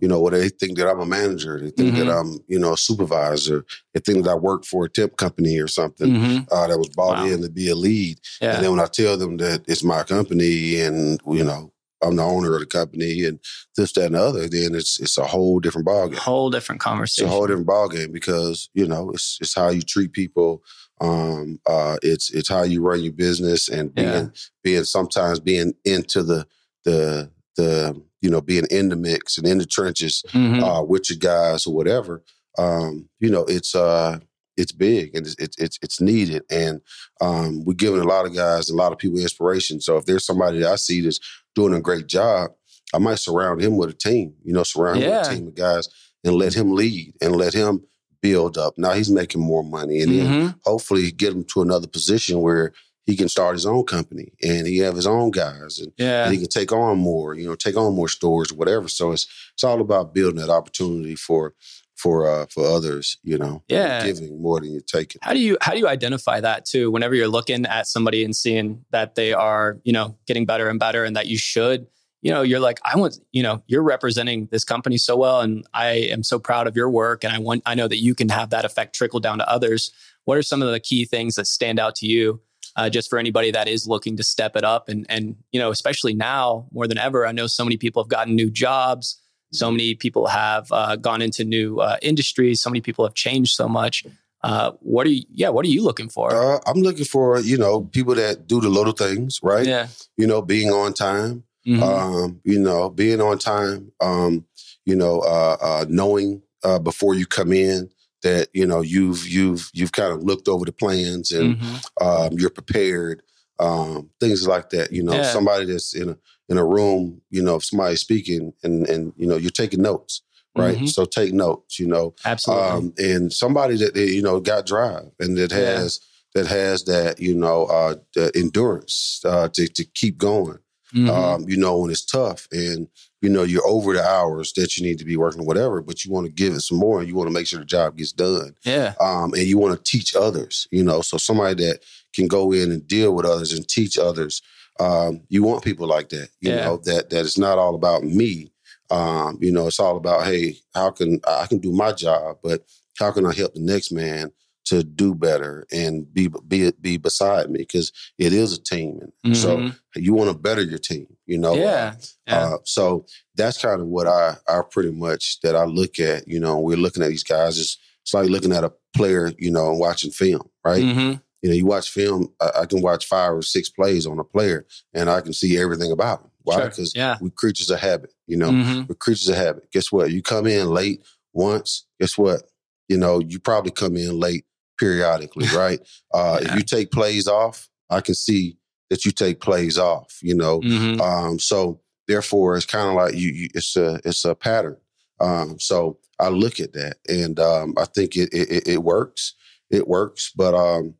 you 0.00 0.08
know, 0.08 0.20
what 0.20 0.32
they 0.34 0.50
think 0.50 0.76
that 0.76 0.88
I'm 0.90 1.00
a 1.00 1.06
manager, 1.06 1.58
they 1.58 1.70
think 1.70 1.94
that 1.96 2.10
I'm, 2.10 2.38
you 2.46 2.58
know, 2.58 2.74
a 2.74 2.76
supervisor, 2.76 3.64
they 3.94 4.00
think 4.00 4.24
that 4.24 4.32
I 4.32 4.34
work 4.34 4.64
for 4.66 4.84
a 4.84 4.90
tip 4.90 5.16
company 5.16 5.58
or 5.58 5.68
something 5.68 6.08
mhm. 6.12 6.46
uh, 6.52 6.66
that 6.66 6.76
was 6.76 6.90
bought 6.90 7.16
Wow. 7.18 7.26
in 7.26 7.40
to 7.42 7.48
be 7.48 7.70
a 7.70 7.74
lead. 7.74 8.18
yeah 8.42 8.56
And 8.56 8.64
then 8.64 8.70
when 8.72 8.80
I 8.80 8.86
tell 8.86 9.16
them 9.16 9.38
that 9.38 9.64
it's 9.68 9.82
my 9.82 10.02
company 10.02 10.80
and 10.80 11.18
you 11.30 11.44
know 11.44 11.72
I'm 12.02 12.16
the 12.16 12.22
owner 12.22 12.54
of 12.54 12.60
the 12.60 12.66
company 12.66 13.24
and 13.24 13.38
this, 13.76 13.92
that, 13.92 14.06
and 14.06 14.14
the 14.14 14.22
other, 14.22 14.48
then 14.48 14.74
it's 14.74 15.00
it's 15.00 15.18
a 15.18 15.24
whole 15.24 15.60
different 15.60 15.86
ballgame. 15.86 16.16
A 16.16 16.20
whole 16.20 16.50
different 16.50 16.80
It's 16.80 16.84
conversation 16.84 17.28
a 17.28 17.30
whole 17.30 17.46
different 17.46 17.66
ballgame 17.68 18.12
because 18.12 18.68
you 18.74 18.86
know 18.86 19.10
it's 19.10 19.38
it's 19.40 19.54
how 19.54 19.70
you 19.70 19.82
treat 19.82 20.12
people. 20.12 20.62
Um, 21.00 21.60
uh, 21.66 21.96
it's 22.02 22.30
it's 22.30 22.48
how 22.48 22.62
you 22.62 22.80
run 22.82 23.02
your 23.02 23.12
business 23.12 23.68
and 23.68 23.94
being 23.94 24.06
Yeah. 24.08 24.26
being 24.62 24.84
sometimes 24.84 25.40
being 25.40 25.74
into 25.84 26.22
the 26.22 26.46
the 26.84 27.30
the 27.56 28.00
you 28.22 28.30
know 28.30 28.40
being 28.40 28.66
in 28.70 28.88
the 28.90 28.96
mix 28.96 29.38
and 29.38 29.46
in 29.46 29.58
the 29.58 29.66
trenches 29.66 30.22
Mhm. 30.32 30.62
uh, 30.62 30.82
with 30.82 31.10
your 31.10 31.18
guys 31.18 31.66
or 31.66 31.74
whatever. 31.74 32.22
Um, 32.58 33.08
you 33.20 33.30
know, 33.30 33.44
it's 33.44 33.74
uh 33.74 34.18
it's 34.56 34.72
big 34.72 35.14
and 35.14 35.26
it's 35.26 35.36
it's 35.38 35.56
it's, 35.58 35.78
it's 35.82 36.00
needed, 36.00 36.42
and 36.50 36.80
um, 37.20 37.62
we're 37.64 37.74
giving 37.74 38.00
a 38.00 38.04
lot 38.04 38.24
of 38.24 38.34
guys, 38.34 38.70
a 38.70 38.74
lot 38.74 38.90
of 38.92 38.96
people 38.98 39.18
inspiration. 39.18 39.80
So 39.82 39.98
if 39.98 40.06
there's 40.06 40.24
somebody 40.24 40.60
that 40.60 40.72
I 40.72 40.76
see 40.76 41.02
that's 41.02 41.20
doing 41.56 41.74
a 41.74 41.80
great 41.80 42.06
job, 42.06 42.52
I 42.94 42.98
might 42.98 43.18
surround 43.18 43.60
him 43.60 43.76
with 43.76 43.90
a 43.90 43.94
team. 43.94 44.34
You 44.44 44.52
know, 44.52 44.62
surround 44.62 44.98
him 45.00 45.06
with 45.06 45.16
a 45.16 45.34
team 45.34 45.48
of 45.48 45.56
guys 45.56 45.88
and 46.24 46.36
let 46.36 46.54
him 46.54 46.72
lead 46.72 47.14
and 47.20 47.34
let 47.34 47.54
him 47.54 47.82
build 48.22 48.56
up. 48.58 48.74
Now 48.78 48.92
he's 48.92 49.10
making 49.10 49.40
more 49.42 49.64
money, 49.64 50.00
and 50.02 50.12
then 50.12 50.26
Mhm. 50.28 50.54
hopefully 50.64 51.10
get 51.10 51.32
him 51.32 51.44
to 51.54 51.62
another 51.62 51.88
position 51.88 52.40
where 52.42 52.72
he 53.06 53.16
can 53.16 53.28
start 53.28 53.54
his 53.54 53.66
own 53.66 53.84
company 53.84 54.32
and 54.42 54.66
he 54.66 54.78
have 54.78 54.96
his 54.96 55.06
own 55.06 55.30
guys 55.30 55.78
and 55.78 55.92
yeah 55.96 56.24
and 56.24 56.32
he 56.32 56.40
can 56.40 56.48
take 56.48 56.72
on 56.72 56.98
more, 56.98 57.34
you 57.34 57.46
know, 57.48 57.54
take 57.54 57.76
on 57.76 57.94
more 57.94 58.08
stores, 58.08 58.50
or 58.50 58.56
whatever. 58.56 58.88
So 58.88 59.12
it's 59.12 59.26
it's 59.54 59.64
all 59.64 59.80
about 59.80 60.12
building 60.14 60.40
that 60.40 60.50
opportunity 60.50 61.14
for 61.14 61.54
for 61.96 62.28
uh 62.30 62.46
for 62.46 62.64
others, 62.66 63.18
you 63.24 63.38
know. 63.38 63.62
Yeah. 63.68 64.04
Giving 64.04 64.40
more 64.40 64.60
than 64.60 64.70
you're 64.70 64.80
taking. 64.82 65.18
how 65.22 65.32
do 65.32 65.40
you 65.40 65.56
how 65.60 65.72
do 65.72 65.78
you 65.78 65.88
identify 65.88 66.40
that 66.40 66.64
too 66.66 66.90
whenever 66.90 67.14
you're 67.14 67.28
looking 67.28 67.66
at 67.66 67.86
somebody 67.86 68.24
and 68.24 68.36
seeing 68.36 68.84
that 68.90 69.14
they 69.14 69.32
are 69.32 69.78
you 69.82 69.92
know 69.92 70.16
getting 70.26 70.46
better 70.46 70.68
and 70.68 70.78
better 70.78 71.04
and 71.04 71.16
that 71.16 71.26
you 71.26 71.38
should 71.38 71.86
you 72.22 72.30
know 72.30 72.42
you're 72.42 72.60
like 72.60 72.78
i 72.84 72.96
want 72.96 73.18
you 73.32 73.42
know 73.42 73.62
you're 73.66 73.82
representing 73.82 74.48
this 74.50 74.64
company 74.64 74.98
so 74.98 75.16
well 75.16 75.40
and 75.40 75.66
i 75.74 75.86
am 75.86 76.22
so 76.22 76.38
proud 76.38 76.66
of 76.66 76.76
your 76.76 76.90
work 76.90 77.24
and 77.24 77.32
i 77.32 77.38
want 77.38 77.62
i 77.66 77.74
know 77.74 77.88
that 77.88 77.98
you 77.98 78.14
can 78.14 78.28
have 78.28 78.50
that 78.50 78.64
effect 78.64 78.94
trickle 78.94 79.20
down 79.20 79.38
to 79.38 79.48
others 79.48 79.90
what 80.24 80.36
are 80.36 80.42
some 80.42 80.60
of 80.62 80.70
the 80.70 80.80
key 80.80 81.04
things 81.04 81.34
that 81.36 81.46
stand 81.46 81.78
out 81.78 81.94
to 81.94 82.06
you 82.06 82.40
uh, 82.76 82.90
just 82.90 83.08
for 83.08 83.18
anybody 83.18 83.50
that 83.50 83.68
is 83.68 83.86
looking 83.88 84.16
to 84.16 84.22
step 84.22 84.56
it 84.56 84.64
up 84.64 84.88
and 84.88 85.06
and 85.08 85.36
you 85.52 85.60
know 85.60 85.70
especially 85.70 86.14
now 86.14 86.66
more 86.72 86.86
than 86.86 86.98
ever 86.98 87.26
i 87.26 87.32
know 87.32 87.46
so 87.46 87.64
many 87.64 87.76
people 87.76 88.02
have 88.02 88.10
gotten 88.10 88.34
new 88.34 88.50
jobs 88.50 89.20
so 89.52 89.70
many 89.70 89.94
people 89.94 90.26
have 90.26 90.66
uh, 90.72 90.96
gone 90.96 91.22
into 91.22 91.44
new 91.44 91.78
uh, 91.80 91.96
industries 92.02 92.60
so 92.60 92.70
many 92.70 92.80
people 92.80 93.04
have 93.04 93.14
changed 93.14 93.54
so 93.54 93.68
much 93.68 94.04
uh, 94.42 94.70
what 94.80 95.06
are 95.06 95.10
you 95.10 95.22
yeah 95.30 95.48
what 95.48 95.64
are 95.64 95.68
you 95.68 95.82
looking 95.82 96.08
for 96.08 96.34
Uh, 96.34 96.58
I'm 96.66 96.82
looking 96.82 97.04
for, 97.04 97.40
you 97.40 97.56
know, 97.58 97.82
people 97.82 98.14
that 98.14 98.46
do 98.46 98.60
the 98.60 98.68
little 98.68 98.92
things, 98.92 99.40
right? 99.42 99.66
yeah 99.66 99.86
You 100.16 100.26
know, 100.26 100.42
being 100.42 100.70
on 100.72 100.92
time, 100.94 101.44
Mhm. 101.66 101.82
um, 101.82 102.40
you 102.44 102.58
know, 102.60 102.90
being 102.90 103.20
on 103.20 103.38
time, 103.38 103.92
um, 104.00 104.44
you 104.84 104.94
know, 104.96 105.20
uh, 105.20 105.56
uh, 105.60 105.84
knowing 105.88 106.42
uh, 106.62 106.78
before 106.78 107.14
you 107.14 107.26
come 107.26 107.52
in 107.52 107.88
that 108.22 108.48
you 108.52 108.66
know 108.66 108.80
you've 108.82 109.26
you've 109.28 109.70
you've 109.72 109.92
kind 109.92 110.12
of 110.12 110.22
looked 110.22 110.48
over 110.48 110.64
the 110.64 110.72
plans 110.72 111.30
and 111.32 111.56
Mhm. 111.58 111.74
um, 112.00 112.30
you're 112.38 112.50
prepared, 112.50 113.22
um, 113.58 114.10
things 114.20 114.46
like 114.46 114.70
that. 114.70 114.92
You 114.92 115.02
know, 115.02 115.14
Yeah. 115.14 115.32
somebody 115.32 115.64
that's 115.66 115.94
in 115.94 116.08
a 116.10 116.16
in 116.48 116.58
a 116.58 116.64
room, 116.64 117.20
you 117.30 117.42
know, 117.42 117.56
if 117.56 117.64
somebody's 117.64 118.00
speaking 118.00 118.52
and 118.62 118.88
and 118.88 119.12
you 119.16 119.26
know 119.26 119.36
you're 119.36 119.50
taking 119.50 119.82
notes, 119.82 120.22
right? 120.54 120.78
Mhm. 120.78 120.88
So 120.88 121.04
take 121.04 121.32
notes, 121.32 121.78
you 121.78 121.86
know, 121.86 122.14
absolutely 122.24 122.68
um, 122.68 122.94
and 122.98 123.32
somebody 123.32 123.76
that 123.76 123.96
you 123.96 124.22
know 124.22 124.40
got 124.40 124.66
drive 124.66 125.10
and 125.20 125.36
that 125.38 125.50
Yeah. 125.52 125.58
has 125.78 126.00
that 126.34 126.46
has 126.46 126.84
that 126.84 127.18
you 127.20 127.34
know 127.34 127.64
uh, 127.66 127.96
the 128.14 128.30
endurance 128.34 129.20
uh, 129.24 129.48
to 129.48 129.66
to 129.68 129.84
keep 129.84 130.18
going. 130.18 130.58
Mhm. 130.94 131.08
Um, 131.10 131.48
you 131.48 131.56
know 131.56 131.78
when 131.78 131.90
it's 131.90 132.04
tough 132.04 132.46
and 132.52 132.86
you 133.20 133.28
know 133.28 133.42
you're 133.42 133.66
over 133.66 133.92
the 133.92 134.04
hours 134.06 134.52
that 134.52 134.76
you 134.76 134.84
need 134.86 134.98
to 134.98 135.04
be 135.04 135.16
working, 135.16 135.44
whatever, 135.44 135.82
but 135.82 136.04
you 136.04 136.12
want 136.12 136.26
to 136.26 136.32
give 136.32 136.52
it 136.54 136.60
some 136.60 136.78
more 136.78 137.00
and 137.00 137.08
you 137.08 137.16
want 137.16 137.26
to 137.28 137.34
make 137.34 137.46
sure 137.48 137.58
the 137.58 137.64
job 137.64 137.96
gets 137.96 138.12
done 138.12 138.54
yeah 138.62 138.94
um, 139.00 139.34
and 139.34 139.42
you 139.42 139.58
want 139.58 139.76
to 139.76 139.82
teach 139.90 140.14
others, 140.14 140.68
you 140.70 140.84
know. 140.84 141.00
So 141.02 141.16
somebody 141.18 141.64
that 141.64 141.82
can 142.14 142.28
go 142.28 142.52
in 142.52 142.70
and 142.70 142.86
deal 142.86 143.12
with 143.14 143.26
others 143.26 143.52
and 143.52 143.66
teach 143.68 143.98
others. 143.98 144.42
Um, 144.80 145.22
you 145.28 145.42
want 145.42 145.64
people 145.64 145.86
like 145.86 146.08
that, 146.10 146.28
you 146.40 146.50
Yeah. 146.50 146.64
know, 146.66 146.76
that 146.84 147.10
that 147.10 147.24
it's 147.24 147.38
not 147.38 147.58
all 147.58 147.74
about 147.74 148.04
me. 148.04 148.52
Um, 148.90 149.38
you 149.40 149.50
know, 149.50 149.66
it's 149.66 149.80
all 149.80 149.96
about 149.96 150.26
hey, 150.26 150.58
how 150.74 150.90
can 150.90 151.20
I 151.26 151.46
can 151.46 151.58
do 151.58 151.72
my 151.72 151.92
job, 151.92 152.38
but 152.42 152.64
how 152.98 153.10
can 153.10 153.26
I 153.26 153.32
help 153.32 153.54
the 153.54 153.60
next 153.60 153.90
man 153.92 154.32
to 154.66 154.82
do 154.82 155.14
better 155.14 155.64
and 155.72 156.12
be 156.12 156.28
be 156.46 156.72
be 156.80 156.96
beside 156.96 157.50
me 157.50 157.58
because 157.60 157.92
it 158.18 158.32
is 158.32 158.52
a 158.52 158.60
team. 158.62 159.12
And 159.24 159.36
So 159.36 159.70
you 159.94 160.12
want 160.12 160.30
to 160.30 160.36
better 160.36 160.62
your 160.62 160.78
team, 160.78 161.06
you 161.26 161.38
know. 161.38 161.54
yeah 161.56 161.94
yeah 162.26 162.36
Uh, 162.36 162.56
so 162.64 163.06
that's 163.36 163.60
kind 163.62 163.80
of 163.80 163.86
what 163.86 164.06
I 164.08 164.36
I 164.48 164.60
pretty 164.70 164.90
much 164.92 165.40
that 165.42 165.54
I 165.56 165.64
look 165.64 165.98
at. 166.00 166.26
You 166.28 166.40
know, 166.40 166.58
we're 166.58 166.76
looking 166.76 167.02
at 167.02 167.08
these 167.10 167.22
guys. 167.24 167.58
It's, 167.58 167.78
it's 168.02 168.12
like 168.14 168.28
looking 168.28 168.52
at 168.52 168.64
a 168.64 168.72
player, 168.94 169.32
you 169.38 169.50
know, 169.50 169.70
and 169.70 169.78
watching 169.80 170.10
film, 170.10 170.48
right? 170.64 170.82
Mhm. 170.84 171.22
You 171.46 171.52
know, 171.52 171.58
you 171.58 171.66
watch 171.66 171.90
film. 171.90 172.32
I, 172.40 172.62
I 172.62 172.66
can 172.66 172.82
watch 172.82 173.06
five 173.06 173.32
or 173.32 173.40
six 173.40 173.68
plays 173.68 174.04
on 174.04 174.18
a 174.18 174.24
player, 174.24 174.66
and 174.92 175.08
I 175.08 175.20
can 175.20 175.32
see 175.32 175.56
everything 175.56 175.92
about 175.92 176.22
him. 176.22 176.30
Why? 176.42 176.56
Sure. 176.56 176.68
Because 176.70 176.92
yeah 176.96 177.18
we 177.20 177.30
creatures 177.30 177.70
of 177.70 177.78
habit. 177.78 178.12
You 178.26 178.36
know, 178.36 178.50
Mhm. 178.50 178.88
we're 178.88 178.96
creatures 178.96 179.28
of 179.28 179.36
habit. 179.36 179.70
Guess 179.70 179.92
what? 179.92 180.10
You 180.10 180.22
come 180.22 180.48
in 180.48 180.70
late 180.70 181.04
once. 181.32 181.86
Guess 182.00 182.18
what? 182.18 182.42
You 182.88 182.96
know, 182.96 183.20
you 183.20 183.38
probably 183.38 183.70
come 183.70 183.96
in 183.96 184.18
late 184.18 184.44
periodically, 184.76 185.46
right? 185.56 185.78
Uh, 186.12 186.40
yeah. 186.42 186.48
If 186.48 186.56
you 186.56 186.62
take 186.62 186.90
plays 186.90 187.28
off, 187.28 187.68
I 187.90 188.00
can 188.00 188.16
see 188.16 188.58
that 188.90 189.04
you 189.04 189.12
take 189.12 189.40
plays 189.40 189.78
off. 189.78 190.18
You 190.22 190.34
know, 190.34 190.60
mm-hmm. 190.62 191.00
um, 191.00 191.38
so 191.38 191.80
therefore, 192.08 192.56
it's 192.56 192.66
kind 192.66 192.88
of 192.88 192.94
like 192.94 193.14
you, 193.14 193.28
you, 193.28 193.48
It's 193.54 193.76
a 193.76 194.00
it's 194.04 194.24
a 194.24 194.34
pattern. 194.34 194.78
Um, 195.20 195.60
so 195.60 196.00
I 196.18 196.28
look 196.28 196.58
at 196.58 196.72
that, 196.72 196.96
and 197.08 197.38
um, 197.38 197.74
I 197.78 197.84
think 197.84 198.16
it, 198.16 198.30
it, 198.32 198.66
it 198.66 198.82
works. 198.82 199.34
It 199.70 199.86
works, 199.86 200.32
but 200.34 200.54
um, 200.54 200.94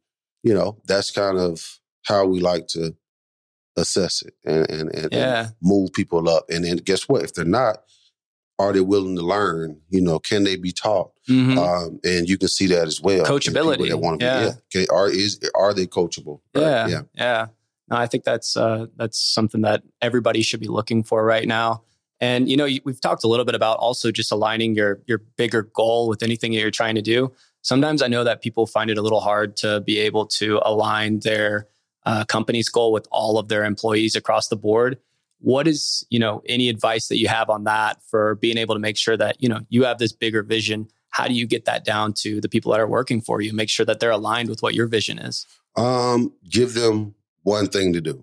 you 0.47 0.55
know, 0.55 0.79
that's 0.85 1.11
kind 1.11 1.39
of 1.39 1.81
how 2.05 2.25
we 2.25 2.39
like 2.39 2.69
to 2.69 2.95
assess 3.77 4.23
it 4.23 4.35
and 4.45 4.71
and, 4.71 4.95
and, 4.95 5.09
yeah. 5.13 5.41
and 5.41 5.55
move 5.61 5.93
people 5.93 6.29
up. 6.29 6.45
And 6.49 6.65
then 6.65 6.77
guess 6.77 7.09
what? 7.09 7.25
If 7.25 7.35
they're 7.35 7.45
not, 7.45 7.79
are 8.61 8.73
they 8.73 8.81
willing 8.81 9.17
to 9.17 9.23
learn? 9.23 9.81
You 9.91 10.03
know, 10.03 10.21
can 10.21 10.45
they 10.45 10.55
be 10.55 10.71
taught? 10.71 11.11
Mm-hmm. 11.29 11.59
Um, 11.59 12.01
and 12.05 12.29
you 12.29 12.39
can 12.39 12.47
see 12.47 12.69
that 12.69 12.87
as 12.87 13.01
well. 13.01 13.27
Coachability. 13.27 13.89
That 13.89 13.99
want 13.99 14.21
to 14.21 14.27
yeah. 14.27 14.39
be, 14.39 14.45
yeah. 14.45 14.83
Okay. 14.83 14.87
Are 14.93 15.11
is 15.11 15.41
are 15.57 15.75
they 15.75 15.87
coachable? 15.87 16.41
Right? 16.55 16.63
Yeah. 16.63 16.87
Yeah. 16.87 17.03
Yeah. 17.17 17.47
No, 17.89 17.97
I 17.97 18.07
think 18.07 18.23
that's 18.23 18.57
uh, 18.57 18.87
that's 18.95 19.19
something 19.19 19.63
that 19.63 19.83
everybody 20.01 20.43
should 20.43 20.61
be 20.61 20.69
looking 20.69 21.03
for 21.03 21.25
right 21.25 21.49
now. 21.49 21.83
And 22.21 22.49
you 22.49 22.57
know, 22.57 22.69
we've 22.85 23.01
talked 23.01 23.25
a 23.25 23.29
little 23.29 23.45
bit 23.45 23.57
about 23.57 23.79
also 23.79 24.13
just 24.13 24.31
aligning 24.31 24.77
your 24.77 25.03
your 25.07 25.19
bigger 25.37 25.63
goal 25.75 26.09
with 26.09 26.23
anything 26.23 26.53
that 26.53 26.61
you're 26.61 26.71
trying 26.71 26.95
to 26.95 27.03
do. 27.03 27.33
Sometimes 27.67 28.01
I 28.01 28.07
know 28.07 28.23
that 28.23 28.43
people 28.43 28.65
find 28.69 28.91
it 28.91 28.97
a 28.97 29.03
little 29.03 29.19
hard 29.19 29.57
to 29.57 29.81
be 29.81 29.99
able 29.99 30.27
to 30.39 30.61
align 30.65 31.19
their 31.25 31.67
uh, 32.05 32.25
company's 32.25 32.69
goal 32.69 32.93
with 32.93 33.09
all 33.11 33.41
of 33.41 33.49
their 33.49 33.65
employees 33.65 34.15
across 34.15 34.47
the 34.47 34.55
board. 34.55 34.99
What 35.41 35.67
is 35.67 36.07
you 36.09 36.21
know 36.21 36.43
any 36.47 36.69
advice 36.69 37.09
that 37.09 37.19
you 37.19 37.27
have 37.27 37.51
on 37.51 37.65
that 37.65 38.01
for 38.09 38.37
being 38.37 38.57
able 38.57 38.77
to 38.77 38.79
make 38.79 38.97
sure 38.97 39.17
that 39.17 39.43
you 39.43 39.49
know 39.49 39.63
you 39.69 39.83
have 39.83 39.99
this 39.99 40.13
bigger 40.13 40.45
vision? 40.45 40.87
How 41.11 41.27
do 41.27 41.35
you 41.35 41.45
get 41.45 41.65
that 41.65 41.85
down 41.85 42.13
to 42.19 42.41
the 42.41 42.49
people 42.49 42.71
that 42.71 42.81
are 42.81 42.87
working 42.87 43.21
for 43.21 43.41
you? 43.41 43.53
Make 43.53 43.69
sure 43.69 43.85
that 43.85 43.99
they're 43.99 44.13
aligned 44.13 44.49
with 44.49 44.63
what 44.63 44.75
your 44.75 44.87
vision 44.87 45.19
is. 45.19 45.45
Um, 45.77 46.33
give 46.49 46.75
them 46.75 47.17
one 47.43 47.67
thing 47.67 47.93
to 47.95 48.01
do. 48.01 48.23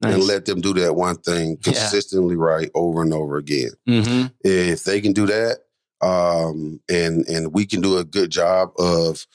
Nice. 0.00 0.14
and 0.14 0.22
let 0.24 0.46
them 0.46 0.62
do 0.62 0.72
that 0.72 0.94
one 0.94 1.16
thing 1.16 1.58
consistently 1.58 2.34
yeah. 2.34 2.42
right 2.42 2.70
over 2.74 3.02
and 3.02 3.12
over 3.12 3.36
again. 3.36 3.72
Mm-hmm. 3.86 4.28
If 4.42 4.84
they 4.84 5.02
can 5.02 5.12
do 5.12 5.26
that, 5.26 5.58
um, 6.00 6.80
and 6.88 7.26
and 7.26 7.52
we 7.52 7.66
can 7.66 7.80
do 7.80 7.98
a 7.98 8.04
good 8.04 8.30
job 8.30 8.70
of 8.78 9.26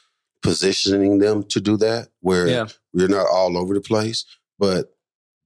positioning 0.42 1.20
them 1.20 1.44
to 1.50 1.60
do 1.60 1.78
that, 1.78 2.10
where 2.22 2.48
yeah. 2.48 2.68
we're 2.94 3.08
not 3.08 3.28
all 3.28 3.58
over 3.58 3.74
the 3.74 3.82
place, 3.82 4.26
but 4.60 4.96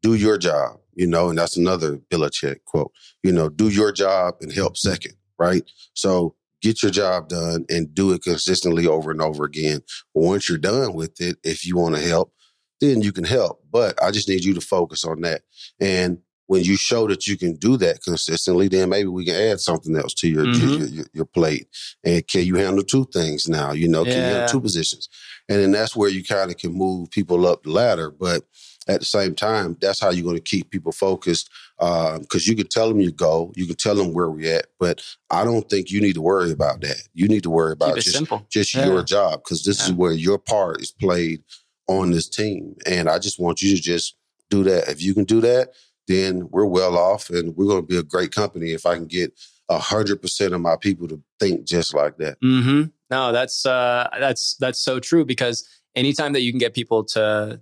do 0.02 0.14
your 0.14 0.38
job, 0.38 0.80
you 0.94 1.08
know, 1.08 1.30
and 1.30 1.38
that's 1.38 1.58
another 1.58 1.98
Belichick 1.98 2.64
quote. 2.66 2.92
You 3.24 3.32
know, 3.32 3.50
do 3.50 3.70
your 3.70 3.92
job 3.92 4.36
and 4.42 4.52
help 4.52 4.78
second, 4.78 5.14
right? 5.38 5.64
So 5.94 6.36
get 6.62 6.84
your 6.84 6.92
job 6.92 7.30
done 7.30 7.66
and 7.70 7.94
do 7.94 8.12
it 8.12 8.24
consistently 8.24 8.88
over 8.88 9.12
and 9.12 9.22
over 9.22 9.46
again. 9.46 9.82
Once 10.14 10.50
you're 10.50 10.58
done 10.58 10.94
with 10.94 11.20
it, 11.22 11.38
if 11.44 11.66
you 11.66 11.78
want 11.78 11.96
to 11.96 12.02
help, 12.02 12.34
then 12.82 13.02
you 13.02 13.12
can 13.12 13.24
help. 13.24 13.64
But 13.72 14.02
I 14.02 14.12
just 14.12 14.30
need 14.30 14.44
you 14.44 14.54
to 14.54 14.62
focus 14.62 15.04
on 15.04 15.22
that. 15.22 15.42
And 15.80 16.20
when 16.50 16.64
you 16.64 16.76
show 16.76 17.08
that 17.08 17.28
you 17.28 17.38
can 17.38 17.54
do 17.54 17.78
that 17.78 18.02
consistently, 18.02 18.68
then 18.68 18.90
maybe 18.90 19.08
we 19.08 19.24
can 19.24 19.36
add 19.36 19.60
something 19.60 19.96
else 19.96 20.16
to 20.16 20.28
your 20.28 20.46
mm-hmm. 20.46 20.68
your, 20.68 20.88
your, 20.88 21.06
your, 21.14 21.26
plate. 21.26 21.68
And 22.04 22.28
can 22.28 22.44
you 22.44 22.56
handle 22.56 22.84
two 22.84 23.06
things 23.14 23.48
now? 23.48 23.72
You 23.72 23.88
know, 23.88 24.04
can 24.04 24.14
yeah. 24.14 24.18
you 24.18 24.24
handle 24.34 24.50
two 24.50 24.62
positions? 24.62 25.10
And 25.48 25.60
then 25.60 25.72
that's 25.72 25.96
where 25.96 26.10
you 26.10 26.24
kind 26.24 26.50
of 26.50 26.58
can 26.58 26.74
move 26.74 27.12
people 27.12 27.46
up 27.46 27.62
the 27.62 27.70
ladder. 27.70 28.10
But 28.10 28.46
at 28.88 29.00
the 29.00 29.06
same 29.06 29.36
time, 29.36 29.78
that's 29.80 30.00
how 30.00 30.10
you're 30.10 30.24
going 30.24 30.38
to 30.38 30.42
keep 30.42 30.72
people 30.72 30.92
focused. 30.92 31.52
Because 31.78 32.18
um, 32.18 32.42
you 32.42 32.56
can 32.56 32.68
tell 32.68 32.90
them 32.90 33.00
you 33.00 33.12
go, 33.12 33.54
you 33.56 33.68
can 33.68 33.76
tell 33.76 33.94
them 33.94 34.12
where 34.12 34.32
we're 34.32 34.58
at, 34.58 34.66
but 34.80 35.04
I 35.30 35.44
don't 35.44 35.70
think 35.70 35.92
you 35.92 36.02
need 36.02 36.16
to 36.16 36.22
worry 36.22 36.52
about 36.52 36.82
that. 36.82 36.98
You 37.14 37.28
need 37.28 37.44
to 37.44 37.52
worry 37.52 37.74
about 37.74 38.00
just, 38.00 38.24
just 38.50 38.74
yeah. 38.74 38.88
your 38.88 39.04
job 39.04 39.44
because 39.44 39.64
this 39.64 39.82
yeah. 39.82 39.86
is 39.86 39.94
where 39.94 40.14
your 40.14 40.40
part 40.40 40.82
is 40.82 40.92
played 40.92 41.44
on 41.88 42.10
this 42.10 42.28
team. 42.28 42.76
And 42.88 43.08
I 43.08 43.20
just 43.20 43.40
want 43.40 43.62
you 43.62 43.76
to 43.76 43.82
just 43.82 44.16
do 44.50 44.64
that. 44.64 44.90
If 44.90 45.04
you 45.04 45.14
can 45.14 45.26
do 45.26 45.42
that, 45.42 45.74
then 46.10 46.50
we're 46.50 46.65
well 46.65 46.98
off 46.98 47.30
and 47.30 47.56
we're 47.56 47.67
going 47.67 47.84
to 47.84 47.88
be 47.88 47.98
a 47.98 48.04
great 48.04 48.34
company 48.34 48.72
if 48.72 48.86
I 48.86 48.95
can 48.95 49.06
get 49.06 49.32
a 49.69 49.78
hundred 49.78 50.22
percent 50.22 50.56
of 50.56 50.60
my 50.60 50.76
people 50.76 51.08
to 51.08 51.22
think 51.39 51.65
just 51.65 51.93
like 51.93 52.17
that. 52.17 52.41
Mm-hmm. 52.41 52.86
No, 53.12 53.32
that's 53.32 53.65
uh, 53.65 54.10
that's 54.19 54.56
that's 54.60 54.84
so 54.84 55.00
true 55.00 55.24
because 55.24 55.67
anytime 55.95 56.34
that 56.34 56.41
you 56.41 56.52
can 56.52 56.58
get 56.58 56.74
people 56.74 57.06
to 57.06 57.62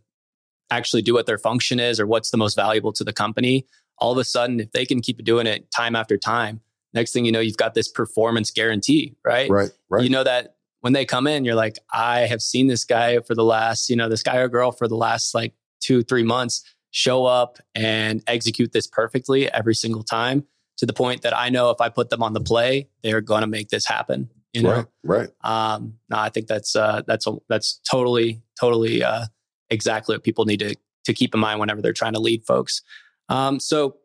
actually 0.71 1.01
do 1.01 1.13
what 1.13 1.25
their 1.25 1.37
function 1.37 1.79
is 1.79 1.99
or 1.99 2.07
what's 2.07 2.31
the 2.31 2.37
most 2.37 2.55
valuable 2.55 2.93
to 2.93 3.03
the 3.03 3.13
company, 3.13 3.67
all 3.97 4.13
of 4.13 4.17
a 4.17 4.23
sudden, 4.23 4.61
if 4.61 4.71
they 4.71 4.85
can 4.85 5.01
keep 5.01 5.21
doing 5.25 5.45
it 5.45 5.69
time 5.75 5.95
after 5.95 6.17
time, 6.17 6.61
next 6.93 7.11
thing 7.11 7.25
you 7.25 7.33
know, 7.33 7.41
you've 7.41 7.57
got 7.57 7.73
this 7.73 7.89
performance 7.89 8.49
guarantee, 8.49 9.15
right? 9.25 9.49
Right. 9.49 9.71
Right. 9.89 10.03
You 10.03 10.09
know 10.09 10.23
that 10.23 10.55
when 10.79 10.93
they 10.93 11.05
come 11.05 11.27
in, 11.27 11.43
you're 11.43 11.55
like, 11.55 11.79
I 11.91 12.21
have 12.21 12.41
seen 12.41 12.67
this 12.67 12.85
guy 12.85 13.19
for 13.19 13.35
the 13.35 13.43
last, 13.43 13.89
you 13.89 13.97
know, 13.97 14.07
this 14.07 14.23
guy 14.23 14.37
or 14.37 14.47
girl 14.47 14.71
for 14.71 14.87
the 14.87 14.95
last 14.95 15.35
like 15.35 15.53
two, 15.81 16.01
three 16.03 16.23
months 16.23 16.63
show 16.91 17.25
up 17.25 17.57
and 17.75 18.23
execute 18.27 18.71
this 18.71 18.87
perfectly 18.87 19.51
every 19.51 19.75
single 19.75 20.03
time 20.03 20.45
to 20.77 20.85
the 20.85 20.93
point 20.93 21.23
that 21.23 21.35
I 21.35 21.49
know 21.49 21.69
if 21.69 21.81
I 21.81 21.89
put 21.89 22.09
them 22.09 22.23
on 22.23 22.33
the 22.33 22.41
play, 22.41 22.89
they're 23.03 23.21
going 23.21 23.41
to 23.41 23.47
make 23.47 23.69
this 23.69 23.85
happen. 23.85 24.29
You 24.53 24.63
know? 24.63 24.71
Right. 24.71 24.85
Right. 25.03 25.29
Um, 25.41 25.95
no, 26.09 26.17
I 26.17 26.29
think 26.29 26.47
that's, 26.47 26.75
uh, 26.75 27.01
that's, 27.05 27.27
a, 27.27 27.33
that's 27.49 27.79
totally, 27.89 28.41
totally, 28.59 29.03
uh, 29.03 29.25
exactly 29.69 30.15
what 30.15 30.23
people 30.23 30.45
need 30.45 30.59
to, 30.59 30.75
to 31.05 31.13
keep 31.13 31.33
in 31.33 31.39
mind 31.39 31.59
whenever 31.59 31.81
they're 31.81 31.93
trying 31.93 32.13
to 32.13 32.19
lead 32.19 32.45
folks. 32.45 32.81
Um, 33.29 33.59
so 33.59 33.97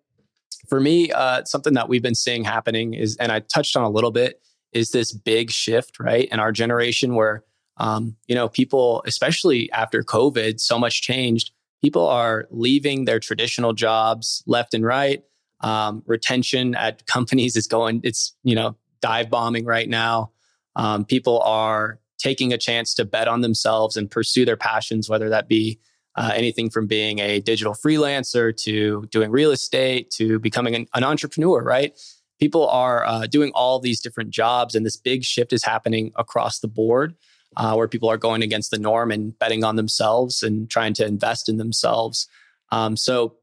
for 0.69 0.81
me, 0.81 1.13
uh, 1.13 1.45
something 1.45 1.75
that 1.75 1.89
we've 1.89 2.03
been 2.03 2.15
seeing 2.15 2.45
happening 2.45 2.95
is, 2.95 3.17
and 3.17 3.31
I 3.31 3.41
touched 3.41 3.77
on 3.77 3.85
a 3.85 3.91
little 3.91 4.11
bit, 4.11 4.41
is 4.73 4.91
this 4.91 5.13
big 5.13 5.51
shift, 5.51 6.01
right? 6.01 6.29
In 6.33 6.41
our 6.41 6.53
generation 6.53 7.15
where, 7.15 7.45
um, 7.77 8.17
you 8.27 8.35
know, 8.35 8.49
people, 8.49 9.03
especially 9.07 9.71
after 9.73 10.03
COVID, 10.03 10.61
so 10.61 10.79
much 10.79 11.03
changed. 11.03 11.53
People 11.83 12.07
are 12.07 12.47
leaving 12.51 13.05
their 13.05 13.19
traditional 13.19 13.73
jobs 13.73 14.43
left 14.47 14.75
and 14.75 14.85
right. 14.85 15.23
Um, 15.61 16.03
retention 16.07 16.75
at 16.75 17.07
companies 17.07 17.57
is 17.57 17.67
going, 17.67 18.01
it's, 18.05 18.35
you 18.43 18.55
know, 18.55 18.77
dive 19.01 19.31
bombing 19.31 19.65
right 19.65 19.89
now. 19.89 20.33
Um, 20.77 21.05
people 21.05 21.41
are 21.41 21.99
taking 22.19 22.53
a 22.53 22.59
chance 22.59 22.95
to 22.95 23.05
bet 23.05 23.29
on 23.29 23.41
themselves 23.41 23.97
and 23.97 24.11
pursue 24.11 24.45
their 24.45 24.57
passions, 24.57 25.09
whether 25.09 25.29
that 25.29 25.49
be 25.49 25.81
uh, 26.15 26.31
anything 26.35 26.71
from 26.71 26.87
being 26.87 27.19
a 27.19 27.41
digital 27.41 27.75
freelancer 27.75 28.57
to 28.57 29.07
doing 29.11 29.31
real 29.31 29.51
estate 29.51 30.11
to 30.11 30.39
becoming 30.39 30.75
an, 30.75 30.87
an 30.95 31.05
entrepreneur, 31.05 31.63
right? 31.63 31.99
people 32.43 32.69
are 32.71 33.07
uh, 33.07 33.25
doing 33.29 33.53
all 33.55 33.79
these 33.79 34.01
different 34.01 34.31
jobs, 34.31 34.75
and 34.75 34.85
this 34.85 34.97
big 34.97 35.23
shift 35.23 35.53
is 35.53 35.63
happening 35.63 36.11
across 36.17 36.59
the 36.59 36.67
board. 36.67 37.15
Uh, 37.57 37.75
where 37.75 37.89
people 37.89 38.09
are 38.09 38.17
going 38.17 38.43
against 38.43 38.71
the 38.71 38.79
norm 38.79 39.11
and 39.11 39.39
betting 39.39 39.63
on 39.63 39.77
themselves 39.77 40.43
and 40.43 40.71
trying 40.71 40.95
to 40.95 41.07
invest 41.07 41.49
in 41.49 41.59
themselves. 41.59 42.27
Um, 42.71 42.97
so, 42.97 43.37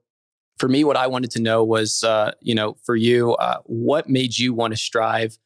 for 0.58 0.68
me, 0.68 0.84
what 0.84 0.98
I 0.98 1.08
wanted 1.08 1.32
to 1.32 1.42
know 1.42 1.64
was, 1.64 2.04
uh, 2.04 2.32
you 2.42 2.56
know, 2.56 2.76
for 2.84 2.96
you, 2.96 3.34
uh, 3.36 3.60
what 3.66 4.10
made 4.10 4.38
you 4.38 4.54
want 4.54 4.74
to 4.74 4.78
strive 4.78 5.38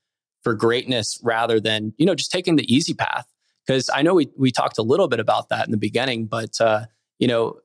for 0.43 0.53
greatness 0.53 1.19
rather 1.21 1.59
than, 1.59 1.93
you 1.97 2.05
know, 2.05 2.15
just 2.15 2.31
taking 2.31 2.55
the 2.55 2.73
easy 2.73 2.93
path? 2.93 3.25
Because 3.65 3.89
I 3.93 4.01
know 4.01 4.13
we 4.13 4.29
we 4.37 4.51
talked 4.51 4.77
a 4.77 4.81
little 4.83 5.07
bit 5.07 5.19
about 5.19 5.49
that 5.49 5.65
in 5.65 5.71
the 5.71 5.77
beginning, 5.77 6.25
but 6.25 6.59
uh, 6.59 6.85
you 7.19 7.27
know, 7.27 7.59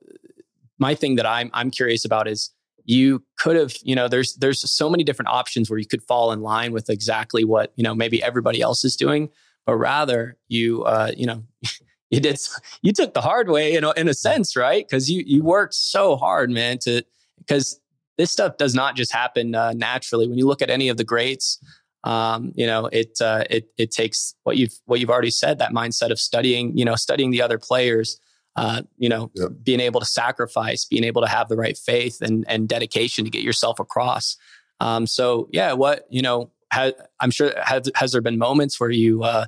my 0.77 0.95
thing 0.95 1.15
that 1.15 1.25
I'm 1.25 1.49
I'm 1.53 1.71
curious 1.71 2.05
about 2.05 2.27
is 2.27 2.51
you 2.85 3.23
could 3.37 3.55
have 3.55 3.75
you 3.83 3.95
know 3.95 4.07
there's 4.07 4.35
there's 4.35 4.69
so 4.71 4.89
many 4.89 5.03
different 5.03 5.29
options 5.29 5.69
where 5.69 5.77
you 5.77 5.85
could 5.85 6.01
fall 6.03 6.31
in 6.31 6.41
line 6.41 6.71
with 6.71 6.89
exactly 6.89 7.43
what 7.43 7.71
you 7.75 7.83
know 7.83 7.93
maybe 7.93 8.23
everybody 8.23 8.61
else 8.61 8.83
is 8.83 8.95
doing 8.95 9.29
but 9.69 9.75
rather 9.75 10.35
you 10.47 10.83
uh 10.83 11.11
you 11.15 11.27
know 11.27 11.43
you 12.09 12.19
did 12.19 12.39
you 12.81 12.91
took 12.91 13.13
the 13.13 13.21
hard 13.21 13.49
way 13.49 13.71
you 13.71 13.79
know 13.79 13.91
in 13.91 14.07
a 14.07 14.15
sense 14.15 14.55
right? 14.55 14.83
Because 14.87 15.11
you 15.11 15.23
you 15.27 15.43
worked 15.43 15.75
so 15.75 16.15
hard 16.15 16.49
man 16.49 16.79
to 16.79 17.03
because 17.37 17.79
this 18.17 18.31
stuff 18.31 18.57
does 18.57 18.73
not 18.73 18.95
just 18.95 19.13
happen 19.13 19.55
uh, 19.55 19.71
naturally. 19.73 20.27
When 20.27 20.37
you 20.37 20.45
look 20.47 20.61
at 20.61 20.71
any 20.71 20.89
of 20.89 20.97
the 20.97 21.03
greats 21.03 21.59
um, 22.03 22.51
you 22.55 22.65
know 22.65 22.87
it 22.87 23.21
uh, 23.21 23.43
it 23.47 23.69
it 23.77 23.91
takes 23.91 24.33
what 24.43 24.57
you've 24.57 24.73
what 24.85 24.99
you've 24.99 25.11
already 25.11 25.29
said 25.29 25.59
that 25.59 25.71
mindset 25.71 26.09
of 26.09 26.19
studying 26.19 26.75
you 26.75 26.83
know 26.83 26.95
studying 26.95 27.29
the 27.29 27.43
other 27.43 27.59
players 27.59 28.19
uh, 28.55 28.81
you 28.97 29.07
know, 29.07 29.31
being 29.63 29.79
able 29.79 30.01
to 30.01 30.05
sacrifice, 30.05 30.83
being 30.83 31.05
able 31.05 31.21
to 31.21 31.29
have 31.29 31.47
the 31.47 31.55
right 31.55 31.77
faith 31.77 32.21
and, 32.21 32.43
and 32.49 32.67
dedication 32.67 33.23
to 33.23 33.29
get 33.29 33.43
yourself 33.43 33.79
across. 33.79 34.35
Um, 34.81 35.07
so 35.07 35.47
yeah, 35.53 35.71
what, 35.73 36.05
you 36.09 36.21
know, 36.21 36.51
I'm 36.71 37.31
sure, 37.31 37.53
has, 37.63 37.89
has 37.95 38.11
there 38.11 38.21
been 38.21 38.37
moments 38.37 38.79
where 38.79 38.89
you, 38.89 39.23
uh, 39.23 39.45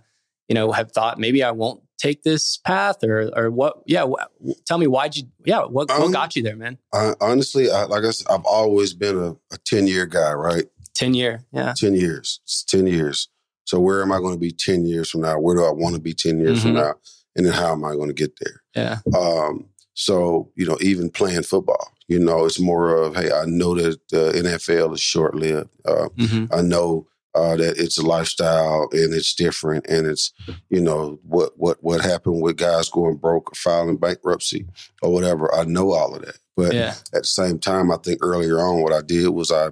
you 0.51 0.55
know, 0.55 0.73
have 0.73 0.91
thought 0.91 1.17
maybe 1.17 1.41
I 1.43 1.51
won't 1.51 1.81
take 1.97 2.23
this 2.23 2.57
path 2.57 3.05
or, 3.05 3.31
or 3.37 3.49
what? 3.49 3.83
Yeah. 3.85 4.05
Wh- 4.05 4.51
tell 4.65 4.77
me 4.77 4.85
why'd 4.85 5.15
you, 5.15 5.23
yeah. 5.45 5.61
What, 5.61 5.89
um, 5.89 6.01
what 6.01 6.11
got 6.11 6.35
you 6.35 6.43
there, 6.43 6.57
man? 6.57 6.77
I, 6.93 7.13
honestly, 7.21 7.71
I, 7.71 7.85
like 7.85 8.03
I 8.03 8.11
said, 8.11 8.27
I've 8.29 8.43
always 8.43 8.93
been 8.93 9.17
a, 9.17 9.31
a 9.53 9.57
10 9.63 9.87
year 9.87 10.05
guy, 10.05 10.33
right? 10.33 10.65
10 10.95 11.13
year. 11.13 11.45
Yeah. 11.53 11.71
10 11.77 11.93
years. 11.93 12.41
It's 12.43 12.65
10 12.65 12.85
years. 12.85 13.29
So 13.63 13.79
where 13.79 14.01
am 14.01 14.11
I 14.11 14.17
going 14.17 14.33
to 14.33 14.39
be 14.39 14.51
10 14.51 14.85
years 14.85 15.09
from 15.09 15.21
now? 15.21 15.39
Where 15.39 15.55
do 15.55 15.63
I 15.63 15.71
want 15.71 15.95
to 15.95 16.01
be 16.01 16.13
10 16.13 16.37
years 16.41 16.59
mm-hmm. 16.59 16.67
from 16.67 16.73
now? 16.73 16.95
and 17.37 17.45
then 17.45 17.53
how 17.53 17.71
am 17.71 17.85
I 17.85 17.93
going 17.93 18.09
to 18.09 18.13
get 18.13 18.37
there? 18.41 18.61
Yeah. 18.75 18.97
Um, 19.17 19.69
so 19.93 20.51
you 20.55 20.65
know, 20.65 20.77
even 20.81 21.09
playing 21.09 21.43
football, 21.43 21.93
you 22.09 22.19
know, 22.19 22.45
it's 22.45 22.59
more 22.59 22.93
of 22.93 23.15
hey, 23.15 23.31
I 23.31 23.45
know 23.45 23.75
that 23.75 23.99
the 24.09 24.31
NFL 24.31 24.93
is 24.93 25.01
short 25.01 25.33
lived. 25.33 25.69
Uh, 25.85 26.09
mm-hmm. 26.17 26.53
I 26.53 26.61
know 26.61 27.07
uh, 27.35 27.55
that 27.55 27.77
it's 27.77 27.97
a 27.97 28.05
lifestyle 28.05 28.87
and 28.91 29.13
it's 29.13 29.33
different 29.33 29.85
and 29.87 30.05
it's 30.07 30.33
you 30.69 30.81
know 30.81 31.19
what 31.23 31.53
what 31.57 31.77
what 31.81 32.01
happened 32.01 32.41
with 32.41 32.57
guys 32.57 32.89
going 32.89 33.15
broke 33.15 33.51
or 33.51 33.55
filing 33.55 33.97
bankruptcy 33.97 34.65
or 35.01 35.11
whatever. 35.13 35.53
I 35.55 35.63
know 35.63 35.91
all 35.93 36.15
of 36.15 36.23
that, 36.23 36.37
but 36.57 36.73
Yeah. 36.73 36.95
at 37.13 37.23
the 37.23 37.27
same 37.27 37.59
time, 37.59 37.91
I 37.91 37.97
think 38.03 38.19
earlier 38.21 38.59
on 38.59 38.81
what 38.81 38.93
I 38.93 39.01
did 39.01 39.29
was 39.29 39.51
I 39.51 39.69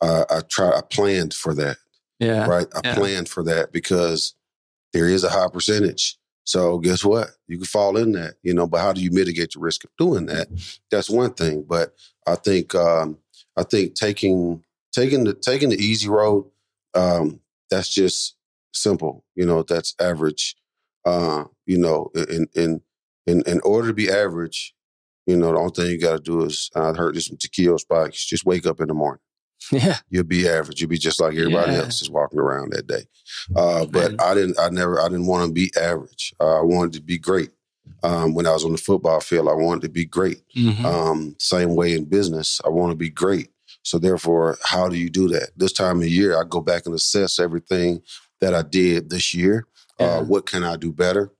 uh, 0.00 0.24
I 0.30 0.40
try 0.48 0.70
I 0.70 0.80
planned 0.88 1.34
for 1.34 1.52
that 1.54 1.76
Yeah. 2.18 2.46
right? 2.46 2.66
I 2.74 2.80
Yeah. 2.84 2.94
planned 2.94 3.28
for 3.28 3.42
that 3.44 3.72
because 3.72 4.34
there 4.92 5.06
is 5.08 5.24
a 5.24 5.28
high 5.30 5.48
percentage. 5.52 6.16
So 6.44 6.78
guess 6.78 7.04
what? 7.04 7.30
You 7.46 7.58
can 7.58 7.66
fall 7.66 7.96
in 7.96 8.12
that, 8.12 8.34
you 8.42 8.54
know. 8.54 8.66
But 8.66 8.80
how 8.80 8.92
do 8.92 9.00
you 9.02 9.10
mitigate 9.12 9.52
the 9.52 9.60
risk 9.60 9.84
of 9.84 9.90
doing 9.98 10.26
that? 10.26 10.48
That's 10.90 11.08
one 11.10 11.32
thing. 11.34 11.64
But 11.68 11.94
I 12.26 12.34
think 12.34 12.74
um, 12.74 13.18
I 13.56 13.62
think 13.62 13.94
taking 13.94 14.64
taking 14.92 15.24
the 15.24 15.34
taking 15.34 15.68
the 15.68 15.76
easy 15.76 16.08
road, 16.08 16.46
um, 16.94 17.40
that's 17.70 17.92
just 17.92 18.36
simple. 18.72 19.24
You 19.34 19.46
know, 19.46 19.62
that's 19.62 19.94
average. 20.00 20.56
Uh, 21.04 21.44
you 21.66 21.78
know, 21.78 22.10
in 22.14 22.46
in 22.54 22.80
in 23.26 23.42
in 23.46 23.60
order 23.60 23.88
to 23.88 23.94
be 23.94 24.10
average, 24.10 24.74
you 25.26 25.36
know, 25.36 25.52
the 25.52 25.58
only 25.58 25.72
thing 25.72 25.86
you 25.90 26.00
got 26.00 26.16
to 26.16 26.22
do 26.22 26.44
is 26.44 26.70
I 26.74 26.92
heard 26.92 27.14
this 27.14 27.28
from 27.28 27.36
Takeo 27.38 27.76
Spikes. 27.78 28.24
Just 28.26 28.44
wake 28.44 28.66
up 28.66 28.80
in 28.80 28.88
the 28.88 28.94
morning 28.94 29.20
Yeah. 29.72 29.98
you'll 30.10 30.24
be 30.24 30.48
average. 30.48 30.80
You'll 30.80 30.90
be 30.90 30.98
just 30.98 31.20
like 31.20 31.34
everybody 31.34 31.72
Yeah. 31.72 31.78
else 31.80 32.02
is 32.02 32.10
walking 32.10 32.38
around 32.40 32.72
that 32.72 32.86
day. 32.86 33.04
Uh, 33.56 33.86
but 33.86 34.12
Man. 34.12 34.20
I 34.20 34.34
didn't. 34.34 34.58
I 34.58 34.68
never. 34.70 35.00
I 35.00 35.08
didn't 35.08 35.26
want 35.26 35.46
to 35.48 35.52
be 35.52 35.70
average. 35.80 36.34
Uh, 36.40 36.60
I 36.60 36.62
wanted 36.62 36.92
to 36.94 37.02
be 37.02 37.18
great. 37.18 37.50
Um, 38.02 38.34
when 38.34 38.46
I 38.46 38.52
was 38.52 38.64
on 38.64 38.72
the 38.72 38.78
football 38.78 39.20
field, 39.20 39.48
I 39.48 39.54
wanted 39.54 39.82
to 39.82 39.88
be 39.88 40.04
great. 40.04 40.42
Mhm. 40.56 40.84
Um, 40.84 41.34
same 41.38 41.74
way 41.74 41.92
in 41.94 42.04
business, 42.04 42.60
I 42.64 42.68
want 42.68 42.92
to 42.92 42.96
be 42.96 43.10
great. 43.10 43.48
So 43.82 43.98
therefore, 43.98 44.58
how 44.64 44.88
do 44.88 44.96
you 44.96 45.10
do 45.10 45.28
that? 45.28 45.50
This 45.56 45.72
time 45.72 46.00
of 46.00 46.08
year, 46.08 46.38
I 46.38 46.44
go 46.48 46.60
back 46.60 46.86
and 46.86 46.94
assess 46.94 47.38
everything 47.38 48.02
that 48.40 48.54
I 48.54 48.62
did 48.62 49.10
this 49.10 49.34
year. 49.34 49.66
Yeah. 49.98 50.06
Uh, 50.06 50.22
what 50.24 50.46
can 50.46 50.64
I 50.64 50.76
do 50.76 50.92
better? 50.92 51.32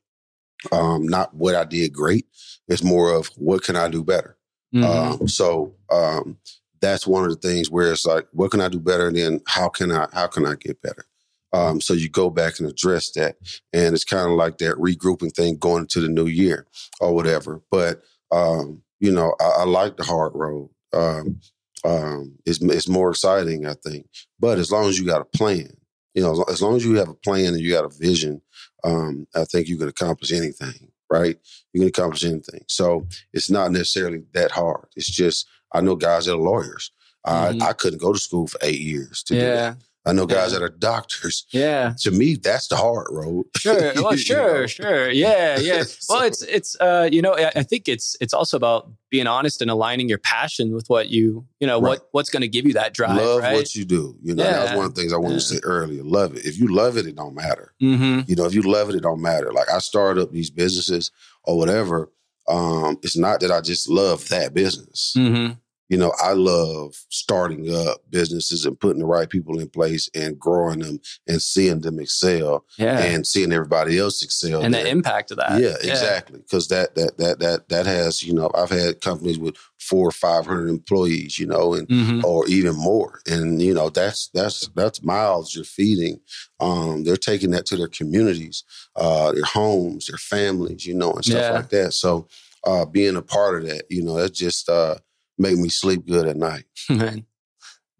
Um, 0.72 1.06
not 1.06 1.34
what 1.34 1.54
I 1.54 1.64
did 1.64 1.92
great. 1.92 2.26
It's 2.68 2.82
more 2.82 3.12
of 3.12 3.28
what 3.36 3.62
can 3.62 3.76
I 3.76 3.88
do 3.88 4.04
better. 4.04 4.36
Mhm. 4.74 4.84
Um, 4.84 5.28
so 5.28 5.74
um, 5.90 6.38
that's 6.80 7.06
one 7.06 7.24
of 7.24 7.30
the 7.30 7.48
things 7.48 7.70
where 7.70 7.92
it's 7.92 8.06
like, 8.06 8.26
what 8.32 8.50
can 8.50 8.60
I 8.60 8.68
do 8.68 8.78
better? 8.78 9.08
And 9.08 9.16
then 9.16 9.40
how 9.46 9.68
can 9.68 9.90
I 9.90 10.06
how 10.12 10.26
can 10.26 10.46
I 10.46 10.54
get 10.54 10.80
better? 10.82 11.04
Um, 11.52 11.80
so 11.80 11.94
you 11.94 12.08
go 12.08 12.30
back 12.30 12.60
and 12.60 12.68
address 12.68 13.10
that, 13.12 13.36
and 13.72 13.94
it's 13.94 14.04
kind 14.04 14.30
of 14.30 14.36
like 14.36 14.58
that 14.58 14.76
regrouping 14.76 15.34
thing 15.34 15.56
going 15.56 15.82
into 15.82 16.00
the 16.00 16.08
new 16.08 16.26
year 16.26 16.66
or 17.00 17.12
whatever. 17.14 17.60
But 17.70 18.02
um, 18.30 18.82
you 19.00 19.10
know, 19.10 19.34
I, 19.40 19.60
I 19.60 19.64
like 19.64 19.96
the 19.96 20.04
hard 20.04 20.32
road. 20.34 20.70
Um, 20.92 21.40
um, 21.84 22.36
it's 22.46 22.60
it's 22.62 22.88
more 22.88 23.10
exciting, 23.10 23.66
I 23.66 23.74
think. 23.74 24.06
But 24.38 24.58
as 24.58 24.70
long 24.70 24.88
as 24.88 24.98
you 24.98 25.06
got 25.06 25.20
a 25.22 25.36
plan, 25.36 25.70
you 26.14 26.22
know, 26.22 26.44
as 26.48 26.60
long 26.62 26.76
as 26.76 26.84
you 26.84 26.94
have 26.96 27.08
a 27.08 27.14
plan 27.14 27.46
and 27.54 27.60
you 27.60 27.72
got 27.72 27.84
a 27.84 27.96
vision, 27.98 28.42
um, 28.84 29.26
I 29.34 29.44
think 29.44 29.68
you 29.68 29.76
can 29.78 29.88
accomplish 29.88 30.32
anything. 30.32 30.90
Right? 31.12 31.36
You 31.72 31.80
can 31.80 31.88
accomplish 31.88 32.24
anything. 32.24 32.64
So 32.68 33.06
it's 33.32 33.50
not 33.50 33.72
necessarily 33.72 34.22
that 34.34 34.52
hard. 34.52 34.86
It's 34.94 35.10
just 35.10 35.48
I 35.72 35.80
know 35.80 35.96
guys 35.96 36.26
that 36.26 36.34
are 36.34 36.38
lawyers. 36.38 36.92
Mhm. 37.26 37.62
I, 37.62 37.68
I 37.68 37.72
couldn't 37.72 38.00
go 38.00 38.12
to 38.12 38.18
school 38.18 38.46
for 38.46 38.58
eight 38.62 38.80
years 38.80 39.22
to 39.24 39.34
do 39.34 39.40
that. 39.54 39.76
Yeah. 40.04 40.10
I 40.10 40.14
know 40.14 40.26
guys 40.26 40.52
Yeah. 40.52 40.58
that 40.60 40.64
are 40.64 40.68
doctors. 40.70 41.44
Yeah. 41.50 41.94
To 42.00 42.10
me, 42.10 42.36
that's 42.36 42.68
the 42.68 42.76
hard 42.76 43.06
road. 43.10 43.46
Sure. 43.56 43.92
Well, 43.96 44.12
You 44.12 44.18
sure, 44.18 44.60
know? 44.62 44.66
sure. 44.66 45.10
Yeah, 45.10 45.58
yeah. 45.58 45.84
Well, 46.08 46.22
it's 46.22 46.42
it's 46.42 46.76
uh, 46.80 47.08
you 47.12 47.20
know, 47.22 47.34
I 47.36 47.52
I 47.56 47.62
think 47.62 47.88
it's 47.88 48.16
it's 48.20 48.32
also 48.34 48.56
about 48.56 48.90
being 49.10 49.26
honest 49.26 49.60
and 49.60 49.70
aligning 49.70 50.08
your 50.08 50.18
passion 50.18 50.72
with 50.72 50.86
what 50.88 51.08
you 51.10 51.44
you 51.60 51.66
know 51.66 51.80
Right. 51.80 51.98
what 51.98 52.08
what's 52.12 52.30
going 52.30 52.42
to 52.42 52.48
give 52.48 52.64
you 52.66 52.72
that 52.74 52.94
drive, 52.94 53.16
love 53.16 53.40
right? 53.42 53.54
what 53.54 53.74
you 53.74 53.84
do. 53.84 54.16
You 54.22 54.34
know, 54.34 54.42
that 54.44 54.62
was 54.70 54.76
one 54.76 54.86
of 54.86 54.94
the 54.94 55.00
things 55.00 55.12
I 55.12 55.16
wanted 55.16 55.34
to 55.34 55.40
say 55.40 55.58
earlier. 55.62 56.02
Love 56.02 56.36
it. 56.36 56.44
If 56.46 56.58
you 56.58 56.68
love 56.74 56.96
it, 56.96 57.06
it 57.06 57.16
don't 57.16 57.34
matter. 57.34 57.74
mm-hmm. 57.82 58.20
You 58.26 58.36
know, 58.36 58.46
if 58.46 58.54
you 58.54 58.62
love 58.62 58.88
it, 58.90 58.94
it 58.96 59.02
don't 59.02 59.20
matter. 59.22 59.52
Like 59.52 59.70
I 59.70 59.78
started 59.78 60.22
up 60.22 60.30
these 60.32 60.50
businesses 60.50 61.10
or 61.44 61.58
whatever. 61.58 62.10
Um, 62.48 62.98
it's 63.02 63.16
not 63.16 63.40
that 63.40 63.50
I 63.52 63.60
just 63.60 63.88
love 63.88 64.28
that 64.30 64.54
business. 64.54 65.14
Mm-hmm. 65.16 65.52
You 65.90 65.98
know, 65.98 66.12
I 66.22 66.32
love 66.32 66.94
starting 67.10 67.74
up 67.74 67.98
businesses 68.10 68.64
and 68.64 68.78
putting 68.78 69.00
the 69.00 69.06
right 69.06 69.28
people 69.28 69.58
in 69.58 69.68
place 69.68 70.08
and 70.14 70.38
growing 70.38 70.78
them 70.78 71.00
and 71.26 71.42
seeing 71.42 71.80
them 71.80 71.98
excel 71.98 72.64
Yeah. 72.78 72.98
and 73.02 73.26
seeing 73.26 73.52
everybody 73.52 73.98
else 73.98 74.22
excel. 74.22 74.62
and 74.62 74.72
there. 74.72 74.84
the 74.84 74.90
impact 74.90 75.32
of 75.32 75.38
that. 75.38 75.60
Yeah, 75.60 75.74
exactly. 75.82 76.38
Because 76.38 76.68
that 76.68 76.94
that 76.94 77.18
that 77.18 77.40
that 77.40 77.68
that 77.68 77.86
has 77.86 78.22
you 78.22 78.32
know 78.32 78.50
I've 78.54 78.70
had 78.70 79.00
companies 79.00 79.38
with 79.38 79.56
four 79.78 80.06
or 80.08 80.12
five 80.12 80.46
hundred 80.46 80.68
employees, 80.68 81.38
you 81.38 81.46
know, 81.46 81.74
and 81.74 81.88
hmm 81.90 82.20
or 82.24 82.46
even 82.48 82.76
more, 82.76 83.20
and 83.26 83.60
you 83.60 83.74
know 83.74 83.88
that's 83.90 84.28
that's 84.32 84.68
that's 84.76 85.02
miles 85.02 85.54
you're 85.56 85.64
feeding. 85.64 86.20
Um, 86.60 87.02
they're 87.02 87.16
taking 87.16 87.50
that 87.50 87.66
to 87.66 87.76
their 87.76 87.88
communities, 87.88 88.62
uh, 88.94 89.32
their 89.32 89.42
homes, 89.44 90.06
their 90.06 90.18
families, 90.18 90.86
you 90.86 90.94
know, 90.94 91.12
and 91.12 91.24
stuff 91.24 91.42
Yeah. 91.42 91.50
like 91.52 91.70
that. 91.70 91.94
So 91.94 92.28
uh, 92.64 92.84
being 92.84 93.16
a 93.16 93.22
part 93.22 93.56
of 93.62 93.68
that, 93.68 93.84
you 93.90 94.02
know, 94.04 94.14
that's 94.18 94.38
just 94.38 94.68
uh, 94.68 94.96
make 95.40 95.56
me 95.56 95.68
sleep 95.68 96.06
good 96.06 96.26
at 96.28 96.36
night. 96.36 96.64
Man. 96.88 97.26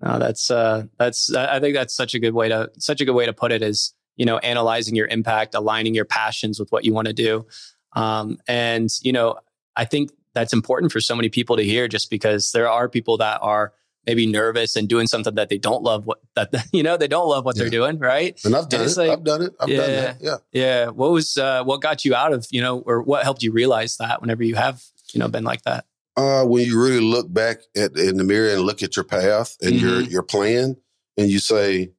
No, 0.02 0.18
that's 0.18 0.50
uh 0.50 0.84
that's 0.98 1.34
I 1.34 1.60
think 1.60 1.74
that's 1.74 1.94
such 1.94 2.14
a 2.14 2.18
good 2.18 2.34
way 2.34 2.48
to 2.48 2.70
such 2.78 3.00
a 3.00 3.04
good 3.04 3.14
way 3.14 3.26
to 3.26 3.32
put 3.32 3.52
it 3.52 3.62
is, 3.62 3.92
you 4.16 4.24
know, 4.24 4.38
analyzing 4.38 4.94
your 4.96 5.06
impact, 5.08 5.54
aligning 5.54 5.94
your 5.94 6.04
passions 6.06 6.58
with 6.58 6.70
what 6.70 6.84
you 6.84 6.94
want 6.94 7.08
to 7.08 7.12
do. 7.12 7.46
Um 7.94 8.38
and 8.48 8.88
you 9.02 9.12
know, 9.12 9.36
I 9.76 9.84
think 9.84 10.10
that's 10.34 10.52
important 10.52 10.92
for 10.92 11.00
so 11.00 11.14
many 11.16 11.28
people 11.28 11.56
to 11.56 11.64
hear 11.64 11.88
just 11.88 12.08
because 12.08 12.52
there 12.52 12.68
are 12.70 12.88
people 12.88 13.16
that 13.18 13.40
are 13.42 13.72
maybe 14.06 14.24
nervous 14.26 14.76
and 14.76 14.88
doing 14.88 15.06
something 15.06 15.34
that 15.34 15.50
they 15.50 15.58
don't 15.58 15.82
love 15.82 16.06
what 16.06 16.18
that 16.34 16.48
you 16.72 16.82
know, 16.82 16.96
they 16.96 17.08
don't 17.08 17.28
love 17.28 17.44
what 17.44 17.56
they're 17.56 17.68
doing, 17.68 17.98
right? 17.98 18.40
And 18.44 18.56
I've 18.56 18.70
done 18.70 18.80
it's 18.86 18.96
it. 18.96 19.00
like- 19.00 19.10
I've 19.18 19.24
done 19.24 19.42
it. 19.42 19.52
I've 19.60 19.68
done 19.68 19.76
Yeah. 19.90 20.00
that. 20.00 20.16
Yeah. 20.22 20.36
Yeah. 20.52 20.86
What 20.86 21.10
was 21.12 21.36
uh 21.36 21.62
what 21.64 21.82
got 21.82 22.06
you 22.06 22.14
out 22.14 22.32
of, 22.32 22.46
you 22.50 22.62
know, 22.62 22.78
or 22.80 23.02
what 23.02 23.22
helped 23.22 23.42
you 23.42 23.52
realize 23.52 23.98
that 23.98 24.22
whenever 24.22 24.42
you 24.44 24.54
have, 24.54 24.82
you 25.12 25.18
know, 25.20 25.28
been 25.28 25.44
like 25.44 25.62
that? 25.64 25.84
Uh, 26.16 26.44
when 26.44 26.64
you 26.66 26.80
really 26.82 27.00
look 27.00 27.32
back 27.32 27.58
at 27.76 27.96
in 27.96 28.16
the 28.16 28.24
mirror 28.24 28.50
and 28.52 28.62
look 28.62 28.82
at 28.82 28.96
your 28.96 29.04
path 29.04 29.56
and 29.62 29.74
your 29.76 30.02
Mm-hmm. 30.02 30.10
your 30.10 30.22
plan, 30.22 30.76
and 31.16 31.28
you 31.30 31.38
say, 31.38 31.92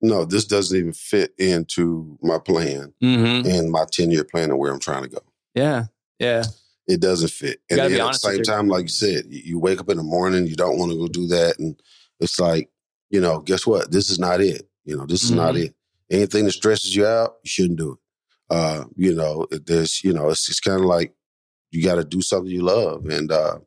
"No, 0.00 0.24
this 0.24 0.44
doesn't 0.44 0.78
even 0.78 0.92
fit 0.92 1.32
into 1.38 2.18
my 2.22 2.38
plan 2.38 2.94
Mm-hmm. 3.02 3.48
and 3.48 3.70
my 3.70 3.84
ten 3.90 4.10
year 4.10 4.24
plan 4.24 4.50
and 4.50 4.58
where 4.58 4.72
I'm 4.72 4.80
trying 4.80 5.02
to 5.02 5.08
go. 5.08 5.18
Yeah. 5.54 5.86
Yeah. 6.18 6.44
It 6.86 7.00
doesn't 7.00 7.30
fit." 7.30 7.60
You 7.70 7.80
And 7.80 7.92
at 7.94 7.98
the 7.98 8.12
same 8.12 8.42
time, 8.42 8.68
like 8.68 8.82
you 8.84 8.88
said, 8.88 9.24
you, 9.28 9.58
wake 9.58 9.80
up 9.80 9.90
in 9.90 9.96
the 9.98 10.02
morning, 10.02 10.46
you 10.46 10.56
don't 10.56 10.78
want 10.78 10.92
to 10.92 10.96
go 10.98 11.08
do 11.08 11.26
that, 11.26 11.58
and 11.58 11.78
it's 12.20 12.38
like, 12.38 12.70
you 13.10 13.20
know, 13.20 13.40
guess 13.40 13.66
what? 13.66 13.90
This 13.90 14.08
is 14.08 14.18
not 14.18 14.40
it. 14.40 14.68
You 14.84 14.96
know, 14.96 15.04
this 15.04 15.22
is 15.24 15.32
not 15.32 15.54
Mhm. 15.54 15.66
it. 15.66 15.74
Anything 16.10 16.44
that 16.46 16.52
stresses 16.52 16.94
you 16.96 17.04
out, 17.06 17.36
you 17.44 17.48
shouldn't 17.48 17.78
do 17.78 17.92
it. 17.92 17.98
Uh, 18.50 18.84
you 18.96 19.14
know, 19.14 19.46
there's, 19.50 20.02
you 20.02 20.12
know, 20.14 20.30
it's 20.30 20.46
just 20.46 20.62
kind 20.64 20.78
of 20.80 20.86
like 20.86 21.12
you 21.70 21.82
got 21.84 21.96
to 21.96 22.04
do 22.04 22.20
something 22.22 22.50
you 22.50 22.62
love, 22.62 23.06
and 23.06 23.30
uh, 23.30 23.58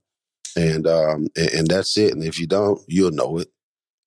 and 0.55 0.87
um, 0.87 1.27
and, 1.35 1.49
and 1.51 1.67
that's 1.67 1.97
it. 1.97 2.13
And 2.13 2.23
if 2.23 2.39
you 2.39 2.47
don't, 2.47 2.81
you'll 2.87 3.11
know 3.11 3.37
it. 3.39 3.47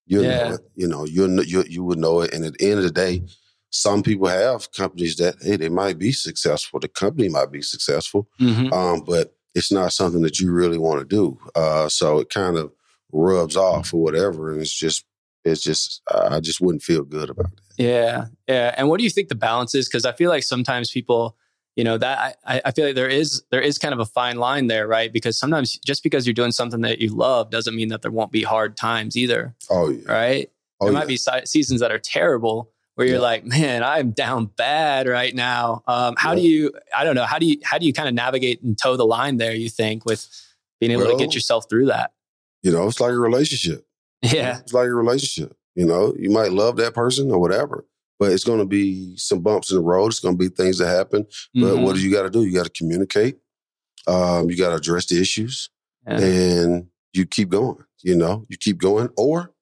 You'll 0.07 0.25
Yeah. 0.25 0.49
know 0.49 0.55
it. 0.55 0.61
You 0.75 0.89
know, 0.89 1.05
you'll 1.05 1.43
you 1.45 1.65
you 1.69 1.85
would 1.85 1.99
know 1.99 2.21
it. 2.21 2.35
And 2.35 2.45
at 2.45 2.55
the 2.55 2.71
end 2.71 2.79
of 2.79 2.85
the 2.85 2.91
day, 2.91 3.23
some 3.71 4.03
people 4.03 4.29
have 4.29 4.71
companies 4.73 5.17
that 5.17 5.37
hey, 5.43 5.57
they 5.57 5.69
might 5.69 5.99
be 5.99 6.13
successful. 6.13 6.81
The 6.81 6.89
company 6.89 7.29
might 7.29 7.51
be 7.53 7.63
successful, 7.63 8.29
Mm-hmm. 8.41 8.73
um, 8.73 9.01
but 9.07 9.35
it's 9.55 9.71
not 9.73 9.93
something 9.93 10.23
that 10.23 10.41
you 10.41 10.51
really 10.53 10.79
want 10.79 11.01
to 11.01 11.07
do. 11.07 11.39
Uh, 11.55 11.89
so 11.89 12.19
it 12.19 12.29
kind 12.31 12.57
of 12.57 12.73
rubs 13.13 13.57
off 13.57 13.95
or 13.95 14.03
whatever, 14.03 14.51
and 14.53 14.61
it's 14.61 14.73
just 14.73 15.05
it's 15.45 15.63
just 15.63 16.03
I 16.13 16.41
just 16.41 16.61
wouldn't 16.61 16.83
feel 16.83 17.03
good 17.05 17.31
about 17.31 17.53
it. 17.53 17.61
Yeah, 17.77 18.27
yeah. 18.49 18.75
And 18.77 18.89
what 18.89 18.99
do 18.99 19.05
you 19.05 19.11
think 19.11 19.29
the 19.29 19.35
balance 19.35 19.75
is? 19.75 19.89
Because 19.89 20.05
I 20.05 20.13
feel 20.13 20.31
like 20.31 20.43
sometimes 20.43 20.91
people, 20.91 21.37
you 21.77 21.85
know, 21.85 21.99
that 21.99 22.39
I, 22.47 22.63
I 22.65 22.71
feel 22.71 22.87
like 22.87 22.95
there 22.95 23.09
is 23.09 23.43
there 23.51 23.61
is 23.61 23.79
kind 23.79 23.93
of 23.93 24.01
a 24.01 24.05
fine 24.07 24.37
line 24.37 24.69
there, 24.69 24.87
right? 24.87 25.13
Because 25.13 25.37
sometimes 25.39 25.77
just 25.79 26.03
because 26.03 26.27
you're 26.27 26.35
doing 26.35 26.53
something 26.53 26.83
that 26.83 27.01
you 27.01 27.11
love 27.11 27.51
doesn't 27.51 27.75
mean 27.75 27.89
that 27.89 28.03
there 28.03 28.11
won't 28.13 28.31
be 28.33 28.43
hard 28.43 28.77
times 28.77 29.17
either, 29.17 29.55
Oh 29.71 29.91
yeah, 29.91 30.13
right? 30.13 30.51
oh 30.81 30.87
there 30.87 30.93
yeah. 30.93 30.99
might 30.99 31.09
be 31.09 31.17
si- 31.17 31.47
seasons 31.47 31.81
that 31.81 31.91
are 31.91 31.99
terrible 31.99 32.71
where 32.95 33.07
you're 33.09 33.17
Yeah. 33.17 33.23
like, 33.23 33.45
man, 33.45 33.83
I'm 33.83 34.13
down 34.13 34.47
bad 34.47 35.09
right 35.09 35.35
now. 35.35 35.83
Um, 35.89 36.15
how 36.17 36.35
do 36.37 36.41
you? 36.41 36.73
I 36.97 37.03
don't 37.03 37.17
know. 37.17 37.25
How 37.25 37.39
do 37.41 37.47
you? 37.47 37.59
How 37.65 37.79
do 37.79 37.87
you 37.87 37.93
kind 37.93 38.09
of 38.09 38.15
navigate 38.15 38.63
and 38.63 38.79
toe 38.81 38.97
the 38.97 39.05
line 39.07 39.39
there? 39.39 39.53
You 39.55 39.69
think 39.69 40.05
with 40.07 40.29
being 40.81 40.93
able 40.93 41.07
to 41.07 41.17
get 41.17 41.35
yourself 41.35 41.67
through 41.69 41.87
that? 41.87 42.13
you 42.63 42.71
know, 42.73 42.87
it's 42.89 43.01
like 43.01 43.11
a 43.13 43.19
relationship. 43.19 43.85
Yeah, 44.23 44.59
It's 44.61 44.73
like 44.73 44.87
a 44.87 44.95
relationship. 44.95 45.55
You 45.75 45.85
know, 45.85 46.15
you 46.19 46.31
might 46.31 46.51
love 46.53 46.77
that 46.77 46.95
person 46.95 47.31
or 47.31 47.39
whatever, 47.39 47.85
but 48.19 48.33
it's 48.33 48.45
going 48.45 48.59
to 48.61 48.65
be 48.67 49.17
some 49.17 49.41
bumps 49.41 49.71
in 49.71 49.77
the 49.77 49.83
road. 49.83 50.09
It's 50.09 50.21
going 50.21 50.37
to 50.37 50.39
be 50.39 50.55
things 50.55 50.79
that 50.79 50.89
happen. 50.89 51.27
But 51.55 51.75
Mhm. 51.77 51.83
what 51.83 51.95
do 51.97 52.01
you 52.03 52.13
got 52.13 52.23
to 52.23 52.31
do? 52.31 52.45
You 52.45 52.53
got 52.55 52.65
to 52.67 52.71
communicate. 52.71 53.39
Um, 54.07 54.51
you 54.51 54.57
got 54.57 54.71
to 54.71 54.77
address 54.77 55.07
the 55.07 55.21
issues, 55.21 55.71
Yeah. 56.07 56.19
and 56.21 56.87
you 57.13 57.27
keep 57.27 57.49
going. 57.49 57.79
You 58.03 58.17
know, 58.17 58.45
you 58.49 58.57
keep 58.59 58.79
going, 58.79 59.09
or 59.17 59.53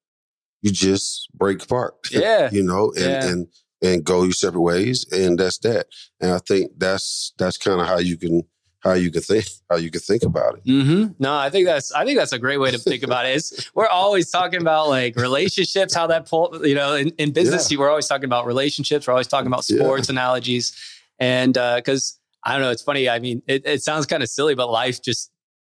you 0.62 0.70
just 0.72 1.28
break 1.34 1.62
apart. 1.62 1.94
yeah, 2.10 2.50
you 2.52 2.62
know, 2.62 2.92
and 2.96 3.04
Yeah. 3.12 3.28
and 3.28 3.46
and 3.82 4.04
go 4.04 4.22
your 4.24 4.32
separate 4.32 4.60
ways, 4.62 5.06
and 5.12 5.38
that's 5.38 5.58
that. 5.58 5.86
And 6.20 6.30
I 6.32 6.38
think 6.38 6.72
that's 6.78 7.32
that's 7.38 7.56
kind 7.56 7.80
of 7.80 7.86
how 7.86 7.98
you 7.98 8.16
can 8.16 8.42
how 8.82 8.94
you 8.94 9.10
could 9.10 9.24
think 9.24 9.46
how 9.70 9.76
you 9.76 9.90
could 9.90 10.02
think 10.02 10.22
about 10.22 10.58
it. 10.58 10.64
Mm-hmm. 10.64 11.12
No, 11.18 11.36
I 11.36 11.50
think 11.50 11.66
that's 11.66 11.92
I 11.92 12.04
think 12.04 12.18
that's 12.18 12.32
a 12.32 12.38
great 12.38 12.58
way 12.58 12.70
to 12.70 12.78
think 12.78 13.02
about 13.02 13.26
it. 13.26 13.36
Is 13.36 13.70
we're 13.74 13.86
always 13.86 14.30
talking 14.30 14.60
about 14.60 14.88
like 14.88 15.16
relationships, 15.16 15.94
how 15.94 16.06
that 16.08 16.28
pull, 16.28 16.66
you 16.66 16.74
know, 16.74 16.94
in, 16.94 17.08
in 17.18 17.32
business, 17.32 17.70
yeah. 17.70 17.78
we're 17.78 17.90
always 17.90 18.08
talking 18.08 18.24
about 18.24 18.46
relationships. 18.46 19.06
We're 19.06 19.12
always 19.12 19.28
talking 19.28 19.46
about 19.46 19.64
sports 19.64 20.08
yeah. 20.08 20.14
analogies, 20.14 20.76
and 21.18 21.54
because 21.54 22.18
uh, 22.44 22.50
I 22.50 22.52
don't 22.52 22.62
know, 22.62 22.70
it's 22.70 22.82
funny. 22.82 23.08
I 23.08 23.20
mean, 23.20 23.42
it, 23.46 23.62
it 23.64 23.82
sounds 23.82 24.06
kind 24.06 24.22
of 24.22 24.28
silly, 24.28 24.54
but 24.54 24.68
life 24.68 25.00
just 25.00 25.30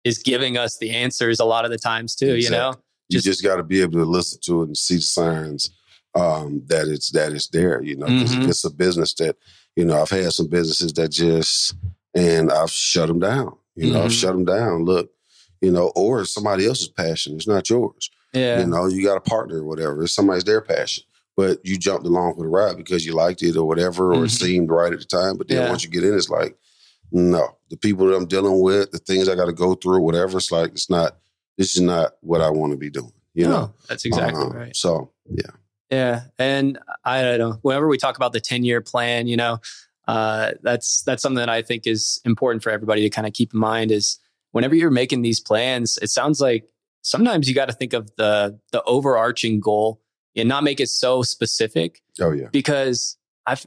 is 0.04 0.18
giving 0.18 0.56
us 0.56 0.78
the 0.78 0.90
answers 0.90 1.40
a 1.40 1.44
lot 1.44 1.64
of 1.64 1.70
the 1.70 1.78
times 1.78 2.14
too. 2.14 2.34
Exactly. 2.34 2.44
You 2.44 2.50
know, 2.50 2.72
just, 3.10 3.26
you 3.26 3.32
just 3.32 3.42
got 3.42 3.56
to 3.56 3.62
be 3.62 3.82
able 3.82 3.98
to 3.98 4.04
listen 4.04 4.40
to 4.44 4.62
it 4.62 4.66
and 4.66 4.76
see 4.76 4.96
the 4.96 5.02
signs 5.02 5.70
um, 6.14 6.62
that 6.66 6.88
it's 6.88 7.10
that 7.10 7.32
it's 7.32 7.48
there. 7.48 7.82
You 7.82 7.96
know, 7.96 8.06
because 8.06 8.34
mm-hmm. 8.34 8.48
it's 8.48 8.64
a 8.64 8.70
business 8.70 9.12
that 9.14 9.36
you 9.76 9.84
know 9.84 10.00
I've 10.00 10.08
had 10.08 10.32
some 10.32 10.48
businesses 10.48 10.94
that 10.94 11.10
just 11.10 11.74
and 12.14 12.50
I've 12.52 12.70
shut 12.70 13.08
them 13.08 13.18
down. 13.18 13.56
You 13.74 13.90
know, 13.90 13.98
mm-hmm. 13.98 14.06
I've 14.06 14.12
shut 14.12 14.32
them 14.32 14.44
down. 14.44 14.84
Look, 14.84 15.10
you 15.60 15.70
know, 15.70 15.92
or 15.96 16.20
it's 16.20 16.32
somebody 16.32 16.66
else's 16.66 16.88
passion. 16.88 17.36
It's 17.36 17.48
not 17.48 17.68
yours. 17.68 18.10
Yeah. 18.32 18.60
You 18.60 18.66
know, 18.66 18.86
you 18.86 19.04
got 19.04 19.16
a 19.16 19.20
partner 19.20 19.58
or 19.58 19.64
whatever. 19.64 20.02
It's 20.02 20.14
somebody's 20.14 20.44
their 20.44 20.60
passion. 20.60 21.04
But 21.36 21.58
you 21.64 21.76
jumped 21.76 22.06
along 22.06 22.36
for 22.36 22.42
the 22.42 22.48
ride 22.48 22.76
because 22.76 23.04
you 23.04 23.12
liked 23.12 23.42
it 23.42 23.56
or 23.56 23.66
whatever, 23.66 24.12
or 24.12 24.16
mm-hmm. 24.16 24.24
it 24.26 24.30
seemed 24.30 24.70
right 24.70 24.92
at 24.92 25.00
the 25.00 25.04
time. 25.04 25.36
But 25.36 25.48
then 25.48 25.62
yeah. 25.62 25.68
once 25.68 25.82
you 25.82 25.90
get 25.90 26.04
in, 26.04 26.14
it's 26.14 26.30
like, 26.30 26.56
no, 27.10 27.56
the 27.70 27.76
people 27.76 28.06
that 28.06 28.14
I'm 28.14 28.26
dealing 28.26 28.60
with, 28.60 28.92
the 28.92 28.98
things 28.98 29.28
I 29.28 29.34
got 29.34 29.46
to 29.46 29.52
go 29.52 29.74
through, 29.74 30.00
whatever. 30.00 30.38
It's 30.38 30.52
like 30.52 30.70
it's 30.70 30.90
not. 30.90 31.16
This 31.56 31.76
is 31.76 31.82
not 31.82 32.12
what 32.20 32.40
I 32.40 32.50
want 32.50 32.72
to 32.72 32.76
be 32.76 32.90
doing. 32.90 33.12
You 33.34 33.44
no, 33.44 33.50
know, 33.50 33.74
that's 33.88 34.04
exactly 34.04 34.42
um, 34.42 34.50
right. 34.52 34.76
So 34.76 35.12
yeah, 35.28 35.50
yeah, 35.90 36.20
and 36.38 36.78
I 37.04 37.22
don't 37.22 37.38
know. 37.38 37.58
Whenever 37.62 37.88
we 37.88 37.98
talk 37.98 38.16
about 38.16 38.32
the 38.32 38.40
ten 38.40 38.64
year 38.64 38.80
plan, 38.80 39.26
you 39.26 39.36
know, 39.36 39.58
uh, 40.06 40.52
that's 40.62 41.02
that's 41.02 41.22
something 41.22 41.38
that 41.38 41.48
I 41.48 41.62
think 41.62 41.86
is 41.86 42.20
important 42.24 42.62
for 42.62 42.70
everybody 42.70 43.02
to 43.02 43.10
kind 43.10 43.26
of 43.26 43.32
keep 43.32 43.54
in 43.54 43.60
mind. 43.60 43.90
Is 43.90 44.18
whenever 44.52 44.74
you're 44.74 44.90
making 44.90 45.22
these 45.22 45.40
plans, 45.40 45.98
it 46.02 46.10
sounds 46.10 46.40
like 46.40 46.68
sometimes 47.02 47.48
you 47.48 47.54
got 47.54 47.68
to 47.68 47.74
think 47.74 47.92
of 47.92 48.10
the 48.16 48.58
the 48.72 48.82
overarching 48.84 49.60
goal 49.60 50.00
and 50.36 50.48
not 50.48 50.64
make 50.64 50.80
it 50.80 50.88
so 50.88 51.22
specific. 51.22 52.02
Oh 52.20 52.32
yeah, 52.32 52.48
because 52.52 53.16
I've 53.46 53.66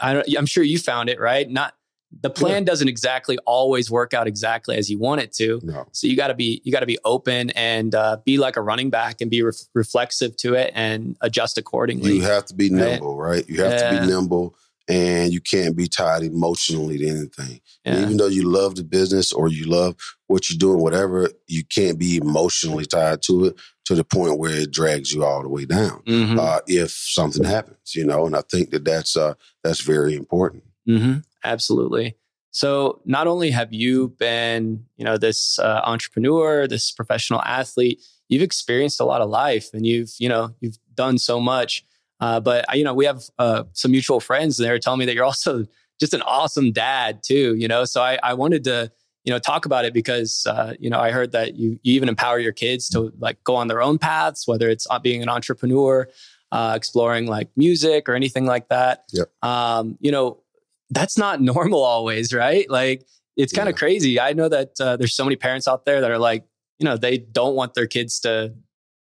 I, 0.00 0.22
I'm 0.36 0.46
sure 0.46 0.64
you 0.64 0.78
found 0.78 1.08
it 1.08 1.20
right. 1.20 1.48
Not 1.48 1.74
the 2.20 2.30
plan 2.30 2.62
yeah. 2.62 2.66
doesn't 2.66 2.88
exactly 2.88 3.38
always 3.46 3.90
work 3.90 4.14
out 4.14 4.26
exactly 4.26 4.76
as 4.76 4.88
you 4.88 4.98
want 4.98 5.20
it 5.20 5.32
to. 5.34 5.60
No. 5.62 5.86
So 5.92 6.06
you 6.06 6.16
got 6.16 6.28
to 6.28 6.34
be 6.34 6.60
you 6.64 6.72
got 6.72 6.80
to 6.80 6.86
be 6.86 6.98
open 7.04 7.50
and 7.50 7.94
uh, 7.94 8.18
be 8.24 8.38
like 8.38 8.56
a 8.56 8.62
running 8.62 8.90
back 8.90 9.20
and 9.20 9.30
be 9.30 9.42
re- 9.42 9.52
reflexive 9.74 10.36
to 10.38 10.54
it 10.54 10.72
and 10.74 11.16
adjust 11.20 11.58
accordingly. 11.58 12.14
You 12.14 12.22
have 12.22 12.46
to 12.46 12.54
be 12.54 12.70
nimble, 12.70 13.16
right? 13.16 13.36
right? 13.36 13.48
You 13.48 13.62
have 13.62 13.72
yeah. 13.72 13.90
to 13.90 14.00
be 14.00 14.06
nimble 14.06 14.56
and 14.88 15.32
you 15.32 15.40
can't 15.40 15.76
be 15.76 15.88
tied 15.88 16.22
emotionally 16.22 16.98
to 16.98 17.08
anything. 17.08 17.60
Yeah. 17.84 18.02
Even 18.02 18.16
though 18.16 18.28
you 18.28 18.48
love 18.48 18.76
the 18.76 18.84
business 18.84 19.32
or 19.32 19.48
you 19.48 19.64
love 19.64 19.96
what 20.28 20.48
you're 20.48 20.58
doing, 20.58 20.80
whatever, 20.80 21.30
you 21.46 21.64
can't 21.64 21.98
be 21.98 22.16
emotionally 22.16 22.84
tied 22.84 23.22
to 23.22 23.46
it 23.46 23.60
to 23.86 23.94
the 23.94 24.04
point 24.04 24.38
where 24.38 24.54
it 24.54 24.70
drags 24.70 25.12
you 25.12 25.24
all 25.24 25.42
the 25.42 25.48
way 25.48 25.64
down 25.64 26.02
mm-hmm. 26.06 26.38
uh, 26.38 26.58
if 26.66 26.90
something 26.90 27.44
happens, 27.44 27.94
you 27.94 28.04
know. 28.04 28.26
And 28.26 28.36
I 28.36 28.42
think 28.50 28.70
that 28.70 28.84
that's 28.84 29.16
uh, 29.16 29.34
that's 29.62 29.80
very 29.80 30.14
important. 30.14 30.64
Mm-hmm. 30.88 31.18
Absolutely. 31.44 32.16
So 32.50 33.00
not 33.04 33.26
only 33.26 33.50
have 33.50 33.72
you 33.72 34.08
been, 34.08 34.86
you 34.96 35.04
know, 35.04 35.18
this 35.18 35.58
uh, 35.58 35.82
entrepreneur, 35.84 36.66
this 36.66 36.90
professional 36.90 37.42
athlete, 37.42 38.02
you've 38.28 38.42
experienced 38.42 38.98
a 38.98 39.04
lot 39.04 39.20
of 39.20 39.28
life, 39.28 39.70
and 39.72 39.84
you've, 39.86 40.12
you 40.18 40.28
know, 40.28 40.54
you've 40.60 40.78
done 40.94 41.18
so 41.18 41.38
much. 41.38 41.84
Uh, 42.20 42.40
but 42.40 42.64
you 42.76 42.84
know, 42.84 42.94
we 42.94 43.04
have 43.04 43.22
uh, 43.38 43.64
some 43.72 43.90
mutual 43.90 44.20
friends, 44.20 44.58
and 44.58 44.66
they 44.66 44.70
were 44.70 44.78
telling 44.78 44.98
me 44.98 45.04
that 45.06 45.14
you're 45.14 45.24
also 45.24 45.66
just 46.00 46.14
an 46.14 46.22
awesome 46.22 46.72
dad 46.72 47.22
too. 47.22 47.54
You 47.56 47.68
know, 47.68 47.84
so 47.84 48.02
I, 48.02 48.18
I 48.22 48.34
wanted 48.34 48.64
to 48.64 48.90
you 49.24 49.32
know 49.32 49.38
talk 49.38 49.66
about 49.66 49.84
it 49.84 49.92
because 49.92 50.46
uh, 50.46 50.74
you 50.78 50.88
know 50.88 51.00
I 51.00 51.10
heard 51.10 51.32
that 51.32 51.56
you, 51.56 51.78
you 51.82 51.94
even 51.94 52.08
empower 52.08 52.38
your 52.38 52.52
kids 52.52 52.88
to 52.90 53.12
like 53.18 53.42
go 53.44 53.56
on 53.56 53.68
their 53.68 53.82
own 53.82 53.98
paths, 53.98 54.46
whether 54.46 54.68
it's 54.68 54.86
uh, 54.88 54.98
being 54.98 55.22
an 55.22 55.28
entrepreneur, 55.28 56.08
uh, 56.52 56.74
exploring 56.76 57.26
like 57.26 57.50
music 57.56 58.08
or 58.08 58.14
anything 58.14 58.46
like 58.46 58.68
that. 58.68 59.04
Yep. 59.12 59.30
Um, 59.42 59.98
you 60.00 60.10
know, 60.12 60.42
that's 60.90 61.18
not 61.18 61.40
normal 61.52 61.82
always, 61.82 62.32
right? 62.32 62.68
Like 62.70 63.06
it's 63.36 63.52
kind 63.52 63.68
of 63.68 63.74
yeah. 63.74 63.78
crazy. 63.78 64.20
I 64.20 64.32
know 64.32 64.48
that 64.48 64.70
uh, 64.80 64.96
there's 64.96 65.14
so 65.14 65.24
many 65.24 65.36
parents 65.36 65.68
out 65.68 65.84
there 65.84 66.00
that 66.00 66.10
are 66.10 66.18
like, 66.18 66.44
you 66.78 66.84
know, 66.84 66.96
they 66.96 67.18
don't 67.18 67.54
want 67.54 67.74
their 67.74 67.86
kids 67.86 68.20
to 68.20 68.54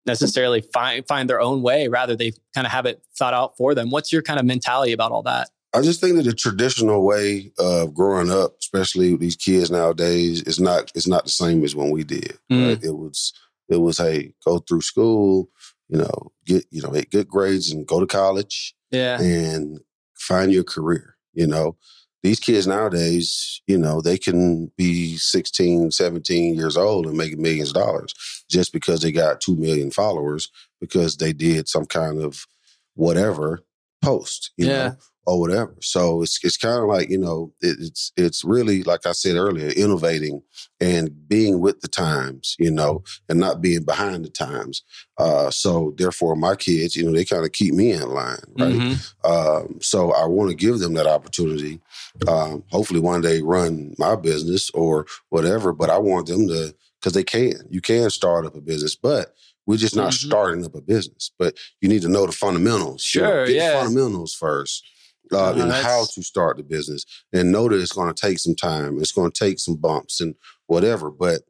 necessarily 0.07 0.61
find 0.61 1.07
find 1.07 1.29
their 1.29 1.41
own 1.41 1.63
way. 1.63 1.89
Rather, 1.89 2.17
they 2.17 2.33
kind 2.55 2.67
of 2.67 2.73
have 2.73 2.87
it 2.87 3.03
thought 3.17 3.35
out 3.35 3.57
for 3.57 3.75
them. 3.75 3.91
What's 3.91 4.13
your 4.13 4.23
kind 4.23 4.39
of 4.39 4.47
mentality 4.47 4.93
about 4.93 5.13
all 5.13 5.23
that? 5.23 5.51
I 5.75 5.83
just 5.83 6.01
think 6.01 6.17
that 6.17 6.23
the 6.23 6.33
traditional 6.33 7.05
way 7.05 7.53
of 7.59 7.95
growing 7.95 8.31
up, 8.31 8.57
especially 8.61 9.13
with 9.13 9.21
these 9.21 9.37
kids 9.37 9.71
nowadays, 9.71 10.43
is 10.43 10.61
not 10.61 10.93
it's 10.95 11.09
not 11.09 11.25
the 11.25 11.31
same 11.31 11.65
as 11.65 11.75
when 11.75 11.91
we 11.91 12.05
did. 12.05 12.39
Mm. 12.51 12.69
Right? 12.69 12.85
It 12.85 12.97
was 12.97 13.33
it 13.69 13.79
was 13.79 13.99
hey, 13.99 14.35
go 14.45 14.59
through 14.59 14.83
school, 14.83 15.51
you 15.89 15.99
know, 15.99 16.33
get 16.47 16.65
you 16.71 16.83
know, 16.83 16.91
get 16.91 17.11
good 17.11 17.29
grades 17.29 17.73
and 17.73 17.87
go 17.87 18.01
to 18.01 18.07
college. 18.07 18.75
Yeah. 18.91 19.21
And 19.21 19.81
find 20.15 20.53
your 20.53 20.65
career, 20.65 21.17
you 21.33 21.47
know 21.47 21.77
these 22.25 22.41
kids 22.41 22.67
nowadays, 22.67 23.61
you 23.67 23.77
know, 23.77 24.01
they 24.01 24.17
can 24.17 24.73
be 24.79 25.19
16, 25.19 25.91
17 25.91 26.55
years 26.55 26.75
old 26.75 27.07
and 27.07 27.19
make 27.19 27.37
millions 27.37 27.69
of 27.69 27.75
dollars 27.75 28.15
just 28.51 28.73
because 28.73 29.03
they 29.03 29.13
got 29.13 29.43
2 29.43 29.57
million 29.57 29.91
followers 29.91 30.51
because 30.81 31.19
they 31.19 31.35
did 31.35 31.69
some 31.69 31.85
kind 31.85 32.23
of 32.23 32.47
whatever 32.95 33.61
post, 34.05 34.53
you 34.57 34.67
yeah. 34.67 34.89
know, 34.89 34.97
or 35.27 35.41
whatever. 35.41 35.75
So 35.81 36.23
it's 36.23 36.39
it's 36.45 36.57
kind 36.57 36.79
of 36.79 36.89
like 36.89 37.09
you 37.09 37.19
know 37.19 37.53
it, 37.61 37.77
it's 37.81 38.13
it's 38.17 38.45
really 38.45 38.83
like 38.83 39.07
I 39.07 39.13
said 39.13 39.37
earlier, 39.37 39.69
innovating 39.69 40.43
and 40.81 41.29
being 41.29 41.61
with 41.61 41.81
the 41.81 41.89
times, 41.89 42.57
you 42.59 42.71
know, 42.71 43.03
and 43.29 43.41
not 43.41 43.61
being 43.61 43.85
behind 43.85 44.25
the 44.25 44.31
times. 44.31 44.83
Uh, 45.19 45.51
so 45.51 45.95
therefore, 45.97 46.37
my 46.37 46.55
kids, 46.57 46.97
you 46.97 47.05
know, 47.05 47.13
they 47.13 47.25
kind 47.25 47.45
of 47.45 47.53
keep 47.53 47.75
me 47.75 47.93
in 47.93 48.09
line, 48.09 48.39
right? 48.59 48.75
Mm-hmm. 48.75 49.31
Um, 49.31 49.79
so 49.81 50.13
I 50.13 50.27
want 50.27 50.51
to 50.51 50.57
give 50.57 50.79
them 50.79 50.95
that 50.95 51.07
opportunity. 51.07 51.81
Um, 52.29 52.65
hopefully, 52.71 53.01
one 53.01 53.21
day 53.21 53.41
run 53.41 53.95
my 53.99 54.17
business 54.17 54.71
or 54.71 55.07
whatever. 55.31 55.73
But 55.73 55.91
I 55.91 55.99
want 55.99 56.27
them 56.27 56.49
to 56.49 56.75
because 57.01 57.13
they 57.13 57.25
can. 57.25 57.67
You 57.71 57.81
can 57.81 58.11
start 58.11 58.47
up 58.47 58.55
a 58.55 58.61
business, 58.61 58.97
but 58.97 59.35
we're 59.67 59.77
just 59.77 59.97
not 59.97 60.13
mm-hmm. 60.13 60.29
starting 60.29 60.65
up 60.65 60.75
a 60.75 60.81
business, 60.81 61.31
but 61.39 61.57
you 61.81 61.89
need 61.89 62.03
to 62.03 62.09
know 62.09 62.27
the 62.27 62.33
fundamentals. 62.33 63.03
Sure, 63.03 63.47
you 63.47 63.57
know, 63.57 63.65
yeah. 63.65 63.81
fundamentals 63.81 64.35
first 64.35 64.85
uh, 65.33 65.51
uh, 65.51 65.55
and 65.57 65.73
how 65.73 66.05
to 66.15 66.23
start 66.23 66.57
the 66.57 66.63
business 66.63 67.05
and 67.33 67.51
know 67.51 67.69
that 67.69 67.81
it's 67.81 67.93
going 67.93 68.13
to 68.13 68.21
take 68.21 68.39
some 68.39 68.55
time. 68.55 68.99
It's 68.99 69.13
going 69.13 69.31
to 69.31 69.39
take 69.39 69.59
some 69.59 69.77
bumps 69.77 70.21
and 70.21 70.35
whatever, 70.67 71.11
but 71.11 71.43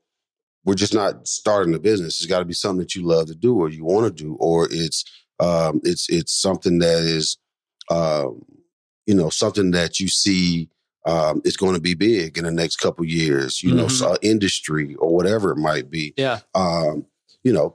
we're 0.64 0.74
just 0.74 0.94
not 0.94 1.26
starting 1.26 1.72
the 1.72 1.80
business. 1.80 2.18
It's 2.20 2.26
got 2.26 2.38
to 2.38 2.44
be 2.44 2.54
something 2.54 2.80
that 2.80 2.94
you 2.94 3.04
love 3.04 3.26
to 3.26 3.34
do 3.34 3.58
or 3.58 3.68
you 3.68 3.84
want 3.84 4.06
to 4.16 4.22
do, 4.22 4.36
or 4.36 4.68
it's, 4.70 5.04
um, 5.40 5.80
it's, 5.82 6.08
it's 6.08 6.32
something 6.32 6.78
that 6.78 7.02
is, 7.02 7.36
um, 7.90 8.44
you 9.06 9.14
know, 9.14 9.28
something 9.28 9.72
that 9.72 10.00
you 10.00 10.08
see, 10.08 10.70
um, 11.04 11.42
is 11.44 11.58
going 11.58 11.74
to 11.74 11.80
be 11.80 11.94
big 11.94 12.38
in 12.38 12.44
the 12.44 12.50
next 12.50 12.76
couple 12.76 13.04
years, 13.04 13.62
you 13.62 13.70
mm-hmm. 13.70 13.78
know, 13.78 13.88
so, 13.88 14.16
industry 14.22 14.94
or 14.94 15.14
whatever 15.14 15.50
it 15.50 15.58
might 15.58 15.90
be. 15.90 16.14
Yeah. 16.16 16.40
Um, 16.54 17.04
you 17.42 17.52
know, 17.52 17.74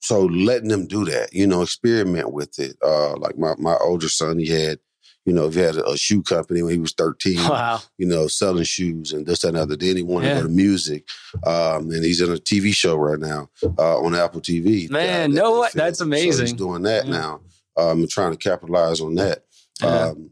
so 0.00 0.24
letting 0.24 0.68
them 0.68 0.86
do 0.86 1.04
that, 1.04 1.32
you 1.32 1.46
know, 1.46 1.62
experiment 1.62 2.32
with 2.32 2.58
it. 2.58 2.76
Uh, 2.82 3.16
like 3.18 3.38
my, 3.38 3.54
my 3.58 3.76
older 3.76 4.08
son, 4.08 4.38
he 4.38 4.46
had, 4.46 4.78
you 5.26 5.34
know, 5.34 5.46
if 5.46 5.54
he 5.54 5.60
had 5.60 5.76
a, 5.76 5.96
shoe 5.98 6.22
company 6.22 6.62
when 6.62 6.72
he 6.72 6.80
was 6.80 6.94
13, 6.94 7.36
wow. 7.36 7.80
you 7.98 8.06
know, 8.06 8.26
selling 8.26 8.64
shoes 8.64 9.12
and 9.12 9.26
this, 9.26 9.40
that, 9.40 9.48
and 9.48 9.58
other. 9.58 9.76
Then 9.76 9.96
he 9.96 10.02
wanted 10.02 10.28
yeah. 10.28 10.34
to 10.34 10.40
go 10.40 10.46
to 10.46 10.52
music. 10.52 11.06
Um, 11.46 11.90
and 11.90 12.02
he's 12.02 12.22
in 12.22 12.30
a 12.30 12.36
TV 12.36 12.74
show 12.74 12.96
right 12.96 13.18
now 13.18 13.50
uh, 13.78 13.98
on 14.00 14.14
Apple 14.14 14.40
TV. 14.40 14.90
Man, 14.90 15.34
no 15.34 15.58
what? 15.58 15.72
That's 15.74 16.00
amazing. 16.00 16.32
So 16.32 16.42
he's 16.42 16.52
doing 16.54 16.82
that 16.82 17.04
yeah. 17.04 17.12
now. 17.12 17.40
Um, 17.76 18.00
and 18.00 18.10
trying 18.10 18.32
to 18.32 18.38
capitalize 18.38 19.00
on 19.00 19.14
that. 19.16 19.44
Um, 19.82 20.30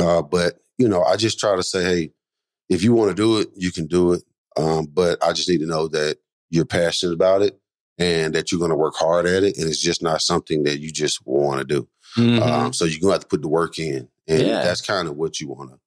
uh, 0.00 0.22
but, 0.22 0.60
you 0.78 0.88
know, 0.88 1.02
I 1.02 1.16
just 1.16 1.38
try 1.38 1.54
to 1.56 1.62
say, 1.62 1.84
hey, 1.84 2.10
if 2.68 2.82
you 2.82 2.94
want 2.94 3.10
to 3.10 3.14
do 3.14 3.38
it, 3.38 3.48
you 3.56 3.72
can 3.72 3.86
do 3.86 4.12
it. 4.12 4.22
Um, 4.56 4.86
but 4.86 5.22
I 5.22 5.32
just 5.32 5.48
need 5.48 5.60
to 5.60 5.66
know 5.66 5.88
that 5.88 6.18
you're 6.50 6.64
passionate 6.64 7.12
about 7.12 7.42
it 7.42 7.60
and 7.98 8.34
that 8.34 8.50
you're 8.50 8.58
going 8.58 8.70
to 8.70 8.76
work 8.76 8.94
hard 8.96 9.26
at 9.26 9.44
it. 9.44 9.56
And 9.56 9.68
it's 9.68 9.80
just 9.80 10.02
not 10.02 10.20
something 10.20 10.64
that 10.64 10.80
you 10.80 10.90
just 10.90 11.24
want 11.26 11.60
to 11.60 11.64
do. 11.64 11.88
Mm-hmm. 12.16 12.42
Um, 12.42 12.72
so 12.72 12.84
you're 12.84 13.00
gonna 13.00 13.14
have 13.14 13.22
to 13.22 13.26
put 13.26 13.42
the 13.42 13.48
work 13.48 13.78
in, 13.78 14.08
and 14.28 14.42
yeah. 14.42 14.62
that's 14.62 14.80
kind 14.80 15.08
of 15.08 15.16
what 15.16 15.40
you 15.40 15.48
want 15.48 15.70
to. 15.70 15.78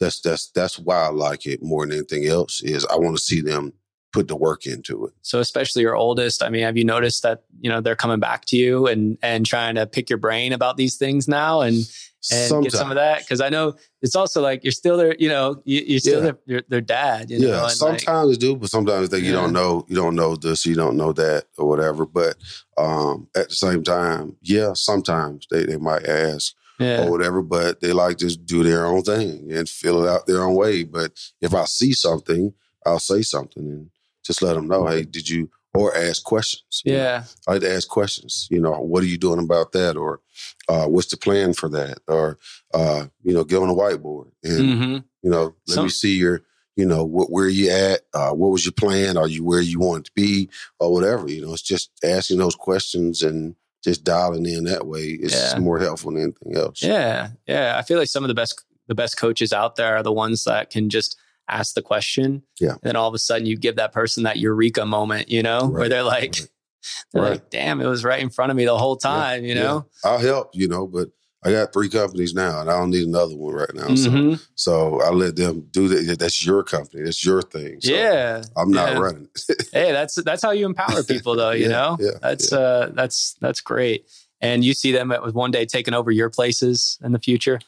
That's 0.00 0.20
that's 0.20 0.50
that's 0.50 0.78
why 0.78 0.96
I 0.96 1.08
like 1.08 1.46
it 1.46 1.62
more 1.62 1.86
than 1.86 1.96
anything 1.96 2.26
else. 2.26 2.62
Is 2.62 2.84
I 2.86 2.96
want 2.96 3.16
to 3.16 3.22
see 3.22 3.40
them 3.40 3.72
put 4.12 4.28
the 4.28 4.36
work 4.36 4.66
into 4.66 5.06
it. 5.06 5.12
So 5.22 5.40
especially 5.40 5.82
your 5.82 5.96
oldest, 5.96 6.42
I 6.42 6.48
mean, 6.48 6.62
have 6.62 6.76
you 6.76 6.84
noticed 6.84 7.22
that 7.22 7.42
you 7.60 7.70
know 7.70 7.80
they're 7.80 7.96
coming 7.96 8.20
back 8.20 8.44
to 8.46 8.56
you 8.56 8.86
and 8.86 9.18
and 9.22 9.44
trying 9.46 9.74
to 9.76 9.86
pick 9.86 10.10
your 10.10 10.18
brain 10.18 10.52
about 10.52 10.76
these 10.76 10.96
things 10.96 11.28
now 11.28 11.60
and 11.60 11.84
and 12.30 12.48
Sometimes. 12.48 12.72
get 12.72 12.78
some 12.78 12.90
of 12.90 12.94
that 12.94 13.20
because 13.20 13.40
I 13.40 13.48
know 13.48 13.74
it's 14.00 14.14
also 14.14 14.40
like 14.40 14.62
you're 14.62 14.70
still 14.70 14.96
their, 14.96 15.16
you 15.18 15.28
know, 15.28 15.60
you, 15.64 15.96
are 15.96 15.98
still 15.98 16.24
yeah. 16.24 16.32
their, 16.46 16.62
their, 16.68 16.80
dad. 16.80 17.30
You 17.30 17.38
yeah, 17.38 17.50
know, 17.50 17.68
sometimes 17.68 18.30
like, 18.30 18.38
do, 18.38 18.54
but 18.54 18.70
sometimes 18.70 19.08
they, 19.08 19.18
you 19.18 19.32
don't 19.32 19.52
know, 19.52 19.84
you 19.88 19.96
don't 19.96 20.14
know 20.14 20.36
this, 20.36 20.64
you 20.64 20.76
don't 20.76 20.96
know 20.96 21.12
that, 21.14 21.46
or 21.58 21.68
whatever. 21.68 22.06
But 22.06 22.36
um, 22.78 23.26
at 23.34 23.48
the 23.48 23.54
same 23.56 23.82
time, 23.82 24.36
yeah, 24.40 24.72
sometimes 24.74 25.48
they, 25.50 25.66
they 25.66 25.78
might 25.78 26.06
ask 26.06 26.54
yeah. 26.78 27.04
or 27.04 27.10
whatever, 27.10 27.42
but 27.42 27.80
they 27.80 27.92
like 27.92 28.18
to 28.18 28.36
do 28.36 28.62
their 28.62 28.86
own 28.86 29.02
thing 29.02 29.50
and 29.50 29.68
fill 29.68 30.04
it 30.04 30.08
out 30.08 30.28
their 30.28 30.42
own 30.42 30.54
way. 30.54 30.84
But 30.84 31.18
if 31.40 31.54
I 31.54 31.64
see 31.64 31.92
something, 31.92 32.54
I'll 32.86 33.00
say 33.00 33.22
something 33.22 33.64
and 33.64 33.90
just 34.24 34.42
let 34.42 34.54
them 34.54 34.68
know, 34.68 34.86
hey, 34.86 35.02
did 35.04 35.28
you 35.28 35.50
or 35.74 35.96
ask 35.96 36.22
questions. 36.24 36.82
Yeah. 36.84 37.24
I 37.46 37.52
like 37.52 37.62
to 37.62 37.72
ask 37.72 37.88
questions. 37.88 38.46
You 38.50 38.60
know, 38.60 38.72
what 38.72 39.02
are 39.02 39.06
you 39.06 39.18
doing 39.18 39.38
about 39.38 39.72
that? 39.72 39.96
Or 39.96 40.20
uh, 40.68 40.86
what's 40.86 41.08
the 41.08 41.16
plan 41.16 41.54
for 41.54 41.68
that? 41.70 41.98
Or, 42.08 42.38
uh, 42.74 43.06
you 43.22 43.32
know, 43.32 43.44
get 43.44 43.62
on 43.62 43.70
a 43.70 43.74
whiteboard 43.74 44.30
and, 44.42 44.60
mm-hmm. 44.60 44.92
you 45.22 45.30
know, 45.30 45.54
let 45.66 45.74
so, 45.74 45.82
me 45.84 45.88
see 45.88 46.16
your, 46.16 46.42
you 46.76 46.84
know, 46.84 47.04
what, 47.04 47.30
where 47.30 47.48
you 47.48 47.70
at? 47.70 48.02
Uh, 48.12 48.32
what 48.32 48.50
was 48.50 48.64
your 48.64 48.72
plan? 48.72 49.16
Are 49.16 49.28
you 49.28 49.44
where 49.44 49.60
you 49.60 49.78
want 49.78 50.06
to 50.06 50.12
be 50.14 50.50
or 50.78 50.92
whatever? 50.92 51.28
You 51.30 51.46
know, 51.46 51.52
it's 51.52 51.62
just 51.62 51.90
asking 52.04 52.38
those 52.38 52.54
questions 52.54 53.22
and 53.22 53.54
just 53.82 54.04
dialing 54.04 54.46
in 54.46 54.64
that 54.64 54.86
way 54.86 55.04
is 55.04 55.34
yeah. 55.34 55.58
more 55.58 55.78
helpful 55.78 56.12
than 56.12 56.22
anything 56.22 56.56
else. 56.56 56.82
Yeah. 56.82 57.30
Yeah. 57.46 57.76
I 57.78 57.82
feel 57.82 57.98
like 57.98 58.08
some 58.08 58.24
of 58.24 58.28
the 58.28 58.34
best, 58.34 58.62
the 58.88 58.94
best 58.94 59.16
coaches 59.16 59.52
out 59.52 59.76
there 59.76 59.96
are 59.96 60.02
the 60.02 60.12
ones 60.12 60.44
that 60.44 60.70
can 60.70 60.88
just 60.90 61.18
ask 61.52 61.74
the 61.74 61.82
question. 61.82 62.42
Yeah. 62.60 62.72
And 62.72 62.80
then 62.82 62.96
all 62.96 63.08
of 63.08 63.14
a 63.14 63.18
sudden 63.18 63.46
you 63.46 63.56
give 63.56 63.76
that 63.76 63.92
person 63.92 64.24
that 64.24 64.38
eureka 64.38 64.86
moment, 64.86 65.30
you 65.30 65.42
know, 65.42 65.60
right. 65.60 65.72
where 65.72 65.88
they're 65.88 66.02
like, 66.02 66.34
right. 66.38 66.48
they're 67.12 67.22
right. 67.22 67.30
like, 67.32 67.50
damn, 67.50 67.80
it 67.80 67.86
was 67.86 68.04
right 68.04 68.20
in 68.20 68.30
front 68.30 68.50
of 68.50 68.56
me 68.56 68.64
the 68.64 68.76
whole 68.76 68.96
time, 68.96 69.44
yeah. 69.44 69.48
you 69.48 69.54
know? 69.54 69.86
Yeah. 70.04 70.10
I'll 70.10 70.18
help, 70.18 70.50
you 70.54 70.68
know, 70.68 70.86
but 70.86 71.08
I 71.44 71.50
got 71.50 71.72
three 71.72 71.88
companies 71.88 72.34
now 72.34 72.60
and 72.60 72.70
I 72.70 72.78
don't 72.78 72.90
need 72.90 73.06
another 73.06 73.36
one 73.36 73.54
right 73.54 73.74
now. 73.74 73.88
Mm-hmm. 73.88 74.34
So, 74.34 74.44
so 74.54 75.00
I 75.02 75.10
let 75.10 75.34
them 75.34 75.66
do 75.72 75.88
that. 75.88 76.18
That's 76.18 76.46
your 76.46 76.62
company. 76.62 77.02
That's 77.02 77.24
your 77.24 77.42
thing. 77.42 77.80
So 77.80 77.92
yeah. 77.92 78.42
I'm 78.56 78.70
not 78.70 78.92
yeah. 78.92 78.98
running. 78.98 79.28
hey, 79.72 79.92
that's, 79.92 80.14
that's 80.22 80.42
how 80.42 80.52
you 80.52 80.66
empower 80.66 81.02
people 81.08 81.34
though, 81.34 81.50
you 81.50 81.68
know, 81.68 81.96
yeah, 81.98 82.12
that's, 82.20 82.52
uh, 82.52 82.90
that's, 82.94 83.34
that's 83.40 83.60
great. 83.60 84.08
And 84.40 84.64
you 84.64 84.74
see 84.74 84.90
them 84.90 85.12
with 85.22 85.34
one 85.34 85.52
day 85.52 85.66
taking 85.66 85.94
over 85.94 86.10
your 86.10 86.28
places 86.28 86.98
in 87.02 87.12
the 87.12 87.18
future. 87.20 87.60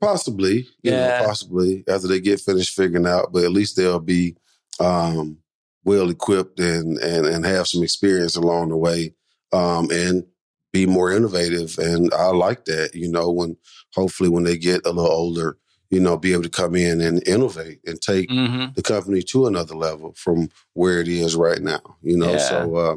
Possibly, 0.00 0.66
yeah, 0.82 1.20
know, 1.20 1.26
possibly 1.26 1.84
after 1.86 2.08
they 2.08 2.20
get 2.20 2.40
finished 2.40 2.74
figuring 2.74 3.06
out, 3.06 3.32
but 3.32 3.44
at 3.44 3.52
least 3.52 3.76
they'll 3.76 4.00
be 4.00 4.36
um, 4.78 5.38
well 5.84 6.08
equipped 6.08 6.58
and, 6.58 6.96
and 6.98 7.26
and 7.26 7.44
have 7.44 7.66
some 7.66 7.82
experience 7.82 8.34
along 8.34 8.70
the 8.70 8.76
way, 8.76 9.14
um, 9.52 9.90
and 9.90 10.24
be 10.72 10.86
more 10.86 11.12
innovative. 11.12 11.78
And 11.78 12.12
I 12.14 12.28
like 12.28 12.64
that, 12.64 12.94
you 12.94 13.10
know, 13.10 13.30
when 13.30 13.56
hopefully 13.94 14.30
when 14.30 14.44
they 14.44 14.56
get 14.56 14.86
a 14.86 14.90
little 14.90 15.10
older, 15.10 15.58
you 15.90 16.00
know, 16.00 16.16
be 16.16 16.32
able 16.32 16.44
to 16.44 16.48
come 16.48 16.76
in 16.76 17.00
and 17.00 17.26
innovate 17.26 17.80
and 17.84 18.00
take 18.00 18.30
mm-hmm. 18.30 18.72
the 18.74 18.82
company 18.82 19.22
to 19.24 19.46
another 19.46 19.74
level 19.74 20.14
from 20.16 20.48
where 20.74 21.00
it 21.00 21.08
is 21.08 21.36
right 21.36 21.60
now. 21.60 21.82
You 22.02 22.16
know, 22.16 22.32
yeah. 22.32 22.38
so 22.38 22.76
uh, 22.76 22.96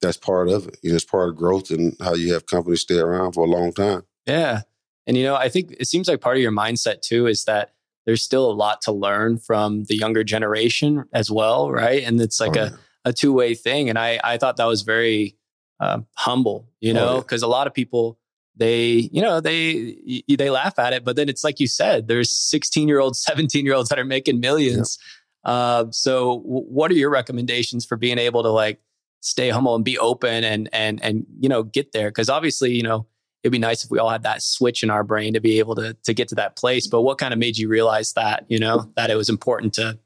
that's 0.00 0.18
part 0.18 0.48
of 0.48 0.68
it. 0.68 0.78
You 0.82 0.90
know, 0.90 0.96
it's 0.96 1.04
part 1.04 1.30
of 1.30 1.36
growth 1.36 1.70
and 1.70 1.96
how 2.00 2.14
you 2.14 2.34
have 2.34 2.46
companies 2.46 2.82
stay 2.82 2.98
around 2.98 3.32
for 3.32 3.44
a 3.44 3.50
long 3.50 3.72
time. 3.72 4.02
Yeah. 4.26 4.62
And, 5.06 5.16
you 5.16 5.24
know, 5.24 5.34
I 5.36 5.48
think 5.48 5.74
it 5.78 5.86
seems 5.86 6.08
like 6.08 6.20
part 6.20 6.36
of 6.36 6.42
your 6.42 6.52
mindset 6.52 7.00
too 7.00 7.26
is 7.26 7.44
that 7.44 7.72
there's 8.06 8.22
still 8.22 8.50
a 8.50 8.54
lot 8.54 8.80
to 8.82 8.92
learn 8.92 9.38
from 9.38 9.84
the 9.84 9.96
younger 9.96 10.24
generation 10.24 11.04
as 11.12 11.30
well, 11.30 11.70
right? 11.70 12.02
And 12.04 12.20
it's 12.20 12.40
like 12.40 12.56
oh, 12.56 12.60
a, 12.60 12.64
yeah. 12.66 12.76
a 13.04 13.12
two 13.12 13.32
way 13.32 13.54
thing. 13.54 13.90
And 13.90 13.98
I, 13.98 14.20
I 14.22 14.38
thought 14.38 14.56
that 14.56 14.64
was 14.64 14.82
very 14.82 15.36
uh, 15.80 16.00
humble, 16.14 16.68
you 16.80 16.92
oh, 16.92 16.94
know, 16.94 17.16
because 17.18 17.42
oh, 17.42 17.46
yeah. 17.46 17.50
a 17.50 17.52
lot 17.52 17.66
of 17.66 17.74
people, 17.74 18.18
they, 18.56 19.10
you 19.12 19.20
know, 19.20 19.40
they 19.40 20.24
they 20.28 20.48
laugh 20.48 20.78
at 20.78 20.94
it, 20.94 21.04
but 21.04 21.14
then 21.16 21.28
it's 21.28 21.44
like 21.44 21.60
you 21.60 21.66
said, 21.66 22.08
there's 22.08 22.32
16 22.32 22.88
year 22.88 23.00
olds, 23.00 23.20
17 23.24 23.64
year 23.64 23.74
olds 23.74 23.90
that 23.90 23.98
are 23.98 24.04
making 24.04 24.40
millions. 24.40 24.98
Yeah. 25.44 25.52
Uh, 25.52 25.86
so, 25.90 26.40
w- 26.40 26.66
what 26.66 26.90
are 26.90 26.94
your 26.94 27.10
recommendations 27.10 27.84
for 27.84 27.96
being 27.96 28.18
able 28.18 28.42
to 28.42 28.48
like 28.48 28.80
stay 29.20 29.48
humble 29.50 29.74
and 29.74 29.84
be 29.84 29.98
open 29.98 30.42
and 30.42 30.68
and 30.72 31.02
and 31.04 31.26
you 31.38 31.48
know 31.48 31.62
get 31.62 31.92
there? 31.92 32.08
Because 32.08 32.28
obviously, 32.28 32.72
you 32.72 32.82
know, 32.82 33.06
it'd 33.46 33.52
be 33.52 33.58
nice 33.58 33.84
if 33.84 33.90
we 33.90 34.00
all 34.00 34.10
had 34.10 34.24
that 34.24 34.42
switch 34.42 34.82
in 34.82 34.90
our 34.90 35.04
brain 35.04 35.32
to 35.34 35.40
be 35.40 35.60
able 35.60 35.76
to 35.76 35.96
to 36.04 36.12
get 36.12 36.28
to 36.28 36.34
that 36.34 36.56
place. 36.56 36.88
But 36.88 37.02
what 37.02 37.18
kind 37.18 37.32
of 37.32 37.38
made 37.38 37.56
you 37.56 37.68
realize 37.68 38.12
that, 38.14 38.44
you 38.48 38.58
know, 38.58 38.92
that 38.96 39.08
it 39.08 39.14
was 39.14 39.28
important 39.28 39.74
to 39.74 39.98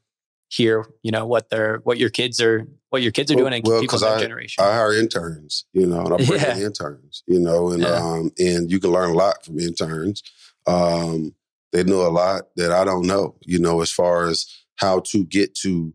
hear, 0.49 0.85
you 1.01 1.11
know, 1.11 1.25
what 1.25 1.49
their 1.49 1.77
what 1.83 1.97
your 1.97 2.09
kids 2.09 2.39
are 2.39 2.67
what 2.89 3.01
your 3.01 3.11
kids 3.11 3.31
are 3.31 3.35
well, 3.35 3.45
doing 3.45 3.53
and 3.55 3.67
well, 3.67 3.81
people 3.81 3.97
in 3.97 4.01
that 4.03 4.17
I, 4.17 4.21
generation. 4.21 4.63
I 4.63 4.73
hire 4.73 4.93
interns, 4.93 5.65
you 5.73 5.87
know, 5.87 6.05
and 6.05 6.13
I 6.13 6.17
bring 6.17 6.39
yeah. 6.39 6.55
in 6.55 6.61
interns, 6.61 7.23
you 7.25 7.39
know, 7.39 7.71
and 7.71 7.81
yeah. 7.81 7.95
um 7.95 8.31
and 8.37 8.71
you 8.71 8.79
can 8.79 8.91
learn 8.91 9.09
a 9.09 9.15
lot 9.15 9.43
from 9.43 9.59
interns. 9.59 10.21
Um 10.67 11.33
they 11.71 11.83
know 11.83 12.05
a 12.05 12.11
lot 12.11 12.43
that 12.57 12.71
I 12.71 12.85
don't 12.85 13.07
know, 13.07 13.37
you 13.41 13.57
know, 13.57 13.81
as 13.81 13.91
far 13.91 14.27
as 14.27 14.45
how 14.75 14.99
to 14.99 15.25
get 15.25 15.55
to 15.55 15.93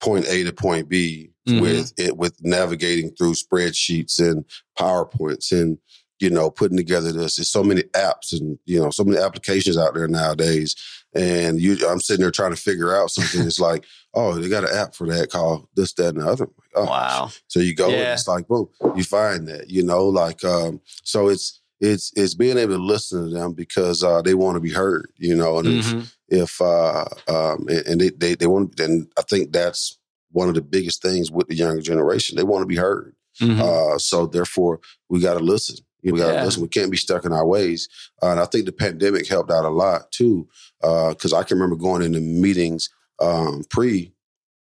point 0.00 0.26
A 0.28 0.44
to 0.44 0.52
point 0.52 0.88
B 0.88 1.32
mm-hmm. 1.46 1.60
with 1.60 1.92
it 1.98 2.16
with 2.16 2.36
navigating 2.42 3.10
through 3.10 3.34
spreadsheets 3.34 4.18
and 4.18 4.44
PowerPoints 4.78 5.52
and 5.52 5.78
you 6.20 6.28
know, 6.28 6.50
putting 6.50 6.76
together 6.76 7.12
this. 7.12 7.36
There's 7.36 7.48
so 7.48 7.64
many 7.64 7.82
apps 7.94 8.38
and, 8.38 8.58
you 8.66 8.80
know, 8.80 8.90
so 8.90 9.04
many 9.04 9.20
applications 9.20 9.78
out 9.78 9.94
there 9.94 10.06
nowadays. 10.06 10.76
And 11.14 11.60
you, 11.60 11.78
I'm 11.88 11.98
sitting 11.98 12.20
there 12.20 12.30
trying 12.30 12.54
to 12.54 12.60
figure 12.60 12.94
out 12.94 13.10
something. 13.10 13.46
it's 13.46 13.58
like, 13.58 13.84
oh, 14.14 14.34
they 14.34 14.48
got 14.48 14.64
an 14.64 14.76
app 14.76 14.94
for 14.94 15.06
that 15.08 15.30
called 15.30 15.66
this, 15.74 15.94
that, 15.94 16.14
and 16.14 16.20
the 16.20 16.28
other. 16.28 16.48
Oh. 16.76 16.84
Wow. 16.84 17.30
So 17.48 17.60
you 17.60 17.74
go 17.74 17.88
yeah. 17.88 17.96
and 17.96 18.08
it's 18.12 18.28
like, 18.28 18.46
boom, 18.46 18.68
you 18.94 19.02
find 19.02 19.48
that, 19.48 19.70
you 19.70 19.82
know, 19.82 20.06
like, 20.06 20.44
um, 20.44 20.80
so 21.02 21.28
it's, 21.28 21.60
it's, 21.80 22.12
it's 22.14 22.34
being 22.34 22.58
able 22.58 22.76
to 22.76 22.82
listen 22.82 23.24
to 23.24 23.30
them 23.30 23.54
because, 23.54 24.04
uh, 24.04 24.20
they 24.20 24.34
want 24.34 24.56
to 24.56 24.60
be 24.60 24.72
heard, 24.72 25.10
you 25.16 25.34
know, 25.34 25.58
and 25.58 25.68
mm-hmm. 25.68 25.98
if, 26.00 26.16
if, 26.28 26.60
uh, 26.60 27.06
um, 27.28 27.66
and, 27.68 27.86
and 27.86 28.00
they, 28.00 28.10
they, 28.10 28.34
they 28.34 28.46
want, 28.46 28.78
and 28.78 29.10
I 29.18 29.22
think 29.22 29.52
that's 29.52 29.98
one 30.32 30.48
of 30.48 30.54
the 30.54 30.62
biggest 30.62 31.00
things 31.00 31.30
with 31.30 31.48
the 31.48 31.54
younger 31.54 31.80
generation. 31.80 32.36
They 32.36 32.44
want 32.44 32.62
to 32.62 32.66
be 32.66 32.76
heard. 32.76 33.16
Mm-hmm. 33.40 33.60
Uh, 33.60 33.98
so 33.98 34.26
therefore 34.26 34.80
we 35.08 35.20
got 35.20 35.34
to 35.34 35.40
listen 35.40 35.76
we 36.02 36.12
got 36.18 36.34
yeah. 36.34 36.44
listen. 36.44 36.62
We 36.62 36.68
can't 36.68 36.90
be 36.90 36.96
stuck 36.96 37.24
in 37.24 37.32
our 37.32 37.46
ways. 37.46 37.88
Uh, 38.22 38.30
and 38.30 38.40
I 38.40 38.46
think 38.46 38.66
the 38.66 38.72
pandemic 38.72 39.26
helped 39.26 39.50
out 39.50 39.64
a 39.64 39.70
lot 39.70 40.10
too, 40.10 40.48
because 40.80 41.32
uh, 41.32 41.38
I 41.38 41.42
can 41.42 41.58
remember 41.58 41.76
going 41.76 42.02
into 42.02 42.20
meetings 42.20 42.90
um, 43.20 43.64
pre 43.70 44.12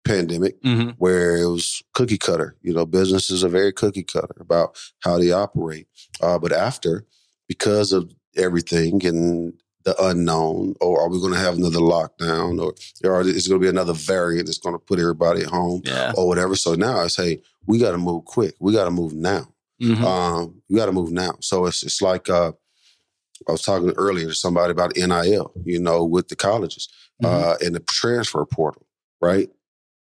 pandemic 0.05 0.61
mm-hmm. 0.63 0.91
where 0.99 1.37
it 1.37 1.47
was 1.47 1.83
cookie 1.95 2.19
cutter. 2.19 2.57
You 2.63 2.73
know, 2.73 2.87
businesses 2.87 3.45
are 3.45 3.49
very 3.49 3.73
cookie 3.73 4.03
cutter 4.03 4.37
about 4.41 4.79
how 5.01 5.19
they 5.19 5.31
operate. 5.31 5.87
Uh, 6.21 6.39
but 6.39 6.53
after, 6.53 7.07
because 7.49 7.93
of 7.93 8.13
everything 8.37 9.05
and 9.05 9.53
the 9.85 9.95
unknown, 10.03 10.75
or 10.81 11.01
are 11.01 11.09
we 11.09 11.21
going 11.21 11.33
to 11.33 11.39
have 11.39 11.57
another 11.57 11.79
lockdown, 11.79 12.61
or, 12.61 12.75
or 13.09 13.23
is 13.23 13.49
going 13.49 13.61
to 13.61 13.65
be 13.65 13.71
another 13.71 13.95
variant 13.95 14.47
that's 14.47 14.59
going 14.59 14.75
to 14.75 14.79
put 14.79 14.99
everybody 14.99 15.43
at 15.43 15.49
home, 15.49 15.81
yeah. 15.85 16.13
or 16.17 16.29
whatever? 16.29 16.55
So 16.55 16.75
now 16.75 16.99
I 16.99 17.07
say 17.07 17.43
we 17.67 17.79
got 17.79 17.93
to 17.93 17.99
move 17.99 18.27
quick. 18.27 18.55
We 18.61 18.73
got 18.73 18.85
to 18.85 18.91
move 18.91 19.15
now. 19.15 19.55
Mm-hmm. 19.81 20.05
Um, 20.05 20.63
you 20.69 20.77
got 20.77 20.87
to 20.87 20.93
move 20.93 21.11
now. 21.11 21.33
So 21.41 21.67
it's 21.67 21.83
it's 21.83 22.03
like 22.03 22.29
uh, 22.29 22.53
I 23.49 23.53
was 23.53 23.63
talking 23.63 23.93
earlier 23.97 24.27
to 24.27 24.35
somebody 24.35 24.71
about 24.73 24.97
NIL, 24.97 25.53
you 25.65 25.81
know, 25.81 26.05
with 26.05 26.29
the 26.29 26.37
colleges 26.37 26.89
mm-hmm. 27.23 27.35
uh, 27.35 27.55
and 27.65 27.75
the 27.75 27.81
transfer 27.81 28.45
portal, 28.45 28.87
right? 29.21 29.49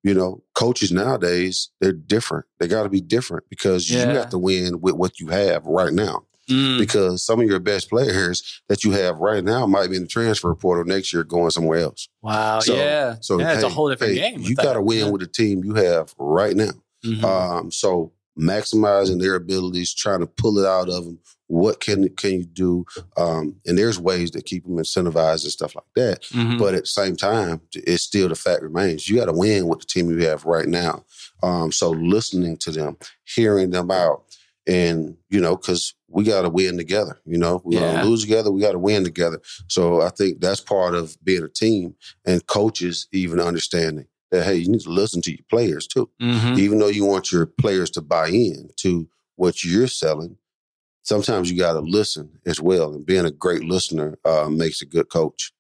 You 0.03 0.13
know, 0.13 0.43
coaches 0.55 0.91
nowadays 0.91 1.69
they're 1.79 1.93
different. 1.93 2.45
They 2.59 2.67
got 2.67 2.83
to 2.83 2.89
be 2.89 3.01
different 3.01 3.45
because 3.49 3.89
yeah. 3.89 4.11
you 4.11 4.17
have 4.17 4.29
to 4.29 4.37
win 4.37 4.81
with 4.81 4.95
what 4.95 5.19
you 5.19 5.27
have 5.27 5.65
right 5.65 5.93
now. 5.93 6.25
Mm. 6.49 6.79
Because 6.79 7.23
some 7.23 7.39
of 7.39 7.47
your 7.47 7.59
best 7.59 7.89
players 7.89 8.61
that 8.67 8.83
you 8.83 8.91
have 8.91 9.19
right 9.19 9.43
now 9.43 9.67
might 9.67 9.89
be 9.89 9.95
in 9.95 10.01
the 10.01 10.07
transfer 10.07 10.53
portal 10.55 10.83
next 10.83 11.13
year 11.13 11.23
going 11.23 11.51
somewhere 11.51 11.79
else. 11.79 12.09
Wow. 12.21 12.59
So, 12.59 12.75
yeah. 12.75 13.15
So 13.21 13.39
yeah, 13.39 13.49
hey, 13.49 13.53
it's 13.53 13.63
a 13.63 13.69
whole 13.69 13.89
different 13.89 14.17
hey, 14.17 14.31
game. 14.31 14.41
You 14.41 14.55
got 14.55 14.73
to 14.73 14.81
win 14.81 15.05
yeah. 15.05 15.09
with 15.11 15.21
the 15.21 15.27
team 15.27 15.63
you 15.63 15.75
have 15.75 16.13
right 16.17 16.55
now. 16.55 16.71
Mm-hmm. 17.05 17.23
Um, 17.23 17.71
so 17.71 18.11
maximizing 18.41 19.19
their 19.19 19.35
abilities, 19.35 19.93
trying 19.93 20.19
to 20.21 20.27
pull 20.27 20.57
it 20.57 20.65
out 20.65 20.89
of 20.89 21.05
them. 21.05 21.19
What 21.47 21.79
can 21.81 22.07
can 22.15 22.31
you 22.31 22.45
do? 22.45 22.85
Um, 23.17 23.57
and 23.65 23.77
there's 23.77 23.99
ways 23.99 24.31
to 24.31 24.41
keep 24.41 24.63
them 24.63 24.77
incentivized 24.77 25.43
and 25.43 25.51
stuff 25.51 25.75
like 25.75 25.85
that. 25.95 26.23
Mm-hmm. 26.23 26.57
But 26.57 26.75
at 26.75 26.83
the 26.83 26.87
same 26.87 27.15
time, 27.15 27.61
it's 27.73 28.03
still 28.03 28.29
the 28.29 28.35
fact 28.35 28.63
remains 28.63 29.09
you 29.09 29.17
got 29.17 29.25
to 29.25 29.33
win 29.33 29.67
with 29.67 29.79
the 29.79 29.85
team 29.85 30.09
you 30.09 30.25
have 30.27 30.45
right 30.45 30.67
now. 30.67 31.03
Um, 31.43 31.71
so 31.71 31.89
listening 31.89 32.57
to 32.57 32.71
them, 32.71 32.97
hearing 33.25 33.71
them 33.71 33.91
out, 33.91 34.23
and 34.65 35.17
you 35.29 35.41
know, 35.41 35.57
because 35.57 35.93
we 36.07 36.23
got 36.23 36.43
to 36.43 36.49
win 36.49 36.77
together. 36.77 37.19
You 37.25 37.37
know, 37.37 37.61
we 37.65 37.75
yeah. 37.75 38.01
lose 38.03 38.21
together. 38.21 38.51
We 38.51 38.61
got 38.61 38.71
to 38.71 38.79
win 38.79 39.03
together. 39.03 39.41
So 39.67 40.01
I 40.01 40.09
think 40.09 40.39
that's 40.39 40.61
part 40.61 40.95
of 40.95 41.17
being 41.23 41.43
a 41.43 41.49
team 41.49 41.95
and 42.25 42.45
coaches 42.47 43.07
even 43.11 43.41
understanding 43.41 44.07
that 44.31 44.45
hey, 44.45 44.55
you 44.55 44.69
need 44.69 44.81
to 44.81 44.89
listen 44.89 45.21
to 45.23 45.31
your 45.31 45.45
players 45.49 45.85
too. 45.85 46.09
Mm-hmm. 46.21 46.57
Even 46.57 46.79
though 46.79 46.87
you 46.87 47.05
want 47.05 47.31
your 47.31 47.45
players 47.45 47.89
to 47.91 48.01
buy 48.01 48.29
in 48.29 48.69
to 48.77 49.07
what 49.35 49.63
you're 49.63 49.87
selling, 49.87 50.37
sometimes 51.03 51.51
you 51.51 51.57
got 51.57 51.73
to 51.73 51.79
listen 51.79 52.39
as 52.45 52.59
well. 52.59 52.93
And 52.93 53.05
being 53.05 53.25
a 53.25 53.31
great 53.31 53.63
listener 53.63 54.17
uh, 54.25 54.49
makes 54.49 54.81
a 54.81 54.85
good 54.85 55.09
coach. 55.09 55.51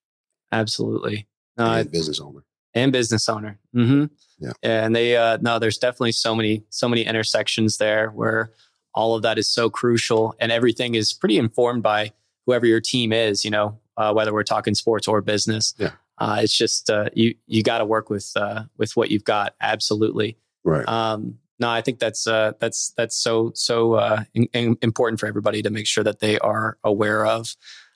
Absolutely. 0.51 1.27
No, 1.57 1.65
and 1.65 1.73
I, 1.73 1.83
business 1.83 2.19
owner. 2.19 2.43
And 2.73 2.91
business 2.91 3.27
owner. 3.27 3.59
Mm-hmm. 3.75 4.05
Yeah. 4.39 4.53
And 4.63 4.95
they 4.95 5.17
uh, 5.17 5.37
no, 5.41 5.59
there's 5.59 5.77
definitely 5.77 6.13
so 6.13 6.33
many 6.33 6.63
so 6.69 6.87
many 6.87 7.05
intersections 7.05 7.77
there 7.77 8.09
where 8.09 8.51
all 8.93 9.15
of 9.15 9.21
that 9.21 9.37
is 9.37 9.49
so 9.49 9.69
crucial, 9.69 10.35
and 10.39 10.51
everything 10.51 10.95
is 10.95 11.13
pretty 11.13 11.37
informed 11.37 11.83
by 11.83 12.13
whoever 12.45 12.65
your 12.65 12.81
team 12.81 13.11
is. 13.13 13.43
You 13.43 13.51
know, 13.51 13.79
uh, 13.97 14.13
whether 14.13 14.33
we're 14.33 14.43
talking 14.43 14.73
sports 14.75 15.07
or 15.07 15.21
business. 15.21 15.73
Yeah. 15.77 15.91
Uh, 16.21 16.37
it's 16.43 16.55
just 16.55 16.91
uh, 16.91 17.09
you 17.13 17.33
you 17.47 17.63
got 17.63 17.79
to 17.79 17.85
work 17.85 18.11
with 18.11 18.31
uh, 18.35 18.63
with 18.77 18.95
what 18.95 19.09
you've 19.09 19.23
got. 19.23 19.55
Absolutely. 19.59 20.37
Right. 20.63 20.87
Um, 20.87 21.39
no, 21.57 21.67
I 21.67 21.81
think 21.81 21.97
that's 21.97 22.27
uh, 22.27 22.51
that's 22.59 22.93
that's 22.95 23.17
so 23.17 23.51
so 23.55 23.93
uh, 23.93 24.23
in, 24.35 24.47
in 24.53 24.77
important 24.83 25.19
for 25.19 25.25
everybody 25.25 25.63
to 25.63 25.71
make 25.71 25.87
sure 25.87 26.03
that 26.03 26.19
they 26.19 26.37
are 26.37 26.77
aware 26.83 27.25
of. 27.25 27.55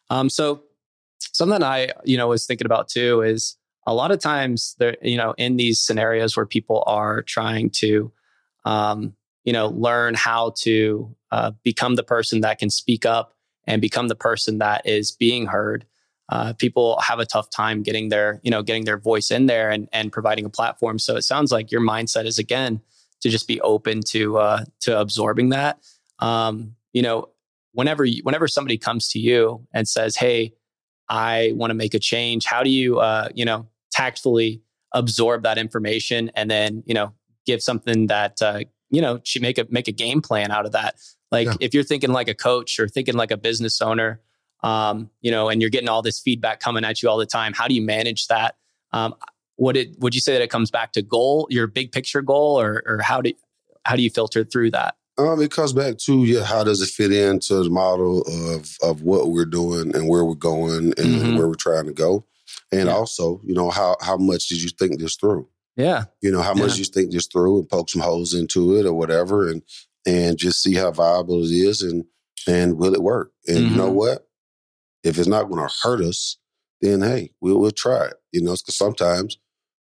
Um, 0.09 0.31
so 0.31 0.63
something 1.33 1.61
I, 1.61 1.89
you 2.03 2.17
know, 2.17 2.27
was 2.29 2.47
thinking 2.47 2.65
about 2.65 2.87
too 2.87 3.21
is 3.21 3.57
a 3.85 3.93
lot 3.93 4.09
of 4.09 4.19
times 4.19 4.75
there, 4.79 4.97
you 5.03 5.17
know, 5.17 5.35
in 5.37 5.57
these 5.57 5.79
scenarios 5.79 6.35
where 6.35 6.47
people 6.47 6.83
are 6.87 7.21
trying 7.21 7.69
to, 7.81 8.11
um, 8.65 9.15
you 9.43 9.53
know, 9.53 9.67
learn 9.67 10.15
how 10.15 10.53
to 10.61 11.15
uh, 11.31 11.51
become 11.63 11.93
the 11.93 12.03
person 12.03 12.41
that 12.41 12.57
can 12.57 12.71
speak 12.71 13.05
up 13.05 13.35
and 13.67 13.83
become 13.83 14.07
the 14.07 14.15
person 14.15 14.57
that 14.57 14.87
is 14.87 15.11
being 15.11 15.45
heard. 15.45 15.85
Uh, 16.29 16.53
people 16.53 16.99
have 17.01 17.19
a 17.19 17.25
tough 17.25 17.49
time 17.49 17.83
getting 17.83 18.09
their, 18.09 18.39
you 18.43 18.49
know, 18.49 18.63
getting 18.63 18.85
their 18.85 18.97
voice 18.97 19.31
in 19.31 19.45
there 19.45 19.69
and 19.69 19.87
and 19.93 20.11
providing 20.11 20.45
a 20.45 20.49
platform. 20.49 20.97
So 20.99 21.15
it 21.15 21.21
sounds 21.21 21.51
like 21.51 21.71
your 21.71 21.81
mindset 21.81 22.25
is 22.25 22.39
again 22.39 22.81
to 23.21 23.29
just 23.29 23.47
be 23.47 23.61
open 23.61 24.01
to 24.07 24.37
uh, 24.37 24.65
to 24.81 24.99
absorbing 24.99 25.49
that. 25.49 25.79
Um, 26.19 26.75
you 26.93 27.01
know, 27.01 27.29
whenever 27.73 28.05
you, 28.05 28.21
whenever 28.23 28.47
somebody 28.47 28.77
comes 28.77 29.09
to 29.09 29.19
you 29.19 29.67
and 29.73 29.87
says, 29.87 30.15
"Hey, 30.15 30.53
I 31.09 31.53
want 31.55 31.71
to 31.71 31.75
make 31.75 31.93
a 31.93 31.99
change," 31.99 32.45
how 32.45 32.63
do 32.63 32.69
you, 32.69 32.99
uh, 32.99 33.29
you 33.35 33.45
know, 33.45 33.67
tactfully 33.91 34.61
absorb 34.93 35.43
that 35.43 35.57
information 35.57 36.31
and 36.35 36.49
then, 36.49 36.81
you 36.85 36.93
know, 36.93 37.13
give 37.45 37.61
something 37.61 38.07
that 38.07 38.41
uh, 38.41 38.61
you 38.89 39.01
know, 39.01 39.19
she 39.23 39.39
make 39.39 39.57
a 39.57 39.67
make 39.69 39.87
a 39.87 39.91
game 39.91 40.21
plan 40.21 40.51
out 40.51 40.65
of 40.65 40.71
that. 40.71 40.95
Like 41.31 41.47
yeah. 41.47 41.53
if 41.59 41.73
you're 41.73 41.83
thinking 41.83 42.11
like 42.11 42.27
a 42.27 42.33
coach 42.33 42.79
or 42.79 42.87
thinking 42.87 43.15
like 43.15 43.31
a 43.31 43.37
business 43.37 43.81
owner, 43.81 44.21
um, 44.63 45.09
you 45.21 45.31
know, 45.31 45.49
and 45.49 45.61
you're 45.61 45.69
getting 45.69 45.89
all 45.89 46.01
this 46.01 46.19
feedback 46.19 46.59
coming 46.59 46.83
at 46.83 47.01
you 47.01 47.09
all 47.09 47.17
the 47.17 47.25
time, 47.25 47.53
how 47.53 47.67
do 47.67 47.73
you 47.73 47.81
manage 47.81 48.27
that? 48.27 48.55
Um, 48.91 49.15
would 49.57 49.77
it 49.77 49.99
would 49.99 50.13
you 50.13 50.21
say 50.21 50.33
that 50.33 50.41
it 50.41 50.49
comes 50.49 50.71
back 50.71 50.91
to 50.93 51.01
goal, 51.01 51.47
your 51.49 51.67
big 51.67 51.91
picture 51.91 52.21
goal, 52.21 52.59
or 52.59 52.83
or 52.85 53.01
how 53.01 53.21
do 53.21 53.33
how 53.85 53.95
do 53.95 54.01
you 54.01 54.09
filter 54.09 54.43
through 54.43 54.71
that? 54.71 54.95
Um, 55.17 55.41
it 55.41 55.51
comes 55.51 55.71
back 55.71 55.97
to 55.99 56.25
yeah, 56.25 56.43
how 56.43 56.63
does 56.63 56.81
it 56.81 56.89
fit 56.89 57.13
into 57.13 57.63
the 57.63 57.69
model 57.69 58.21
of 58.27 58.77
of 58.81 59.01
what 59.01 59.29
we're 59.29 59.45
doing 59.45 59.95
and 59.95 60.09
where 60.09 60.25
we're 60.25 60.35
going 60.35 60.87
and 60.87 60.97
mm-hmm. 60.97 61.37
where 61.37 61.47
we're 61.47 61.55
trying 61.55 61.85
to 61.85 61.93
go, 61.93 62.25
and 62.71 62.87
yeah. 62.87 62.93
also 62.93 63.39
you 63.45 63.53
know 63.53 63.69
how 63.69 63.95
how 64.01 64.17
much 64.17 64.47
did 64.47 64.61
you 64.61 64.69
think 64.69 64.99
this 64.99 65.15
through? 65.15 65.47
Yeah. 65.75 66.05
You 66.21 66.31
know, 66.31 66.41
how 66.41 66.53
much 66.53 66.71
yeah. 66.71 66.77
you 66.77 66.85
think 66.85 67.11
this 67.11 67.27
through 67.27 67.59
and 67.59 67.69
poke 67.69 67.89
some 67.89 68.01
holes 68.01 68.33
into 68.33 68.77
it 68.77 68.85
or 68.85 68.93
whatever 68.93 69.49
and 69.49 69.61
and 70.05 70.37
just 70.37 70.61
see 70.61 70.75
how 70.75 70.91
viable 70.91 71.43
it 71.43 71.51
is 71.51 71.81
and 71.81 72.05
and 72.47 72.77
will 72.77 72.93
it 72.93 73.03
work? 73.03 73.31
And 73.47 73.57
mm-hmm. 73.57 73.67
you 73.71 73.75
know 73.75 73.87
mm-hmm. 73.87 73.95
what? 73.95 74.27
If 75.05 75.17
it's 75.17 75.27
not 75.27 75.49
going 75.49 75.67
to 75.67 75.73
hurt 75.81 76.01
us, 76.01 76.37
then 76.81 77.01
hey, 77.01 77.31
we'll 77.41 77.59
we'll 77.59 77.71
try 77.71 78.05
it. 78.05 78.15
You 78.31 78.41
know, 78.41 78.53
because 78.53 78.75
sometimes 78.75 79.37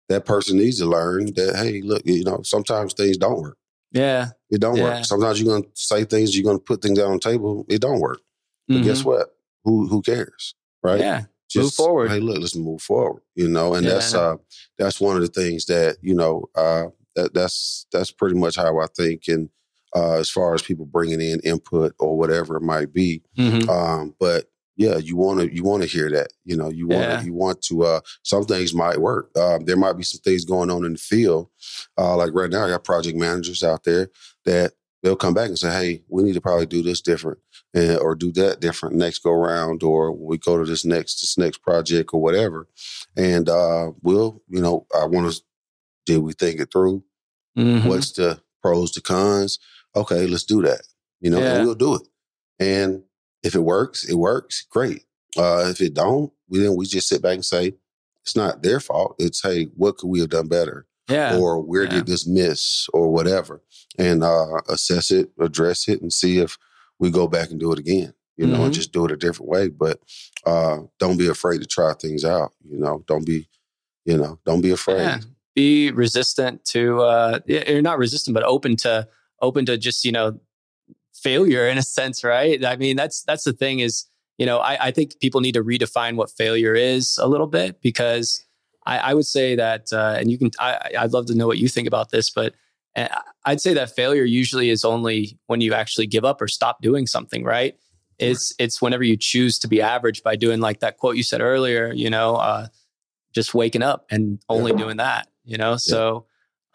that 0.09 0.25
person 0.25 0.57
needs 0.57 0.79
to 0.79 0.85
learn 0.85 1.33
that 1.35 1.55
hey, 1.55 1.81
look, 1.81 2.01
you 2.05 2.23
know, 2.23 2.41
sometimes 2.43 2.93
things 2.93 3.17
don't 3.17 3.41
work. 3.41 3.57
Yeah, 3.91 4.29
it 4.49 4.59
don't 4.59 4.75
yeah. 4.75 4.83
work. 4.83 5.05
Sometimes 5.05 5.41
you're 5.41 5.53
gonna 5.53 5.71
say 5.73 6.03
things, 6.03 6.35
you're 6.35 6.45
gonna 6.45 6.59
put 6.59 6.81
things 6.81 6.99
out 6.99 7.07
on 7.07 7.13
the 7.13 7.19
table, 7.19 7.65
it 7.69 7.81
don't 7.81 7.99
work. 7.99 8.21
But 8.67 8.75
mm-hmm. 8.75 8.83
guess 8.83 9.03
what? 9.03 9.35
Who 9.63 9.87
who 9.87 10.01
cares, 10.01 10.55
right? 10.83 10.99
Yeah, 10.99 11.23
just 11.49 11.63
move 11.63 11.73
forward. 11.73 12.11
Hey, 12.11 12.19
look, 12.19 12.39
let's 12.39 12.55
move 12.55 12.81
forward. 12.81 13.21
You 13.35 13.47
know, 13.47 13.73
and 13.73 13.85
yeah. 13.85 13.93
that's 13.93 14.13
uh 14.13 14.35
that's 14.77 15.01
one 15.01 15.15
of 15.15 15.21
the 15.21 15.27
things 15.27 15.65
that 15.65 15.97
you 16.01 16.13
know 16.13 16.45
uh 16.55 16.85
that 17.15 17.33
that's 17.33 17.87
that's 17.91 18.11
pretty 18.11 18.35
much 18.35 18.55
how 18.55 18.79
I 18.79 18.87
think 18.95 19.23
and 19.27 19.49
uh 19.95 20.17
as 20.17 20.29
far 20.29 20.53
as 20.53 20.61
people 20.61 20.85
bringing 20.85 21.21
in 21.21 21.39
input 21.41 21.93
or 21.99 22.17
whatever 22.17 22.57
it 22.57 22.63
might 22.63 22.93
be. 22.93 23.23
Mm-hmm. 23.37 23.69
Um, 23.69 24.15
but 24.19 24.48
yeah, 24.79 24.95
you 24.95 25.17
want 25.17 25.41
to 25.41 25.53
you 25.53 25.61
want 25.61 25.83
to 25.83 25.89
hear 25.89 26.09
that. 26.09 26.31
You 26.45 26.55
know, 26.55 26.69
you 26.69 26.87
want 26.87 27.01
yeah. 27.01 27.21
you 27.21 27.33
want 27.33 27.61
to. 27.63 27.83
Uh, 27.83 27.99
some 28.23 28.45
things 28.45 28.73
might 28.73 28.97
work. 28.97 29.29
Um, 29.37 29.65
there 29.65 29.75
might 29.75 29.97
be 29.97 30.03
some 30.03 30.21
things 30.21 30.45
going 30.45 30.71
on 30.71 30.85
in 30.85 30.93
the 30.93 30.97
field. 30.97 31.49
Uh, 31.97 32.15
like 32.15 32.33
right 32.33 32.49
now, 32.49 32.63
I 32.63 32.69
got 32.69 32.85
project 32.85 33.17
managers 33.17 33.61
out 33.61 33.83
there 33.83 34.09
that 34.45 34.71
they'll 35.03 35.17
come 35.17 35.33
back 35.33 35.49
and 35.49 35.59
say, 35.59 35.69
"Hey, 35.69 36.03
we 36.07 36.23
need 36.23 36.35
to 36.35 36.41
probably 36.41 36.65
do 36.65 36.81
this 36.81 37.01
different, 37.01 37.39
and, 37.73 37.99
or 37.99 38.15
do 38.15 38.31
that 38.31 38.61
different 38.61 38.95
next 38.95 39.19
go 39.19 39.33
round, 39.33 39.83
or 39.83 40.13
we 40.13 40.37
go 40.37 40.57
to 40.57 40.63
this 40.63 40.85
next 40.85 41.19
this 41.19 41.37
next 41.37 41.57
project 41.57 42.11
or 42.13 42.21
whatever." 42.21 42.69
And 43.17 43.49
uh, 43.49 43.91
we'll, 44.01 44.41
you 44.47 44.61
know, 44.61 44.87
I 44.97 45.03
want 45.07 45.29
to. 45.29 45.41
Did 46.05 46.19
we 46.19 46.31
think 46.31 46.61
it 46.61 46.71
through? 46.71 47.03
Mm-hmm. 47.57 47.89
What's 47.89 48.13
the 48.13 48.39
pros, 48.61 48.93
the 48.93 49.01
cons? 49.01 49.59
Okay, 49.93 50.25
let's 50.25 50.45
do 50.45 50.61
that. 50.61 50.83
You 51.19 51.31
know, 51.31 51.39
yeah. 51.39 51.55
and 51.55 51.65
we'll 51.65 51.75
do 51.75 51.95
it. 51.95 52.01
And 52.61 53.03
if 53.43 53.55
it 53.55 53.61
works, 53.61 54.07
it 54.07 54.15
works. 54.15 54.65
Great. 54.69 55.03
Uh, 55.37 55.67
if 55.69 55.81
it 55.81 55.93
don't, 55.93 56.31
we 56.47 56.59
then 56.59 56.75
we 56.75 56.85
just 56.85 57.07
sit 57.07 57.21
back 57.21 57.35
and 57.35 57.45
say 57.45 57.73
it's 58.23 58.35
not 58.35 58.63
their 58.63 58.79
fault. 58.79 59.15
It's 59.19 59.41
hey, 59.41 59.65
what 59.75 59.97
could 59.97 60.09
we 60.09 60.19
have 60.19 60.29
done 60.29 60.47
better? 60.47 60.85
Yeah. 61.09 61.37
Or 61.37 61.59
where 61.61 61.83
yeah. 61.83 61.89
did 61.89 62.05
this 62.05 62.27
miss 62.27 62.87
or 62.93 63.11
whatever? 63.11 63.61
And 63.97 64.23
uh, 64.23 64.61
assess 64.69 65.11
it, 65.11 65.29
address 65.39 65.87
it, 65.87 66.01
and 66.01 66.13
see 66.13 66.37
if 66.39 66.57
we 66.99 67.09
go 67.09 67.27
back 67.27 67.49
and 67.49 67.59
do 67.59 67.71
it 67.71 67.79
again. 67.79 68.13
You 68.37 68.47
know, 68.47 68.55
mm-hmm. 68.55 68.65
and 68.65 68.73
just 68.73 68.93
do 68.93 69.03
it 69.05 69.11
a 69.11 69.17
different 69.17 69.49
way. 69.49 69.67
But 69.67 69.99
uh, 70.45 70.79
don't 70.97 71.17
be 71.17 71.27
afraid 71.27 71.59
to 71.61 71.67
try 71.67 71.93
things 71.93 72.23
out. 72.23 72.53
You 72.63 72.79
know, 72.79 73.03
don't 73.05 73.25
be, 73.25 73.49
you 74.05 74.17
know, 74.17 74.39
don't 74.45 74.61
be 74.61 74.71
afraid. 74.71 74.99
Yeah. 74.99 75.19
Be 75.55 75.91
resistant 75.91 76.63
to. 76.65 77.01
Uh, 77.01 77.39
you're 77.45 77.81
not 77.81 77.97
resistant, 77.97 78.33
but 78.33 78.43
open 78.43 78.77
to 78.77 79.07
open 79.41 79.65
to 79.65 79.77
just 79.77 80.05
you 80.05 80.11
know 80.11 80.39
failure 81.21 81.67
in 81.67 81.77
a 81.77 81.81
sense, 81.81 82.23
right? 82.23 82.63
I 82.63 82.75
mean, 82.75 82.95
that's 82.95 83.23
that's 83.23 83.43
the 83.43 83.53
thing 83.53 83.79
is, 83.79 84.05
you 84.37 84.45
know, 84.45 84.59
I, 84.59 84.87
I 84.87 84.91
think 84.91 85.19
people 85.19 85.41
need 85.41 85.53
to 85.53 85.63
redefine 85.63 86.15
what 86.15 86.31
failure 86.31 86.75
is 86.75 87.17
a 87.21 87.27
little 87.27 87.47
bit 87.47 87.81
because 87.81 88.45
I, 88.85 88.97
I 88.97 89.13
would 89.13 89.25
say 89.25 89.55
that, 89.55 89.91
uh, 89.91 90.15
and 90.17 90.31
you 90.31 90.37
can, 90.37 90.51
I, 90.59 90.91
I'd 90.97 91.13
love 91.13 91.25
to 91.27 91.35
know 91.35 91.47
what 91.47 91.57
you 91.57 91.67
think 91.67 91.87
about 91.87 92.09
this, 92.09 92.29
but 92.29 92.55
uh, 92.95 93.07
I'd 93.45 93.61
say 93.61 93.73
that 93.73 93.95
failure 93.95 94.23
usually 94.23 94.69
is 94.69 94.83
only 94.83 95.37
when 95.47 95.61
you 95.61 95.73
actually 95.73 96.07
give 96.07 96.25
up 96.25 96.41
or 96.41 96.47
stop 96.47 96.81
doing 96.81 97.05
something, 97.05 97.43
right? 97.43 97.75
It's 98.17 98.53
it's 98.59 98.81
whenever 98.81 99.03
you 99.03 99.15
choose 99.15 99.59
to 99.59 99.67
be 99.67 99.81
average 99.81 100.23
by 100.23 100.35
doing 100.35 100.59
like 100.59 100.81
that 100.81 100.97
quote 100.97 101.15
you 101.15 101.23
said 101.23 101.39
earlier, 101.39 101.93
you 101.93 102.09
know, 102.09 102.35
uh, 102.35 102.67
just 103.33 103.53
waking 103.53 103.81
up 103.81 104.05
and 104.09 104.41
only 104.49 104.71
yeah. 104.71 104.77
doing 104.77 104.97
that, 104.97 105.27
you 105.45 105.57
know. 105.57 105.77
So, 105.77 106.25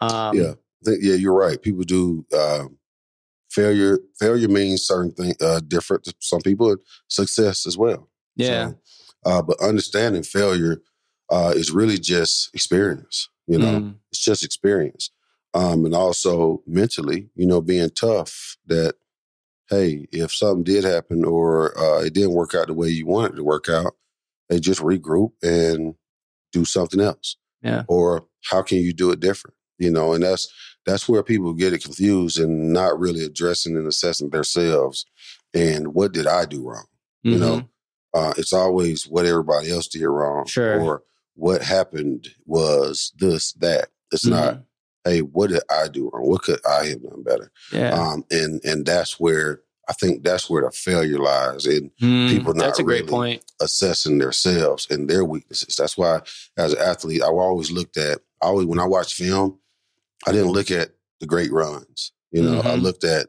um, 0.01 0.35
yeah, 0.35 0.53
yeah, 0.85 1.15
you're 1.15 1.35
right. 1.35 1.61
People 1.61 1.83
do 1.83 2.25
um, 2.35 2.77
failure 3.55 3.99
failure 4.19 4.49
means 4.49 4.85
certain 4.85 5.11
thing 5.11 5.33
uh, 5.41 5.61
different 5.67 6.03
to 6.03 6.13
some 6.19 6.41
people 6.41 6.75
success 7.07 7.65
as 7.65 7.77
well. 7.77 8.09
Yeah. 8.35 8.67
so, 8.67 8.77
uh, 9.25 9.41
but 9.41 9.61
understanding 9.61 10.23
failure 10.23 10.81
uh, 11.31 11.53
is 11.55 11.71
really 11.71 11.97
just 11.97 12.53
experience 12.53 13.29
you 13.47 13.59
know? 13.59 13.79
Mm. 13.79 13.95
it's 14.11 14.23
just 14.23 14.43
experience. 14.43 15.11
Um, 15.53 15.85
and 15.85 15.95
also 15.95 16.61
mentally 16.67 17.29
you 17.35 17.47
know 17.47 17.61
being 17.61 17.89
tough 17.89 18.57
that 18.67 18.95
hey 19.69 20.05
if 20.11 20.33
something 20.33 20.63
did 20.63 20.83
happen 20.83 21.23
or 21.23 21.77
uh, 21.79 22.01
it 22.01 22.13
didn't 22.13 22.33
work 22.33 22.53
out 22.53 22.67
the 22.67 22.73
way 22.73 22.89
you 22.89 23.05
wanted 23.05 23.33
it 23.33 23.35
to 23.37 23.43
work 23.43 23.69
out 23.69 23.93
they 24.49 24.59
just 24.59 24.81
regroup 24.81 25.31
and 25.41 25.95
do 26.51 26.65
something 26.65 26.99
else. 26.99 27.37
Yeah. 27.63 27.83
Or 27.87 28.27
how 28.43 28.61
can 28.61 28.77
you 28.79 28.93
do 28.93 29.11
it 29.11 29.19
different 29.19 29.55
you 29.79 29.91
know? 29.91 30.13
And 30.13 30.23
that's 30.23 30.51
that's 30.85 31.09
where 31.09 31.23
people 31.23 31.53
get 31.53 31.73
it 31.73 31.83
confused 31.83 32.39
and 32.39 32.71
not 32.71 32.99
really 32.99 33.23
addressing 33.23 33.75
and 33.75 33.87
assessing 33.87 34.29
themselves 34.29 35.05
and 35.53 35.93
what 35.93 36.11
did 36.11 36.27
i 36.27 36.45
do 36.45 36.67
wrong 36.67 36.85
mm-hmm. 37.25 37.31
you 37.31 37.39
know 37.39 37.57
mm-hmm. 37.57 38.19
uh, 38.19 38.33
it's 38.37 38.53
always 38.53 39.07
what 39.07 39.25
everybody 39.25 39.71
else 39.71 39.87
did 39.87 40.05
wrong 40.05 40.45
sure. 40.45 40.79
or 40.79 41.03
what 41.35 41.61
happened 41.61 42.29
was 42.45 43.11
this 43.17 43.53
that 43.53 43.89
it's 44.11 44.25
mm-hmm. 44.25 44.35
not 44.35 44.61
hey 45.03 45.19
what 45.19 45.49
did 45.49 45.61
i 45.69 45.87
do 45.87 46.09
wrong 46.11 46.27
what 46.27 46.43
could 46.43 46.59
i 46.65 46.85
have 46.85 47.01
done 47.01 47.23
better 47.23 47.51
yeah. 47.71 47.91
um, 47.91 48.23
and 48.31 48.63
and 48.63 48.85
that's 48.85 49.19
where 49.19 49.61
I 49.87 49.93
think 49.93 50.23
that's 50.23 50.49
where 50.49 50.63
the 50.63 50.71
failure 50.71 51.19
lies 51.19 51.65
in 51.65 51.91
mm, 52.01 52.29
people 52.29 52.53
not 52.53 52.65
that's 52.65 52.79
a 52.79 52.83
really 52.83 53.01
great 53.01 53.09
point. 53.09 53.51
assessing 53.61 54.17
themselves 54.17 54.87
and 54.89 55.09
their 55.09 55.23
weaknesses. 55.23 55.75
That's 55.75 55.97
why, 55.97 56.21
as 56.57 56.73
an 56.73 56.81
athlete, 56.81 57.21
I 57.21 57.27
always 57.27 57.71
looked 57.71 57.97
at. 57.97 58.19
I 58.41 58.47
always 58.47 58.65
when 58.65 58.79
I 58.79 58.85
watch 58.85 59.13
film, 59.13 59.59
I 60.27 60.31
didn't 60.31 60.51
look 60.51 60.71
at 60.71 60.89
the 61.19 61.27
great 61.27 61.51
runs. 61.51 62.11
You 62.31 62.43
know, 62.43 62.59
mm-hmm. 62.59 62.67
I 62.67 62.75
looked 62.75 63.03
at 63.03 63.27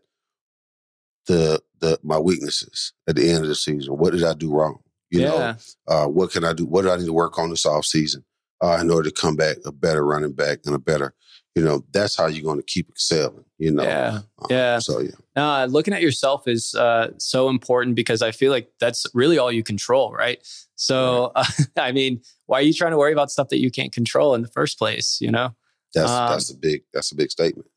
the 1.26 1.62
the 1.80 1.98
my 2.02 2.18
weaknesses 2.18 2.92
at 3.08 3.16
the 3.16 3.30
end 3.30 3.42
of 3.42 3.48
the 3.48 3.54
season. 3.54 3.96
What 3.98 4.12
did 4.12 4.24
I 4.24 4.34
do 4.34 4.52
wrong? 4.52 4.80
You 5.10 5.20
yeah. 5.20 5.28
know, 5.28 5.56
uh, 5.86 6.06
what 6.06 6.32
can 6.32 6.44
I 6.44 6.52
do? 6.52 6.66
What 6.66 6.82
do 6.82 6.90
I 6.90 6.96
need 6.96 7.06
to 7.06 7.12
work 7.12 7.38
on 7.38 7.50
this 7.50 7.66
off 7.66 7.84
season 7.84 8.24
uh, 8.60 8.78
in 8.80 8.90
order 8.90 9.10
to 9.10 9.14
come 9.14 9.36
back 9.36 9.58
a 9.64 9.72
better 9.72 10.04
running 10.04 10.32
back 10.32 10.60
and 10.64 10.74
a 10.74 10.78
better, 10.78 11.14
you 11.54 11.62
know, 11.62 11.84
that's 11.92 12.16
how 12.16 12.26
you're 12.26 12.44
going 12.44 12.58
to 12.58 12.64
keep 12.64 12.88
excelling. 12.88 13.44
You 13.58 13.72
know, 13.72 13.84
yeah, 13.84 14.20
um, 14.38 14.46
yeah. 14.50 14.78
So 14.78 15.00
yeah, 15.00 15.10
uh, 15.36 15.66
looking 15.66 15.94
at 15.94 16.02
yourself 16.02 16.46
is 16.48 16.74
uh, 16.74 17.12
so 17.18 17.48
important 17.48 17.96
because 17.96 18.20
I 18.20 18.32
feel 18.32 18.50
like 18.50 18.70
that's 18.80 19.06
really 19.14 19.38
all 19.38 19.50
you 19.52 19.62
control, 19.62 20.12
right? 20.12 20.46
So, 20.74 21.32
right. 21.34 21.46
I 21.76 21.92
mean, 21.92 22.20
why 22.46 22.58
are 22.58 22.62
you 22.62 22.74
trying 22.74 22.90
to 22.90 22.98
worry 22.98 23.12
about 23.12 23.30
stuff 23.30 23.48
that 23.48 23.60
you 23.60 23.70
can't 23.70 23.92
control 23.92 24.34
in 24.34 24.42
the 24.42 24.48
first 24.48 24.78
place? 24.78 25.18
You 25.20 25.30
know. 25.30 25.54
That's 25.94 26.10
um, 26.10 26.30
that's 26.30 26.50
a 26.50 26.56
big 26.56 26.82
that's 26.92 27.12
a 27.12 27.16
big 27.16 27.30
statement. 27.30 27.68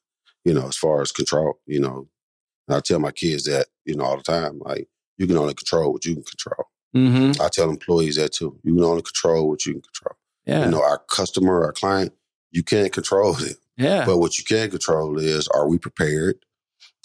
You 0.46 0.54
know, 0.54 0.68
as 0.68 0.78
far 0.78 1.02
as 1.02 1.12
control, 1.12 1.60
you 1.66 1.80
know, 1.80 2.08
I 2.70 2.80
tell 2.80 3.00
my 3.00 3.12
kids 3.12 3.44
that 3.46 3.68
you 3.86 3.96
know 3.96 4.04
all 4.04 4.18
the 4.18 4.24
time. 4.24 4.60
Like 4.60 4.88
you 5.18 5.28
can 5.28 5.38
only 5.38 5.54
control 5.54 5.92
what 5.92 6.06
you 6.06 6.16
can 6.16 6.24
control. 6.24 6.68
Mm-hmm. 6.96 7.42
I 7.42 7.50
tell 7.50 7.70
employees 7.70 8.16
that 8.16 8.34
too. 8.34 8.60
You 8.64 8.76
can 8.76 8.84
only 8.84 9.04
control 9.04 9.50
what 9.50 9.66
you 9.66 9.74
can 9.74 9.82
control. 9.82 10.18
Yeah. 10.46 10.66
You 10.66 10.72
know, 10.72 10.82
our 10.82 10.98
customer, 10.98 11.64
our 11.64 11.74
client, 11.74 12.14
you 12.52 12.64
can't 12.64 12.92
control 12.92 13.36
it. 13.40 13.58
Yeah. 13.78 14.06
But 14.06 14.18
what 14.18 14.38
you 14.38 14.44
can 14.44 14.72
control 14.72 15.20
is 15.20 15.48
are 15.50 15.68
we 15.68 15.78
prepared? 15.78 16.36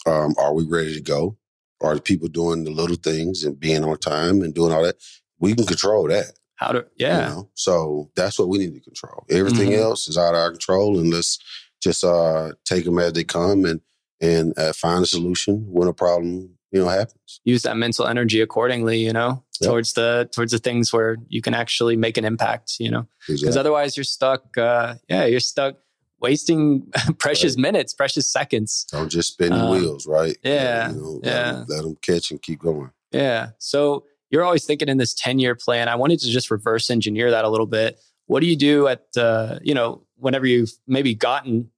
Um, 0.06 0.34
are 0.38 0.54
we 0.54 0.64
ready 0.64 0.94
to 0.94 1.02
go? 1.02 1.36
Are 1.80 1.94
the 1.94 2.00
people 2.00 2.28
doing 2.28 2.64
the 2.64 2.70
little 2.70 2.96
things 2.96 3.44
and 3.44 3.58
being 3.58 3.84
on 3.84 3.98
time 3.98 4.42
and 4.42 4.54
doing 4.54 4.72
all 4.72 4.82
that? 4.82 4.96
we 5.44 5.54
can 5.54 5.66
control 5.66 6.08
that. 6.08 6.32
How 6.56 6.72
to, 6.72 6.86
yeah. 6.96 7.28
You 7.28 7.34
know? 7.34 7.50
So 7.54 8.10
that's 8.14 8.38
what 8.38 8.48
we 8.48 8.58
need 8.58 8.74
to 8.74 8.80
control. 8.80 9.24
Everything 9.30 9.70
mm-hmm. 9.70 9.82
else 9.82 10.08
is 10.08 10.16
out 10.16 10.34
of 10.34 10.40
our 10.40 10.50
control, 10.50 10.98
and 10.98 11.10
let's 11.10 11.38
just 11.82 12.04
uh, 12.04 12.52
take 12.64 12.84
them 12.84 12.98
as 12.98 13.12
they 13.12 13.24
come 13.24 13.64
and 13.64 13.80
and 14.20 14.56
uh, 14.58 14.72
find 14.72 15.02
a 15.02 15.06
solution 15.06 15.66
when 15.68 15.88
a 15.88 15.92
problem 15.92 16.50
you 16.70 16.80
know 16.80 16.88
happens. 16.88 17.40
Use 17.44 17.62
that 17.62 17.76
mental 17.76 18.06
energy 18.06 18.40
accordingly. 18.40 18.98
You 18.98 19.12
know, 19.12 19.44
yep. 19.60 19.70
towards 19.70 19.94
the 19.94 20.28
towards 20.32 20.52
the 20.52 20.58
things 20.58 20.92
where 20.92 21.16
you 21.28 21.42
can 21.42 21.54
actually 21.54 21.96
make 21.96 22.16
an 22.16 22.24
impact. 22.24 22.74
You 22.78 22.90
know, 22.90 23.08
because 23.20 23.42
exactly. 23.42 23.60
otherwise 23.60 23.96
you're 23.96 24.04
stuck. 24.04 24.56
Uh, 24.56 24.94
yeah, 25.08 25.24
you're 25.24 25.40
stuck 25.40 25.76
wasting 26.20 26.90
precious 27.18 27.54
right. 27.56 27.62
minutes, 27.62 27.92
precious 27.92 28.30
seconds. 28.30 28.86
Don't 28.90 29.10
just 29.10 29.32
spin 29.32 29.52
your 29.52 29.62
uh, 29.62 29.70
wheels, 29.72 30.06
right? 30.06 30.36
Yeah, 30.42 30.90
you 30.90 30.96
know, 30.96 31.20
yeah. 31.22 31.30
Let 31.30 31.52
them, 31.52 31.66
let 31.68 31.82
them 31.82 31.96
catch 32.00 32.30
and 32.30 32.40
keep 32.40 32.60
going. 32.60 32.90
Yeah. 33.12 33.50
So 33.58 34.04
you're 34.34 34.42
always 34.42 34.64
thinking 34.64 34.88
in 34.88 34.98
this 34.98 35.14
10 35.14 35.38
year 35.38 35.54
plan. 35.54 35.88
I 35.88 35.94
wanted 35.94 36.18
to 36.18 36.28
just 36.28 36.50
reverse 36.50 36.90
engineer 36.90 37.30
that 37.30 37.44
a 37.44 37.48
little 37.48 37.66
bit. 37.66 38.00
What 38.26 38.40
do 38.40 38.46
you 38.46 38.56
do 38.56 38.88
at, 38.88 39.04
uh, 39.16 39.60
you 39.62 39.74
know, 39.74 40.02
whenever 40.16 40.44
you've 40.44 40.72
maybe 40.88 41.14
gotten 41.14 41.70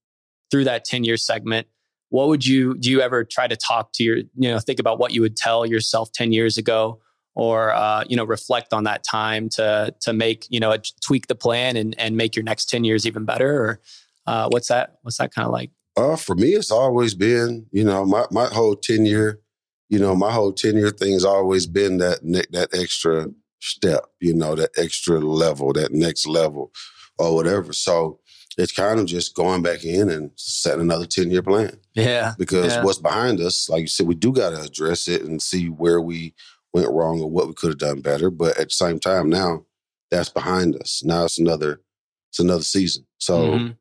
through 0.50 0.64
that 0.64 0.86
10 0.86 1.04
year 1.04 1.18
segment? 1.18 1.66
What 2.08 2.28
would 2.28 2.46
you, 2.46 2.74
do 2.78 2.90
you 2.90 3.02
ever 3.02 3.24
try 3.24 3.46
to 3.46 3.56
talk 3.56 3.92
to 3.94 4.04
your, 4.04 4.16
you 4.16 4.48
know, 4.48 4.58
think 4.58 4.80
about 4.80 4.98
what 4.98 5.12
you 5.12 5.20
would 5.20 5.36
tell 5.36 5.66
yourself 5.66 6.12
10 6.12 6.32
years 6.32 6.56
ago? 6.56 7.00
or 7.34 7.70
uh, 7.74 8.02
you 8.08 8.16
know 8.16 8.24
reflect 8.24 8.72
on 8.72 8.84
that 8.84 9.04
time 9.04 9.50
to 9.50 9.94
to 10.00 10.14
make 10.14 10.46
you 10.48 10.58
know 10.58 10.74
tweak 11.02 11.26
the 11.26 11.34
plan 11.34 11.76
and 11.76 11.94
and 11.98 12.16
make 12.16 12.34
your 12.34 12.42
next 12.42 12.70
10 12.70 12.82
years 12.82 13.06
even 13.06 13.26
better 13.26 13.62
or 13.62 13.80
uh, 14.26 14.48
what's 14.48 14.68
that 14.68 14.96
what's 15.02 15.18
that 15.18 15.34
kind 15.34 15.44
of 15.44 15.52
like 15.52 15.70
uh, 15.98 16.16
for 16.16 16.34
me 16.34 16.54
it's 16.54 16.70
always 16.70 17.14
been 17.14 17.66
you 17.72 17.84
know 17.84 18.06
my 18.06 18.24
my 18.30 18.46
whole 18.46 18.74
10 18.74 19.04
year 19.04 19.40
you 19.88 19.98
know, 19.98 20.14
my 20.14 20.32
whole 20.32 20.52
10 20.52 20.76
year 20.76 20.90
thing 20.90 21.12
has 21.12 21.24
always 21.24 21.66
been 21.66 21.98
that 21.98 22.20
that 22.50 22.68
extra 22.72 23.28
step, 23.60 24.04
you 24.20 24.34
know, 24.34 24.54
that 24.54 24.70
extra 24.76 25.18
level, 25.18 25.72
that 25.72 25.92
next 25.92 26.26
level 26.26 26.72
or 27.18 27.34
whatever. 27.34 27.72
So 27.72 28.20
it's 28.58 28.72
kind 28.72 28.98
of 28.98 29.06
just 29.06 29.34
going 29.34 29.62
back 29.62 29.84
in 29.84 30.10
and 30.10 30.30
setting 30.36 30.80
another 30.80 31.06
10 31.06 31.30
year 31.30 31.42
plan. 31.42 31.78
Yeah. 31.94 32.34
Because 32.38 32.74
yeah. 32.74 32.82
what's 32.84 32.98
behind 32.98 33.40
us, 33.40 33.68
like 33.68 33.82
you 33.82 33.86
said, 33.86 34.06
we 34.06 34.14
do 34.14 34.32
got 34.32 34.50
to 34.50 34.60
address 34.60 35.08
it 35.08 35.22
and 35.22 35.42
see 35.42 35.66
where 35.66 36.00
we 36.00 36.34
went 36.72 36.90
wrong 36.90 37.20
or 37.20 37.30
what 37.30 37.48
we 37.48 37.54
could 37.54 37.70
have 37.70 37.78
done 37.78 38.00
better. 38.00 38.30
But 38.30 38.58
at 38.58 38.68
the 38.68 38.74
same 38.74 38.98
time, 38.98 39.28
now 39.28 39.64
that's 40.10 40.30
behind 40.30 40.76
us. 40.76 41.02
Now 41.04 41.24
it's 41.24 41.38
another, 41.38 41.80
it's 42.30 42.40
another 42.40 42.62
season. 42.62 43.06
So 43.18 43.50
mm-hmm. 43.50 43.72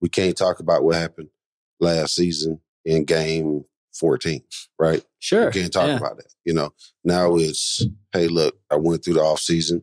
we 0.00 0.08
can't 0.08 0.36
talk 0.36 0.60
about 0.60 0.84
what 0.84 0.96
happened 0.96 1.28
last 1.80 2.14
season 2.14 2.60
in 2.84 3.04
game 3.04 3.64
14, 3.98 4.42
right? 4.78 5.04
Sure. 5.18 5.46
You 5.46 5.50
can't 5.50 5.72
talk 5.72 5.88
yeah. 5.88 5.96
about 5.96 6.16
that. 6.16 6.32
You 6.44 6.54
know, 6.54 6.70
now 7.04 7.36
it's, 7.36 7.84
hey, 8.12 8.28
look, 8.28 8.56
I 8.70 8.76
went 8.76 9.04
through 9.04 9.14
the 9.14 9.20
off 9.20 9.40
season. 9.40 9.82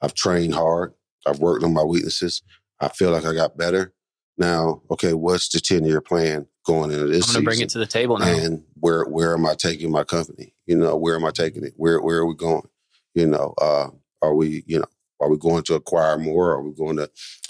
I've 0.00 0.14
trained 0.14 0.54
hard. 0.54 0.92
I've 1.26 1.38
worked 1.38 1.64
on 1.64 1.72
my 1.72 1.82
weaknesses. 1.82 2.42
I 2.80 2.88
feel 2.88 3.10
like 3.10 3.24
I 3.24 3.34
got 3.34 3.56
better. 3.56 3.94
Now, 4.36 4.82
okay, 4.90 5.14
what's 5.14 5.48
the 5.48 5.60
10 5.60 5.84
year 5.84 6.00
plan 6.00 6.46
going 6.66 6.90
into 6.90 7.06
this 7.06 7.28
I'm 7.28 7.34
going 7.34 7.44
to 7.44 7.50
bring 7.50 7.60
it 7.60 7.68
to 7.70 7.78
the 7.78 7.86
table 7.86 8.18
now. 8.18 8.26
And 8.26 8.64
where, 8.74 9.04
where 9.04 9.34
am 9.34 9.46
I 9.46 9.54
taking 9.54 9.90
my 9.90 10.04
company? 10.04 10.54
You 10.66 10.76
know, 10.76 10.96
where 10.96 11.14
am 11.14 11.24
I 11.24 11.30
taking 11.30 11.64
it? 11.64 11.74
Where, 11.76 12.00
where 12.00 12.18
are 12.18 12.26
we 12.26 12.34
going? 12.34 12.66
You 13.14 13.26
know, 13.28 13.54
uh, 13.60 13.88
are 14.22 14.34
we, 14.34 14.64
you 14.66 14.78
know, 14.78 14.86
are 15.20 15.30
we 15.30 15.38
going 15.38 15.62
to 15.64 15.74
acquire 15.74 16.18
more? 16.18 16.50
Are 16.52 16.62
we 16.62 16.74
going 16.74 16.96
to 16.96 17.08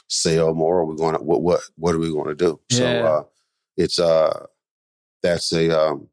sell 0.09 0.53
more? 0.53 0.81
Are 0.81 0.85
we 0.85 0.97
going 0.97 1.17
to, 1.17 1.23
what, 1.23 1.43
what, 1.43 1.61
what 1.77 1.95
are 1.95 1.99
we 1.99 2.11
going 2.11 2.29
to 2.29 2.35
do? 2.35 2.61
Yeah. 2.71 2.79
So, 2.79 3.07
uh, 3.07 3.23
it's, 3.77 3.99
uh, 3.99 4.47
that's 5.25 5.53
a 5.53 5.77
um, 5.77 6.09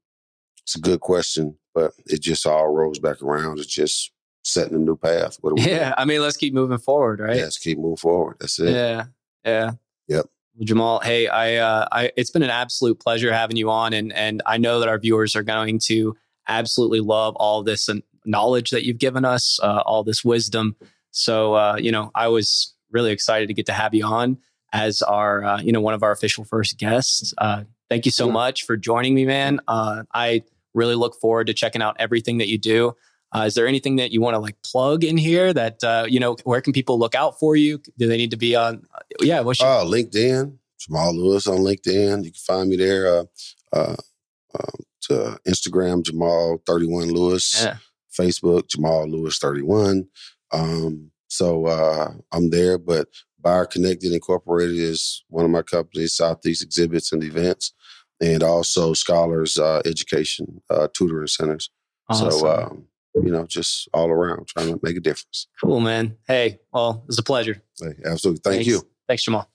it's 0.64 0.76
a 0.76 0.80
good 0.80 1.01
question, 1.01 1.57
but 1.76 1.91
it 2.07 2.22
just 2.22 2.47
all 2.47 2.70
rolls 2.70 2.97
back 2.97 3.22
around. 3.22 3.59
It's 3.59 3.68
just 3.68 4.12
setting 4.43 4.76
a 4.76 4.80
new 4.80 4.95
path. 4.95 5.38
What 5.41 5.59
yeah, 5.59 5.66
doing? 5.66 5.93
I 5.97 6.05
mean, 6.05 6.22
let's 6.22 6.38
keep 6.38 6.53
moving 6.53 6.78
forward, 6.80 7.20
right? 7.20 7.36
Yeah, 7.36 7.43
let's 7.43 7.59
keep 7.59 7.78
moving 7.78 7.97
forward. 7.97 8.38
That's 8.39 8.57
it. 8.59 8.74
Yeah, 8.74 9.03
yeah. 9.45 9.72
Yep. 10.07 10.26
Well, 10.55 10.66
Jamal, 10.66 10.99
hey, 11.01 11.28
I, 11.28 11.55
uh, 11.55 11.88
I, 11.91 12.12
it's 12.18 12.30
been 12.30 12.43
an 12.43 12.49
absolute 12.49 12.99
pleasure 12.99 13.32
having 13.32 13.57
you 13.57 13.70
on, 13.70 13.93
and 13.93 14.14
and 14.14 14.41
I 14.45 14.57
know 14.57 14.80
that 14.80 14.89
our 14.89 14.97
viewers 14.97 15.36
are 15.36 15.43
going 15.43 15.80
to 15.86 16.16
absolutely 16.47 17.01
love 17.01 17.36
all 17.36 17.64
this 17.64 17.89
knowledge 18.26 18.72
that 18.72 18.86
you've 18.86 18.97
given 18.97 19.26
us, 19.26 19.59
uh, 19.62 19.84
all 19.86 20.03
this 20.03 20.24
wisdom. 20.24 20.76
So, 21.12 21.53
uh, 21.53 21.76
you 21.78 21.91
know, 21.91 22.12
I 22.16 22.30
was 22.30 22.74
really 22.91 23.12
excited 23.12 23.47
to 23.47 23.53
get 23.53 23.66
to 23.68 23.74
have 23.74 23.93
you 23.93 24.05
on 24.05 24.38
as 24.74 25.01
our, 25.01 25.43
uh, 25.43 25.62
you 25.62 25.72
know, 25.72 25.82
one 25.82 25.93
of 25.93 26.03
our 26.03 26.12
official 26.12 26.43
first 26.45 26.78
guests. 26.78 27.34
Uh, 27.91 27.95
Thank 27.95 28.05
you 28.05 28.11
so 28.11 28.31
much 28.31 28.63
for 28.65 28.77
joining 28.77 29.13
me, 29.13 29.25
man. 29.25 29.59
Uh, 29.67 30.03
I 30.13 30.43
really 30.73 30.95
look 30.95 31.19
forward 31.19 31.47
to 31.47 31.53
checking 31.53 31.81
out 31.81 31.97
everything 31.99 32.37
that 32.37 32.47
you 32.47 32.57
do. 32.57 32.95
Uh, 33.35 33.41
is 33.41 33.53
there 33.55 33.67
anything 33.67 33.97
that 33.97 34.11
you 34.11 34.21
want 34.21 34.33
to 34.33 34.39
like 34.39 34.55
plug 34.63 35.03
in 35.03 35.17
here 35.17 35.53
that 35.53 35.83
uh, 35.83 36.05
you 36.07 36.19
know? 36.19 36.37
Where 36.45 36.61
can 36.61 36.71
people 36.73 36.97
look 36.97 37.15
out 37.15 37.37
for 37.37 37.55
you? 37.57 37.81
Do 37.97 38.07
they 38.07 38.15
need 38.17 38.31
to 38.31 38.37
be 38.37 38.55
on? 38.55 38.85
Yeah, 39.19 39.41
what's 39.41 39.59
your- 39.59 39.69
uh, 39.69 39.83
LinkedIn? 39.83 40.57
Jamal 40.79 41.15
Lewis 41.15 41.47
on 41.47 41.57
LinkedIn. 41.59 42.23
You 42.23 42.31
can 42.31 42.39
find 42.45 42.69
me 42.69 42.75
there. 42.77 43.07
Uh, 43.07 43.23
uh, 43.73 43.95
uh, 44.57 44.71
to 45.01 45.39
Instagram, 45.47 46.03
Jamal 46.03 46.61
thirty 46.65 46.85
one 46.85 47.09
Lewis. 47.11 47.61
Yeah. 47.63 47.77
Facebook, 48.17 48.67
Jamal 48.69 49.07
Lewis 49.09 49.37
thirty 49.37 49.61
one. 49.61 50.07
Um, 50.53 51.11
so 51.27 51.65
uh, 51.67 52.11
I'm 52.31 52.49
there, 52.51 52.77
but 52.77 53.07
Buyer 53.41 53.65
Connected 53.65 54.13
Incorporated 54.13 54.77
is 54.77 55.23
one 55.29 55.45
of 55.45 55.51
my 55.51 55.61
companies, 55.61 56.13
Southeast 56.13 56.63
Exhibits 56.63 57.11
and 57.11 57.23
Events 57.23 57.73
and 58.21 58.43
also 58.43 58.93
scholars 58.93 59.57
uh, 59.57 59.81
education 59.85 60.61
uh, 60.69 60.87
tutoring 60.93 61.27
centers. 61.27 61.69
Awesome. 62.07 62.31
So, 62.31 62.47
um, 62.47 62.85
you 63.15 63.31
know, 63.31 63.45
just 63.45 63.89
all 63.93 64.09
around 64.09 64.47
trying 64.47 64.67
to 64.67 64.79
make 64.83 64.95
a 64.95 65.01
difference. 65.01 65.47
Cool, 65.61 65.81
man. 65.81 66.17
Hey, 66.27 66.59
well, 66.71 67.03
it's 67.07 67.17
a 67.17 67.23
pleasure. 67.23 67.61
Hey, 67.79 67.93
absolutely. 68.05 68.41
Thank 68.43 68.55
Thanks. 68.57 68.67
you. 68.67 68.87
Thanks, 69.07 69.23
Jamal. 69.23 69.49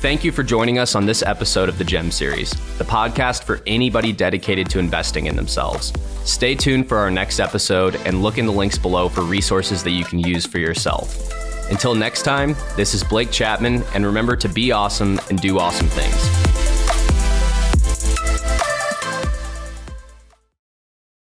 Thank 0.00 0.22
you 0.22 0.30
for 0.30 0.44
joining 0.44 0.78
us 0.78 0.94
on 0.94 1.06
this 1.06 1.22
episode 1.22 1.68
of 1.68 1.76
the 1.76 1.82
GEM 1.82 2.12
series, 2.12 2.50
the 2.78 2.84
podcast 2.84 3.42
for 3.42 3.60
anybody 3.66 4.12
dedicated 4.12 4.70
to 4.70 4.78
investing 4.78 5.26
in 5.26 5.34
themselves. 5.34 5.92
Stay 6.28 6.54
tuned 6.54 6.86
for 6.86 6.98
our 6.98 7.10
next 7.10 7.40
episode 7.40 7.96
and 8.04 8.22
look 8.22 8.36
in 8.36 8.44
the 8.44 8.52
links 8.52 8.76
below 8.76 9.08
for 9.08 9.22
resources 9.22 9.82
that 9.82 9.92
you 9.92 10.04
can 10.04 10.18
use 10.18 10.44
for 10.44 10.58
yourself. 10.58 11.32
Until 11.70 11.94
next 11.94 12.22
time, 12.22 12.54
this 12.76 12.92
is 12.92 13.02
Blake 13.02 13.30
Chapman, 13.30 13.82
and 13.94 14.04
remember 14.04 14.36
to 14.36 14.48
be 14.48 14.70
awesome 14.70 15.18
and 15.30 15.40
do 15.40 15.58
awesome 15.58 15.88
things. 15.88 16.47